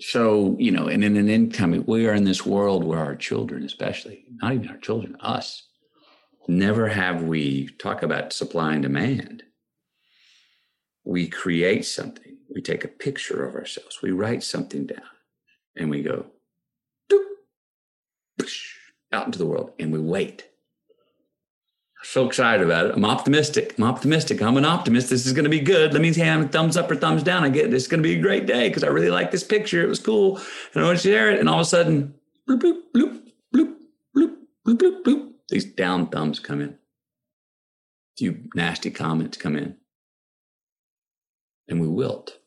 [0.00, 3.64] so you know, and in an income, we are in this world where our children,
[3.64, 5.68] especially, not even our children, us,
[6.48, 9.42] never have we talk about supply and demand.
[11.04, 12.38] We create something.
[12.54, 14.00] We take a picture of ourselves.
[14.02, 15.02] We write something down,
[15.76, 16.26] and we go,
[17.10, 17.24] Doop.
[19.12, 20.48] out into the world and we wait.
[22.04, 22.94] So excited about it.
[22.94, 23.74] I'm optimistic.
[23.78, 24.42] I'm optimistic.
[24.42, 25.08] I'm an optimist.
[25.08, 25.94] This is going to be good.
[25.94, 27.44] Let me have a thumbs up or thumbs down.
[27.44, 29.42] I get this is going to be a great day because I really like this
[29.42, 29.82] picture.
[29.82, 30.36] It was cool.
[30.74, 31.40] And I want to share it.
[31.40, 32.14] And all of a sudden,
[32.48, 33.22] bloop, bloop, bloop,
[33.54, 33.74] bloop,
[34.14, 35.30] bloop, bloop, bloop, bloop.
[35.48, 36.70] These down thumbs come in.
[36.70, 36.76] A
[38.16, 39.76] few nasty comments come in.
[41.68, 42.38] And we wilt.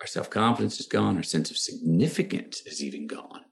[0.00, 1.16] Our self confidence is gone.
[1.16, 3.42] Our sense of significance is even gone.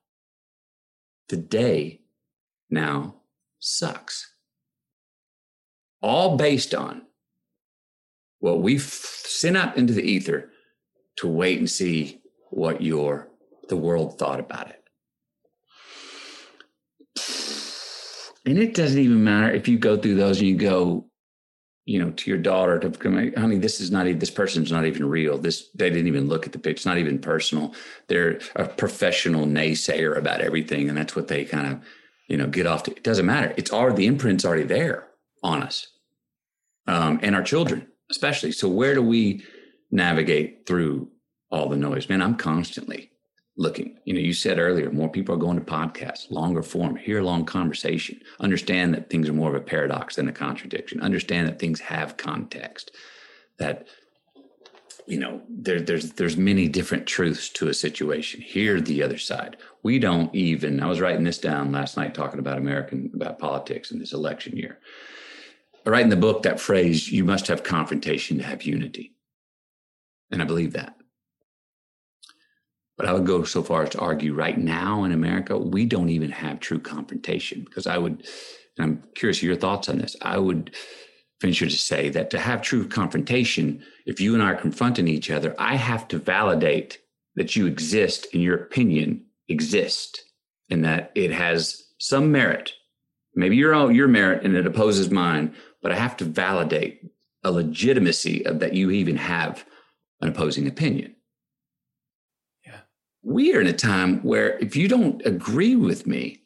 [1.29, 2.03] The day
[2.71, 3.17] now
[3.59, 4.35] sucks.
[6.03, 7.03] All based on
[8.41, 10.51] what we've sent out into the ether
[11.17, 12.21] to wait and see
[12.51, 13.31] what your
[13.69, 14.84] the world thought about it.
[18.47, 21.07] And it doesn't even matter if you go through those and you go,
[21.87, 24.87] you know, to your daughter to come, honey, this is not even, this person's not
[24.87, 25.39] even real.
[25.39, 26.77] This, they didn't even look at the picture.
[26.77, 27.75] It's not even personal.
[28.09, 30.89] They're a professional naysayer about everything.
[30.89, 31.85] And that's what they kind of,
[32.29, 32.91] you know, get off to.
[32.91, 33.53] It doesn't matter.
[33.57, 35.09] It's already, the imprint's already there
[35.43, 35.89] on us
[36.87, 38.53] um, and our children, especially.
[38.53, 39.45] So where do we
[39.91, 41.11] navigate through
[41.51, 42.09] all the noise?
[42.09, 43.11] Man, I'm constantly
[43.57, 43.99] looking.
[44.05, 47.45] You know, you said earlier, more people are going to podcasts, longer form, hear long
[47.45, 51.81] conversation, understand that things are more of a paradox than a contradiction, understand that things
[51.81, 52.91] have context,
[53.59, 53.87] that
[55.07, 58.41] you know there, there's there's many different truths to a situation.
[58.41, 59.59] Hear the other side.
[59.83, 60.81] We don't even.
[60.81, 64.57] I was writing this down last night, talking about American about politics in this election
[64.57, 64.79] year.
[65.87, 69.15] I write in the book that phrase: "You must have confrontation to have unity,"
[70.31, 70.97] and I believe that.
[72.97, 76.11] But I would go so far as to argue right now in America, we don't
[76.11, 78.25] even have true confrontation because I would,
[78.79, 80.15] and I'm curious your thoughts on this.
[80.23, 80.75] I would
[81.41, 85.31] venture to say that to have true confrontation, if you and I are confronting each
[85.31, 86.99] other, I have to validate
[87.35, 90.23] that you exist and your opinion exist
[90.71, 92.73] and that it has some merit.
[93.35, 97.01] Maybe your own your merit and it opposes mine, but I have to validate
[97.43, 99.65] a legitimacy of that you even have
[100.21, 101.14] an opposing opinion
[103.25, 106.43] we are in a time where if you don't agree with me,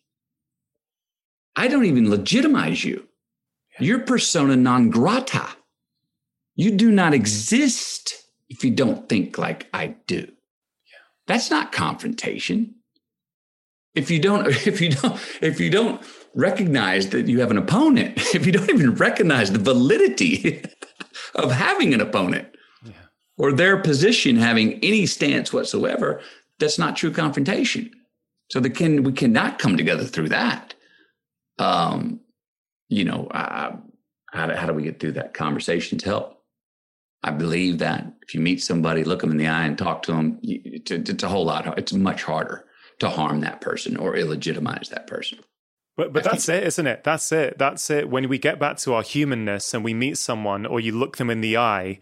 [1.57, 3.09] I don't even legitimize you.
[3.81, 5.47] You're persona non grata.
[6.55, 8.15] You do not exist
[8.49, 10.29] if you don't think like I do.
[11.27, 12.75] That's not confrontation.
[13.95, 16.01] If you don't, if you don't, if you don't
[16.35, 20.65] recognize that you have an opponent, if you don't even recognize the validity
[21.35, 22.49] of having an opponent
[22.85, 22.93] yeah.
[23.37, 26.21] or their position having any stance whatsoever,
[26.59, 27.91] that's not true confrontation.
[28.51, 30.75] So the can we cannot come together through that.
[31.59, 32.21] Um,
[32.89, 33.83] you know, how,
[34.33, 35.35] how do we get through that?
[35.35, 36.43] Conversations help.
[37.23, 40.13] I believe that if you meet somebody, look them in the eye and talk to
[40.13, 41.79] them, it's, it's a whole lot.
[41.79, 42.65] It's much harder
[43.01, 45.39] to harm that person or illegitimize that person.
[45.97, 47.03] But but that's it, isn't it?
[47.03, 47.59] That's it.
[47.59, 48.09] That's it.
[48.09, 51.29] When we get back to our humanness and we meet someone, or you look them
[51.29, 51.99] in the eye,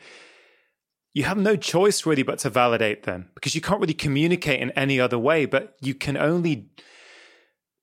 [1.17, 4.71] you have no choice really but to validate them because you can't really communicate in
[4.73, 6.69] any other way, but you can only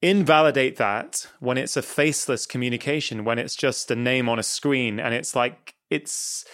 [0.04, 5.00] invalidate that when it's a faceless communication, when it's just a name on a screen
[5.00, 6.46] and it's like it's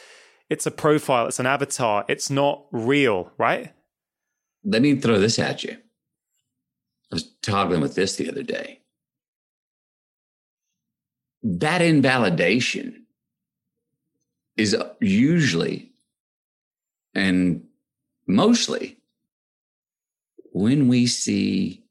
[0.49, 3.73] it's a profile, it's an avatar, it's not real, right?
[4.63, 5.73] Let me throw this at you.
[7.11, 8.79] I was toggling with this the other day.
[11.43, 13.05] That invalidation
[14.55, 15.88] is usually
[17.13, 17.63] and
[18.27, 18.97] mostly
[20.51, 21.83] when we see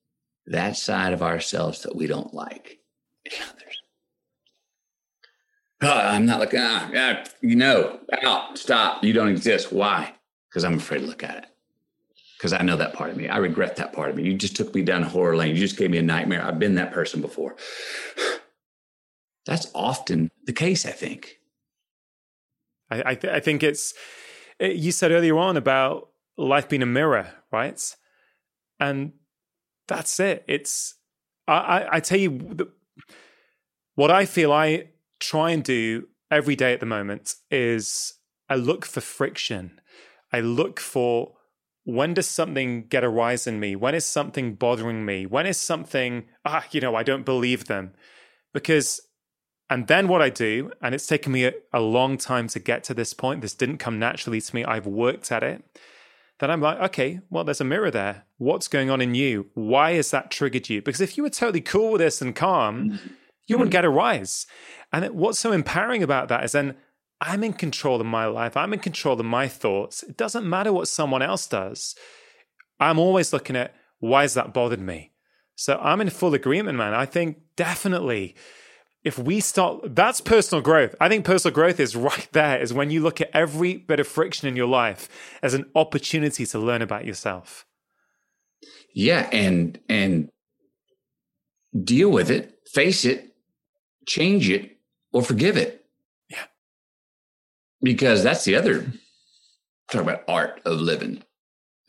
[0.47, 2.79] that side of ourselves that we don't like
[3.25, 3.79] in others.
[5.81, 9.73] Oh, I'm not looking, ah, you know, out, stop, you don't exist.
[9.73, 10.13] Why?
[10.49, 11.47] Because I'm afraid to look at it.
[12.37, 13.29] Because I know that part of me.
[13.29, 14.25] I regret that part of me.
[14.25, 15.55] You just took me down horror lane.
[15.55, 16.45] You just gave me a nightmare.
[16.45, 17.57] I've been that person before.
[19.47, 21.39] That's often the case, I think.
[22.91, 23.95] I, I, th- I think it's
[24.61, 27.97] you said earlier on about life being a mirror, right?
[28.81, 29.13] And
[29.87, 30.45] that's it.
[30.47, 30.95] It's
[31.47, 32.71] I, I, I tell you
[33.95, 38.15] what I feel I try and do every day at the moment is
[38.49, 39.81] I look for friction.
[40.33, 41.35] I look for
[41.85, 43.75] when does something get a rise in me?
[43.75, 45.25] When is something bothering me?
[45.25, 47.95] When is something ah, you know, I don't believe them
[48.53, 49.01] because
[49.71, 52.85] and then what I do, and it's taken me a, a, long time to get
[52.85, 55.63] to this point, this didn't come naturally to me, I've worked at it.
[56.41, 58.25] Then I'm like, okay, well, there's a mirror there.
[58.39, 59.51] What's going on in you?
[59.55, 60.81] Why has that triggered you?
[60.81, 63.09] Because if you were totally cool with this and calm, mm-hmm.
[63.47, 63.79] you wouldn't mm-hmm.
[63.79, 64.47] get a rise.
[64.93, 66.77] And what's so empowering about that is then
[67.21, 70.03] I'm in control of my life, I'm in control of my thoughts.
[70.03, 71.97] It doesn't matter what someone else does.
[72.81, 75.13] I'm always looking at why has that bothered me?
[75.57, 76.95] So I'm in full agreement, man.
[76.95, 78.37] I think definitely
[79.05, 80.95] if we start, that's personal growth.
[81.01, 84.09] I think personal growth is right there, is when you look at every bit of
[84.09, 85.09] friction in your life
[85.43, 87.65] as an opportunity to learn about yourself.
[88.95, 89.29] Yeah.
[89.33, 90.31] And, and
[91.85, 93.35] deal with it, face it,
[94.07, 94.79] change it,
[95.13, 95.85] or forgive it.
[96.29, 96.45] Yeah.
[97.83, 98.93] Because that's the other
[99.91, 101.23] talk about art of living.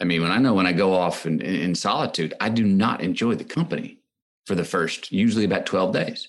[0.01, 3.01] I mean, when I know when I go off in, in solitude, I do not
[3.01, 3.99] enjoy the company
[4.45, 6.27] for the first, usually about 12 days.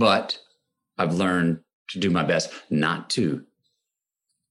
[0.00, 0.38] But
[0.96, 1.60] I've learned
[1.90, 3.44] to do my best not to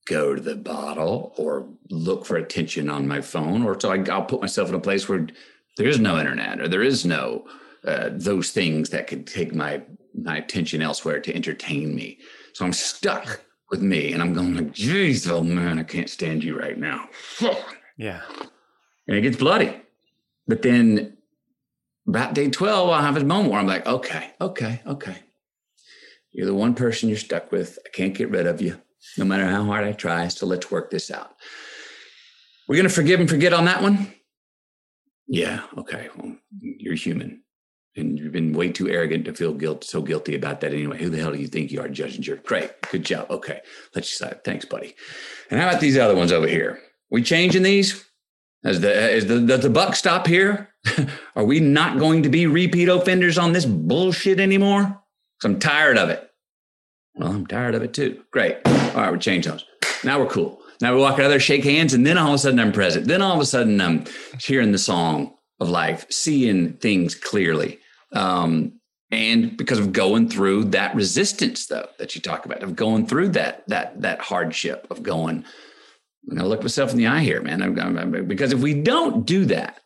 [0.08, 4.26] go to the bottle or look for attention on my phone, or so I, will
[4.26, 5.26] put myself in a place where
[5.76, 7.48] there is no internet or there is no
[7.84, 9.82] uh, those things that could take my
[10.14, 12.20] my attention elsewhere to entertain me.
[12.54, 16.44] So I'm stuck with me, and I'm going like, "Jeez, oh man, I can't stand
[16.44, 17.10] you right now."
[17.98, 18.22] yeah,
[19.08, 19.82] and it gets bloody.
[20.48, 21.18] But then
[22.08, 25.18] about day twelve, I'll have a moment where I'm like, "Okay, okay, okay."
[26.32, 27.80] You're the one person you're stuck with.
[27.86, 28.80] I can't get rid of you,
[29.18, 30.28] no matter how hard I try.
[30.28, 31.36] So let's work this out.
[32.68, 34.14] We're gonna forgive and forget on that one.
[35.28, 36.10] Yeah, okay.
[36.16, 37.44] Well, you're human
[37.96, 40.98] and you've been way too arrogant to feel guilt so guilty about that anyway.
[40.98, 42.46] Who the hell do you think you are, judging jerk?
[42.46, 43.28] Great, good job.
[43.30, 43.62] Okay,
[43.96, 44.44] let's decide.
[44.44, 44.96] Thanks, buddy.
[45.50, 46.80] And how about these other ones over here?
[47.12, 48.06] We changing these?
[48.64, 50.70] As the is the does the buck stop here?
[51.36, 54.99] are we not going to be repeat offenders on this bullshit anymore?
[55.40, 56.30] Because I'm tired of it.
[57.16, 58.22] Well, I'm tired of it too.
[58.32, 58.58] Great.
[58.66, 59.66] All right, we change those.
[60.04, 60.62] Now we're cool.
[60.82, 63.08] Now we walk out there, shake hands, and then all of a sudden I'm present.
[63.08, 64.06] Then all of a sudden I'm
[64.40, 67.80] hearing the song of life, seeing things clearly.
[68.14, 68.80] Um,
[69.12, 73.30] and because of going through that resistance, though, that you talk about, of going through
[73.30, 75.44] that that that hardship of going,
[76.30, 77.62] I'm gonna look myself in the eye here, man.
[77.62, 79.82] I'm, I'm, because if we don't do that,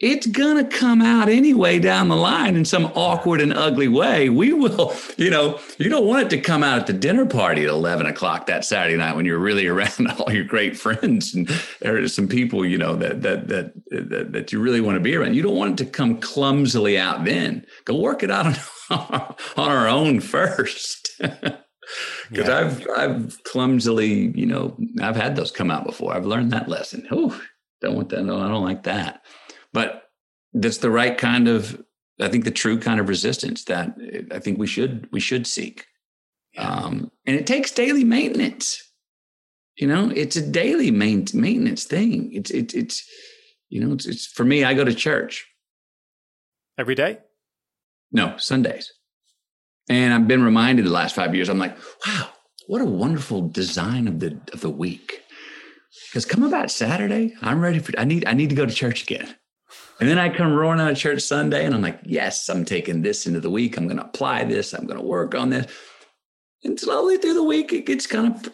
[0.00, 4.28] it's going to come out anyway down the line in some awkward and ugly way.
[4.28, 7.62] We will, you know, you don't want it to come out at the dinner party
[7.62, 11.48] at 11 o'clock that Saturday night when you're really around all your great friends and
[11.80, 15.14] there's some people, you know, that, that, that, that, that you really want to be
[15.14, 15.34] around.
[15.34, 17.64] You don't want it to come clumsily out then.
[17.84, 18.56] Go work it out on,
[19.56, 21.20] on our own first.
[22.30, 22.60] Because yeah.
[22.60, 26.14] I've, I've clumsily, you know, I've had those come out before.
[26.14, 27.06] I've learned that lesson.
[27.10, 27.38] Oh,
[27.82, 28.24] don't want that.
[28.24, 29.20] No, I don't like that
[29.74, 30.04] but
[30.54, 31.84] that's the right kind of
[32.20, 33.94] i think the true kind of resistance that
[34.32, 35.84] i think we should we should seek.
[36.54, 36.68] Yeah.
[36.68, 38.80] um, and it takes daily maintenance.
[39.76, 42.32] You know it's a daily main, maintenance thing.
[42.32, 43.10] It's it's it's
[43.68, 45.44] you know it's, it's for me i go to church.
[46.78, 47.18] Every day?
[48.12, 48.92] No sundays.
[49.88, 51.76] And i've been reminded the last five years i'm like
[52.06, 52.28] wow
[52.68, 55.20] what a wonderful design of the of the week.
[56.08, 59.02] Because come about saturday i'm ready for i need i need to go to church
[59.02, 59.34] again
[60.00, 63.02] and then I come roaring out of church Sunday and I'm like, yes, I'm taking
[63.02, 63.76] this into the week.
[63.76, 64.72] I'm going to apply this.
[64.72, 65.70] I'm going to work on this.
[66.64, 68.52] And slowly through the week, it gets kind of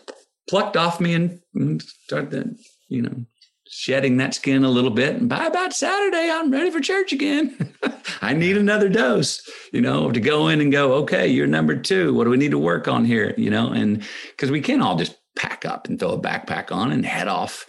[0.48, 2.58] plucked off me and, and start the,
[2.88, 3.24] you know,
[3.68, 5.16] shedding that skin a little bit.
[5.16, 7.72] And by about Saturday, I'm ready for church again.
[8.20, 12.12] I need another dose, you know, to go in and go, okay, you're number two.
[12.12, 13.32] What do we need to work on here?
[13.38, 16.90] You know, and because we can't all just pack up and throw a backpack on
[16.90, 17.64] and head off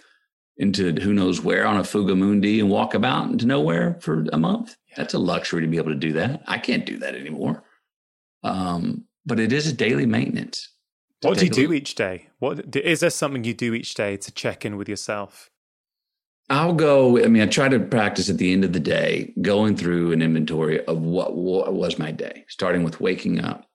[0.56, 4.76] into who knows where on a Fugamundi and walk about into nowhere for a month.
[4.96, 6.42] That's a luxury to be able to do that.
[6.46, 7.64] I can't do that anymore.
[8.44, 10.68] Um, but it is a daily maintenance.
[11.22, 12.28] What do you do each day?
[12.40, 15.50] What is there something you do each day to check in with yourself?
[16.50, 17.22] I'll go.
[17.22, 20.20] I mean, I try to practice at the end of the day, going through an
[20.20, 23.66] inventory of what, what was my day, starting with waking up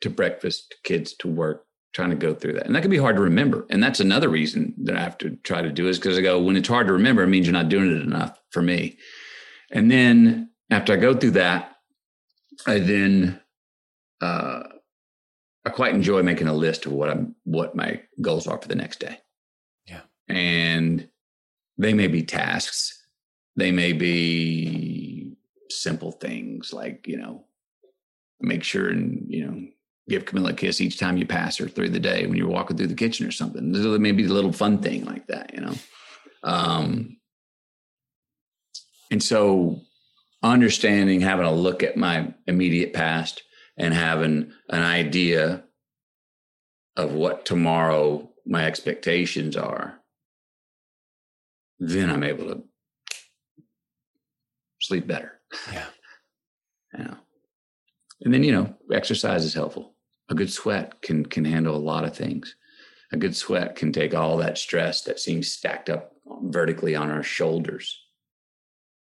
[0.00, 2.66] to breakfast, to kids, to work, trying to go through that.
[2.66, 3.66] And that can be hard to remember.
[3.70, 6.40] And that's another reason that I have to try to do is because I go,
[6.40, 8.98] when it's hard to remember, it means you're not doing it enough for me.
[9.72, 11.76] And then after I go through that,
[12.66, 13.40] I then
[14.20, 14.62] uh,
[15.64, 18.74] I quite enjoy making a list of what I'm what my goals are for the
[18.74, 19.18] next day.
[19.86, 20.02] Yeah.
[20.28, 21.08] And
[21.78, 23.06] they may be tasks.
[23.56, 25.36] They may be
[25.70, 27.44] simple things like, you know,
[28.40, 29.66] make sure and, you know,
[30.10, 32.76] give Camila a kiss each time you pass her through the day when you're walking
[32.76, 33.70] through the kitchen or something.
[34.02, 35.74] Maybe a little fun thing like that, you know.
[36.42, 37.16] Um,
[39.10, 39.80] and so,
[40.42, 43.42] understanding, having a look at my immediate past,
[43.76, 45.62] and having an idea
[46.96, 50.00] of what tomorrow my expectations are,
[51.78, 52.64] then I'm able to
[54.80, 55.40] sleep better.
[55.72, 55.86] Yeah.
[56.98, 57.14] yeah.
[58.22, 59.94] And then, you know, exercise is helpful
[60.30, 62.54] a good sweat can can handle a lot of things.
[63.12, 66.12] A good sweat can take all that stress that seems stacked up
[66.42, 68.00] vertically on our shoulders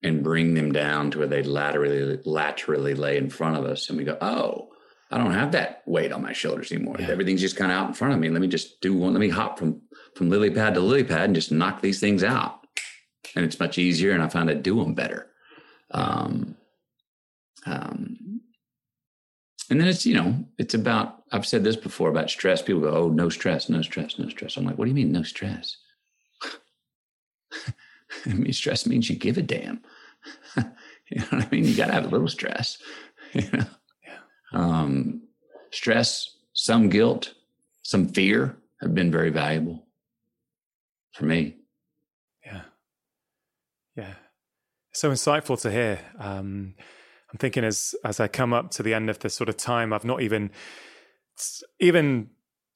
[0.03, 3.89] and bring them down to where they laterally laterally lay in front of us.
[3.89, 4.69] And we go oh
[5.09, 6.97] i don't have that weight on my shoulders anymore.
[6.99, 7.07] Yeah.
[7.07, 8.29] everything's just kind of out in front of me.
[8.29, 9.81] Let me just do one let me hop from
[10.15, 12.59] from lily pad to lily pad and just knock these things out.
[13.35, 15.29] And it's much easier and i find i do them better.
[15.91, 16.57] Um,
[17.65, 18.17] um,
[19.69, 22.89] and then it's you know it's about i've said this before about stress people go
[22.89, 25.77] oh no stress no stress no stress i'm like what do you mean no stress
[28.25, 29.81] I mean, stress means you give a damn.
[30.57, 31.65] you know what I mean?
[31.65, 32.77] You got to have a little stress.
[33.33, 33.65] You know,
[34.05, 34.19] yeah.
[34.51, 35.23] um,
[35.71, 37.33] stress, some guilt,
[37.81, 39.87] some fear have been very valuable
[41.13, 41.55] for me.
[42.45, 42.61] Yeah,
[43.95, 44.13] yeah,
[44.91, 45.99] so insightful to hear.
[46.19, 46.75] Um,
[47.33, 49.91] I'm thinking as as I come up to the end of this sort of time,
[49.91, 50.51] I've not even
[51.79, 52.29] even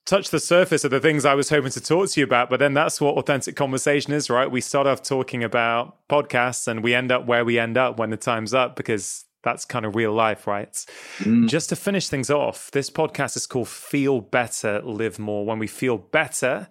[0.07, 2.49] touched the surface of the things I was hoping to talk to you about.
[2.49, 4.49] But then that's what authentic conversation is, right?
[4.49, 8.09] We start off talking about podcasts and we end up where we end up when
[8.09, 10.73] the time's up because that's kind of real life, right?
[11.19, 11.47] Mm.
[11.47, 15.45] Just to finish things off, this podcast is called Feel Better, Live More.
[15.45, 16.67] When we feel better,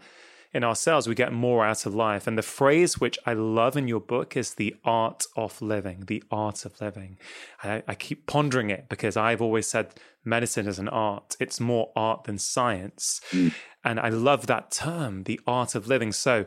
[0.56, 2.26] in ourselves, we get more out of life.
[2.26, 6.24] And the phrase which I love in your book is the art of living, the
[6.30, 7.18] art of living.
[7.62, 11.36] I, I, keep pondering it because I've always said medicine is an art.
[11.38, 13.20] It's more art than science.
[13.30, 13.52] Mm.
[13.84, 16.12] And I love that term, the art of living.
[16.12, 16.46] So,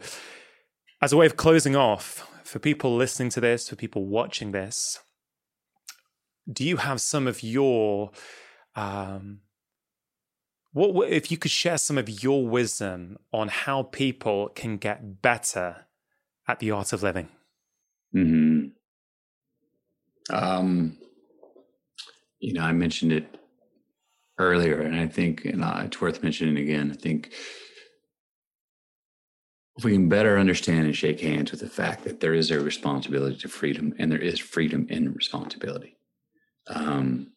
[1.02, 5.00] as a way of closing off, for people listening to this, for people watching this,
[6.52, 8.10] do you have some of your
[8.76, 9.42] um,
[10.72, 15.88] what if you could share some of your wisdom on how people can get better
[16.48, 17.30] at the art of living?
[18.12, 18.68] Hmm.
[20.32, 20.98] Um.
[22.40, 23.38] You know, I mentioned it
[24.38, 26.92] earlier, and I think and it's worth mentioning again.
[26.92, 27.34] I think
[29.78, 32.60] if we can better understand and shake hands with the fact that there is a
[32.60, 35.98] responsibility to freedom, and there is freedom in responsibility.
[36.68, 37.32] Um,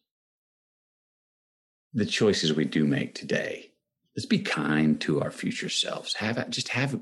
[1.93, 3.71] the choices we do make today.
[4.15, 6.13] Let's be kind to our future selves.
[6.15, 6.99] Have just have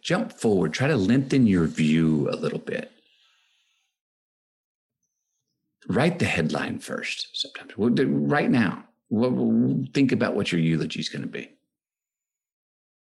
[0.00, 0.72] jump forward.
[0.72, 2.92] Try to lengthen your view a little bit.
[5.88, 7.28] Write the headline first.
[7.32, 8.84] Sometimes right now,
[9.92, 11.50] think about what your eulogy is going to be.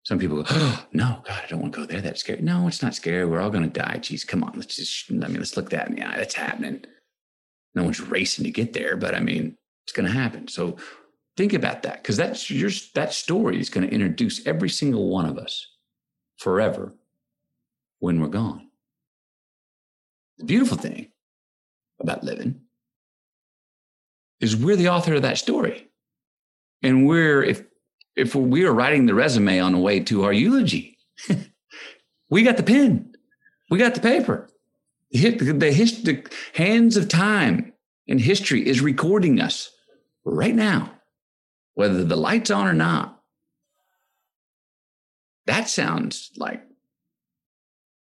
[0.03, 1.99] Some people go, oh, no, God, I don't want to go there.
[1.99, 2.41] That's scary.
[2.41, 3.25] No, it's not scary.
[3.25, 3.97] We're all going to die.
[3.97, 4.53] Jeez, come on.
[4.55, 6.15] Let's just, I mean, let's look that in the eye.
[6.15, 6.85] That's happening.
[7.75, 10.47] No one's racing to get there, but I mean, it's going to happen.
[10.47, 10.77] So
[11.37, 15.27] Think about that because that's your that story is going to introduce every single one
[15.27, 15.67] of us
[16.37, 16.95] forever
[17.99, 18.69] when we're gone.
[20.39, 21.11] The beautiful thing
[21.99, 22.61] about living
[24.39, 25.87] is we're the author of that story.
[26.81, 27.63] And we're if
[28.15, 30.97] if we are writing the resume on the way to our eulogy,
[32.31, 33.13] we got the pen,
[33.69, 34.49] we got the paper.
[35.11, 35.69] The, the, the,
[36.03, 37.73] the hands of time
[38.09, 39.69] and history is recording us
[40.25, 40.96] right now
[41.77, 43.21] whether the light's on or not.
[45.45, 46.63] That sounds like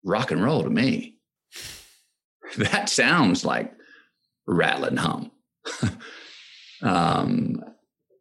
[0.02, 1.18] rock and roll to me.
[2.58, 3.74] that sounds like
[4.48, 5.32] rattle and hum.
[6.82, 7.66] um,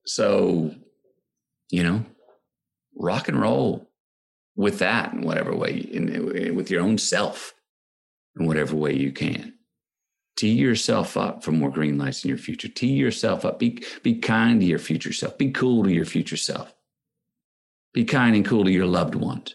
[0.05, 0.74] so,
[1.70, 2.05] you know,
[2.97, 3.89] rock and roll
[4.56, 7.55] with that in whatever way, in, with your own self
[8.36, 9.55] in whatever way you can
[10.36, 12.69] tee yourself up for more green lights in your future.
[12.69, 13.59] Tee yourself up.
[13.59, 15.39] Be, be kind to your future self.
[15.39, 16.74] Be cool to your future self.
[17.93, 19.55] Be kind and cool to your loved ones.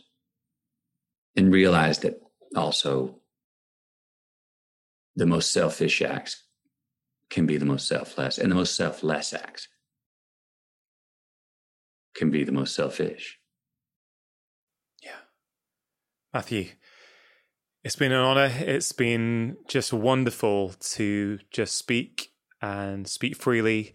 [1.35, 2.21] And realize that
[2.55, 3.19] also
[5.15, 6.43] the most selfish acts
[7.29, 9.67] can be the most selfless, and the most selfless acts
[12.15, 13.39] can be the most selfish.
[15.03, 15.11] Yeah.
[16.33, 16.69] Matthew,
[17.83, 18.51] it's been an honor.
[18.59, 22.31] It's been just wonderful to just speak
[22.61, 23.93] and speak freely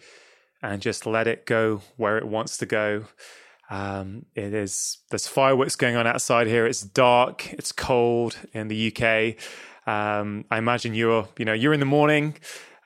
[0.63, 3.05] and just let it go where it wants to go.
[3.71, 6.67] Um, it is there's fireworks going on outside here.
[6.67, 7.53] It's dark.
[7.53, 9.37] It's cold in the UK.
[9.87, 12.37] Um, I imagine you're you know you're in the morning.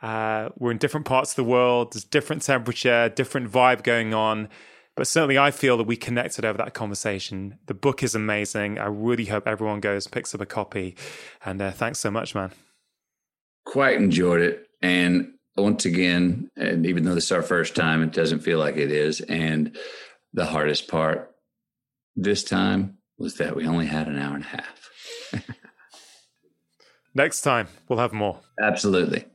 [0.02, 1.92] Uh, we're in different parts of the world.
[1.92, 4.48] There's different temperature, different vibe going on.
[4.98, 7.56] But certainly, I feel that we connected over that conversation.
[7.66, 8.80] The book is amazing.
[8.80, 10.96] I really hope everyone goes, picks up a copy.
[11.44, 12.50] And uh, thanks so much, man.
[13.64, 14.66] Quite enjoyed it.
[14.82, 18.76] And once again, and even though this is our first time, it doesn't feel like
[18.76, 19.20] it is.
[19.20, 19.76] And
[20.32, 21.30] the hardest part
[22.16, 24.90] this time was that we only had an hour and a half.
[27.14, 28.40] Next time, we'll have more.
[28.60, 29.26] Absolutely.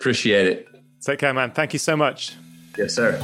[0.00, 0.66] Appreciate it.
[1.00, 1.52] Take care, man.
[1.52, 2.34] Thank you so much.
[2.76, 3.20] Yes, sir.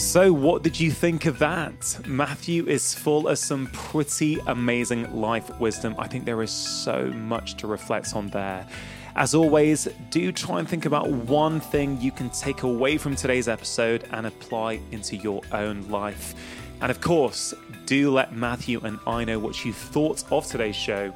[0.00, 2.00] So, what did you think of that?
[2.06, 5.94] Matthew is full of some pretty amazing life wisdom.
[5.98, 8.66] I think there is so much to reflect on there.
[9.14, 13.46] As always, do try and think about one thing you can take away from today's
[13.46, 16.34] episode and apply into your own life.
[16.80, 17.52] And of course,
[17.84, 21.14] do let Matthew and I know what you thought of today's show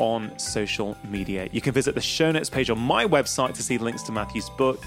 [0.00, 1.48] on social media.
[1.52, 4.50] You can visit the show notes page on my website to see links to Matthew's
[4.50, 4.84] book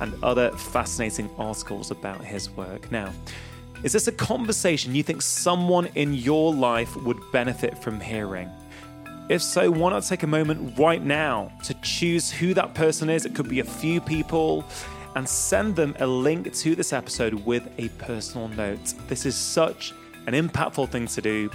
[0.00, 2.90] and other fascinating articles about his work.
[2.90, 3.12] Now,
[3.82, 8.50] is this a conversation you think someone in your life would benefit from hearing?
[9.28, 13.26] If so, why not take a moment right now to choose who that person is?
[13.26, 14.64] It could be a few people
[15.14, 18.94] and send them a link to this episode with a personal note.
[19.08, 19.92] This is such
[20.26, 21.50] an impactful thing to do.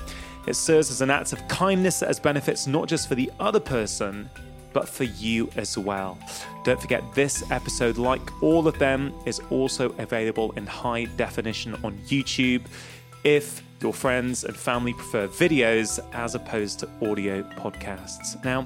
[0.48, 3.60] It serves as an act of kindness that has benefits not just for the other
[3.60, 4.30] person,
[4.74, 6.18] but for you as well.
[6.64, 11.98] Don't forget, this episode, like all of them, is also available in high definition on
[12.08, 12.64] YouTube
[13.24, 18.44] if your friends and family prefer videos as opposed to audio podcasts.
[18.44, 18.66] Now,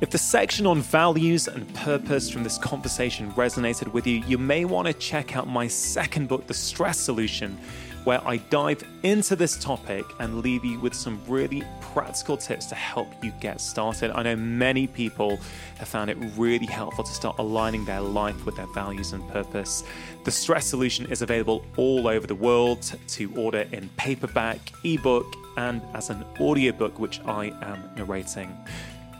[0.00, 4.64] if the section on values and purpose from this conversation resonated with you, you may
[4.64, 7.58] want to check out my second book, The Stress Solution
[8.04, 12.74] where I dive into this topic and leave you with some really practical tips to
[12.74, 14.10] help you get started.
[14.12, 15.38] I know many people
[15.78, 19.84] have found it really helpful to start aligning their life with their values and purpose.
[20.24, 25.80] The Stress Solution is available all over the world to order in paperback, ebook, and
[25.94, 28.56] as an audiobook, which I am narrating.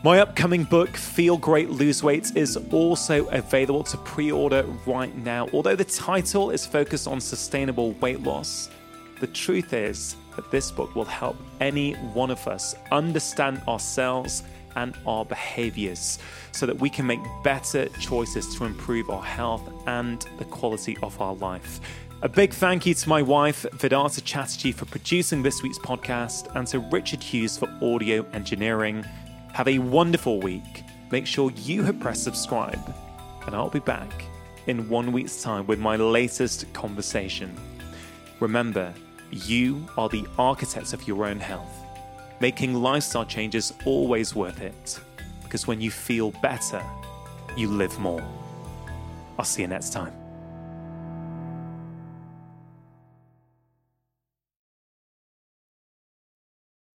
[0.05, 5.49] My upcoming book, Feel Great Lose Weight, is also available to pre order right now.
[5.51, 8.69] Although the title is focused on sustainable weight loss,
[9.19, 14.43] the truth is that this book will help any one of us understand ourselves
[14.75, 16.19] and our behaviors
[16.51, 21.19] so that we can make better choices to improve our health and the quality of
[21.19, 21.79] our life.
[22.21, 26.67] A big thank you to my wife, Vidita Chatterjee, for producing this week's podcast, and
[26.67, 29.03] to Richard Hughes for audio engineering.
[29.55, 30.83] Have a wonderful week.
[31.11, 32.93] Make sure you have pressed subscribe,
[33.45, 34.25] and I'll be back
[34.67, 37.55] in one week's time with my latest conversation.
[38.41, 38.93] Remember,
[39.31, 41.73] you are the architects of your own health.
[42.41, 44.99] Making lifestyle changes always worth it
[45.41, 46.83] because when you feel better,
[47.55, 48.27] you live more.
[49.39, 50.24] I'll see you next time.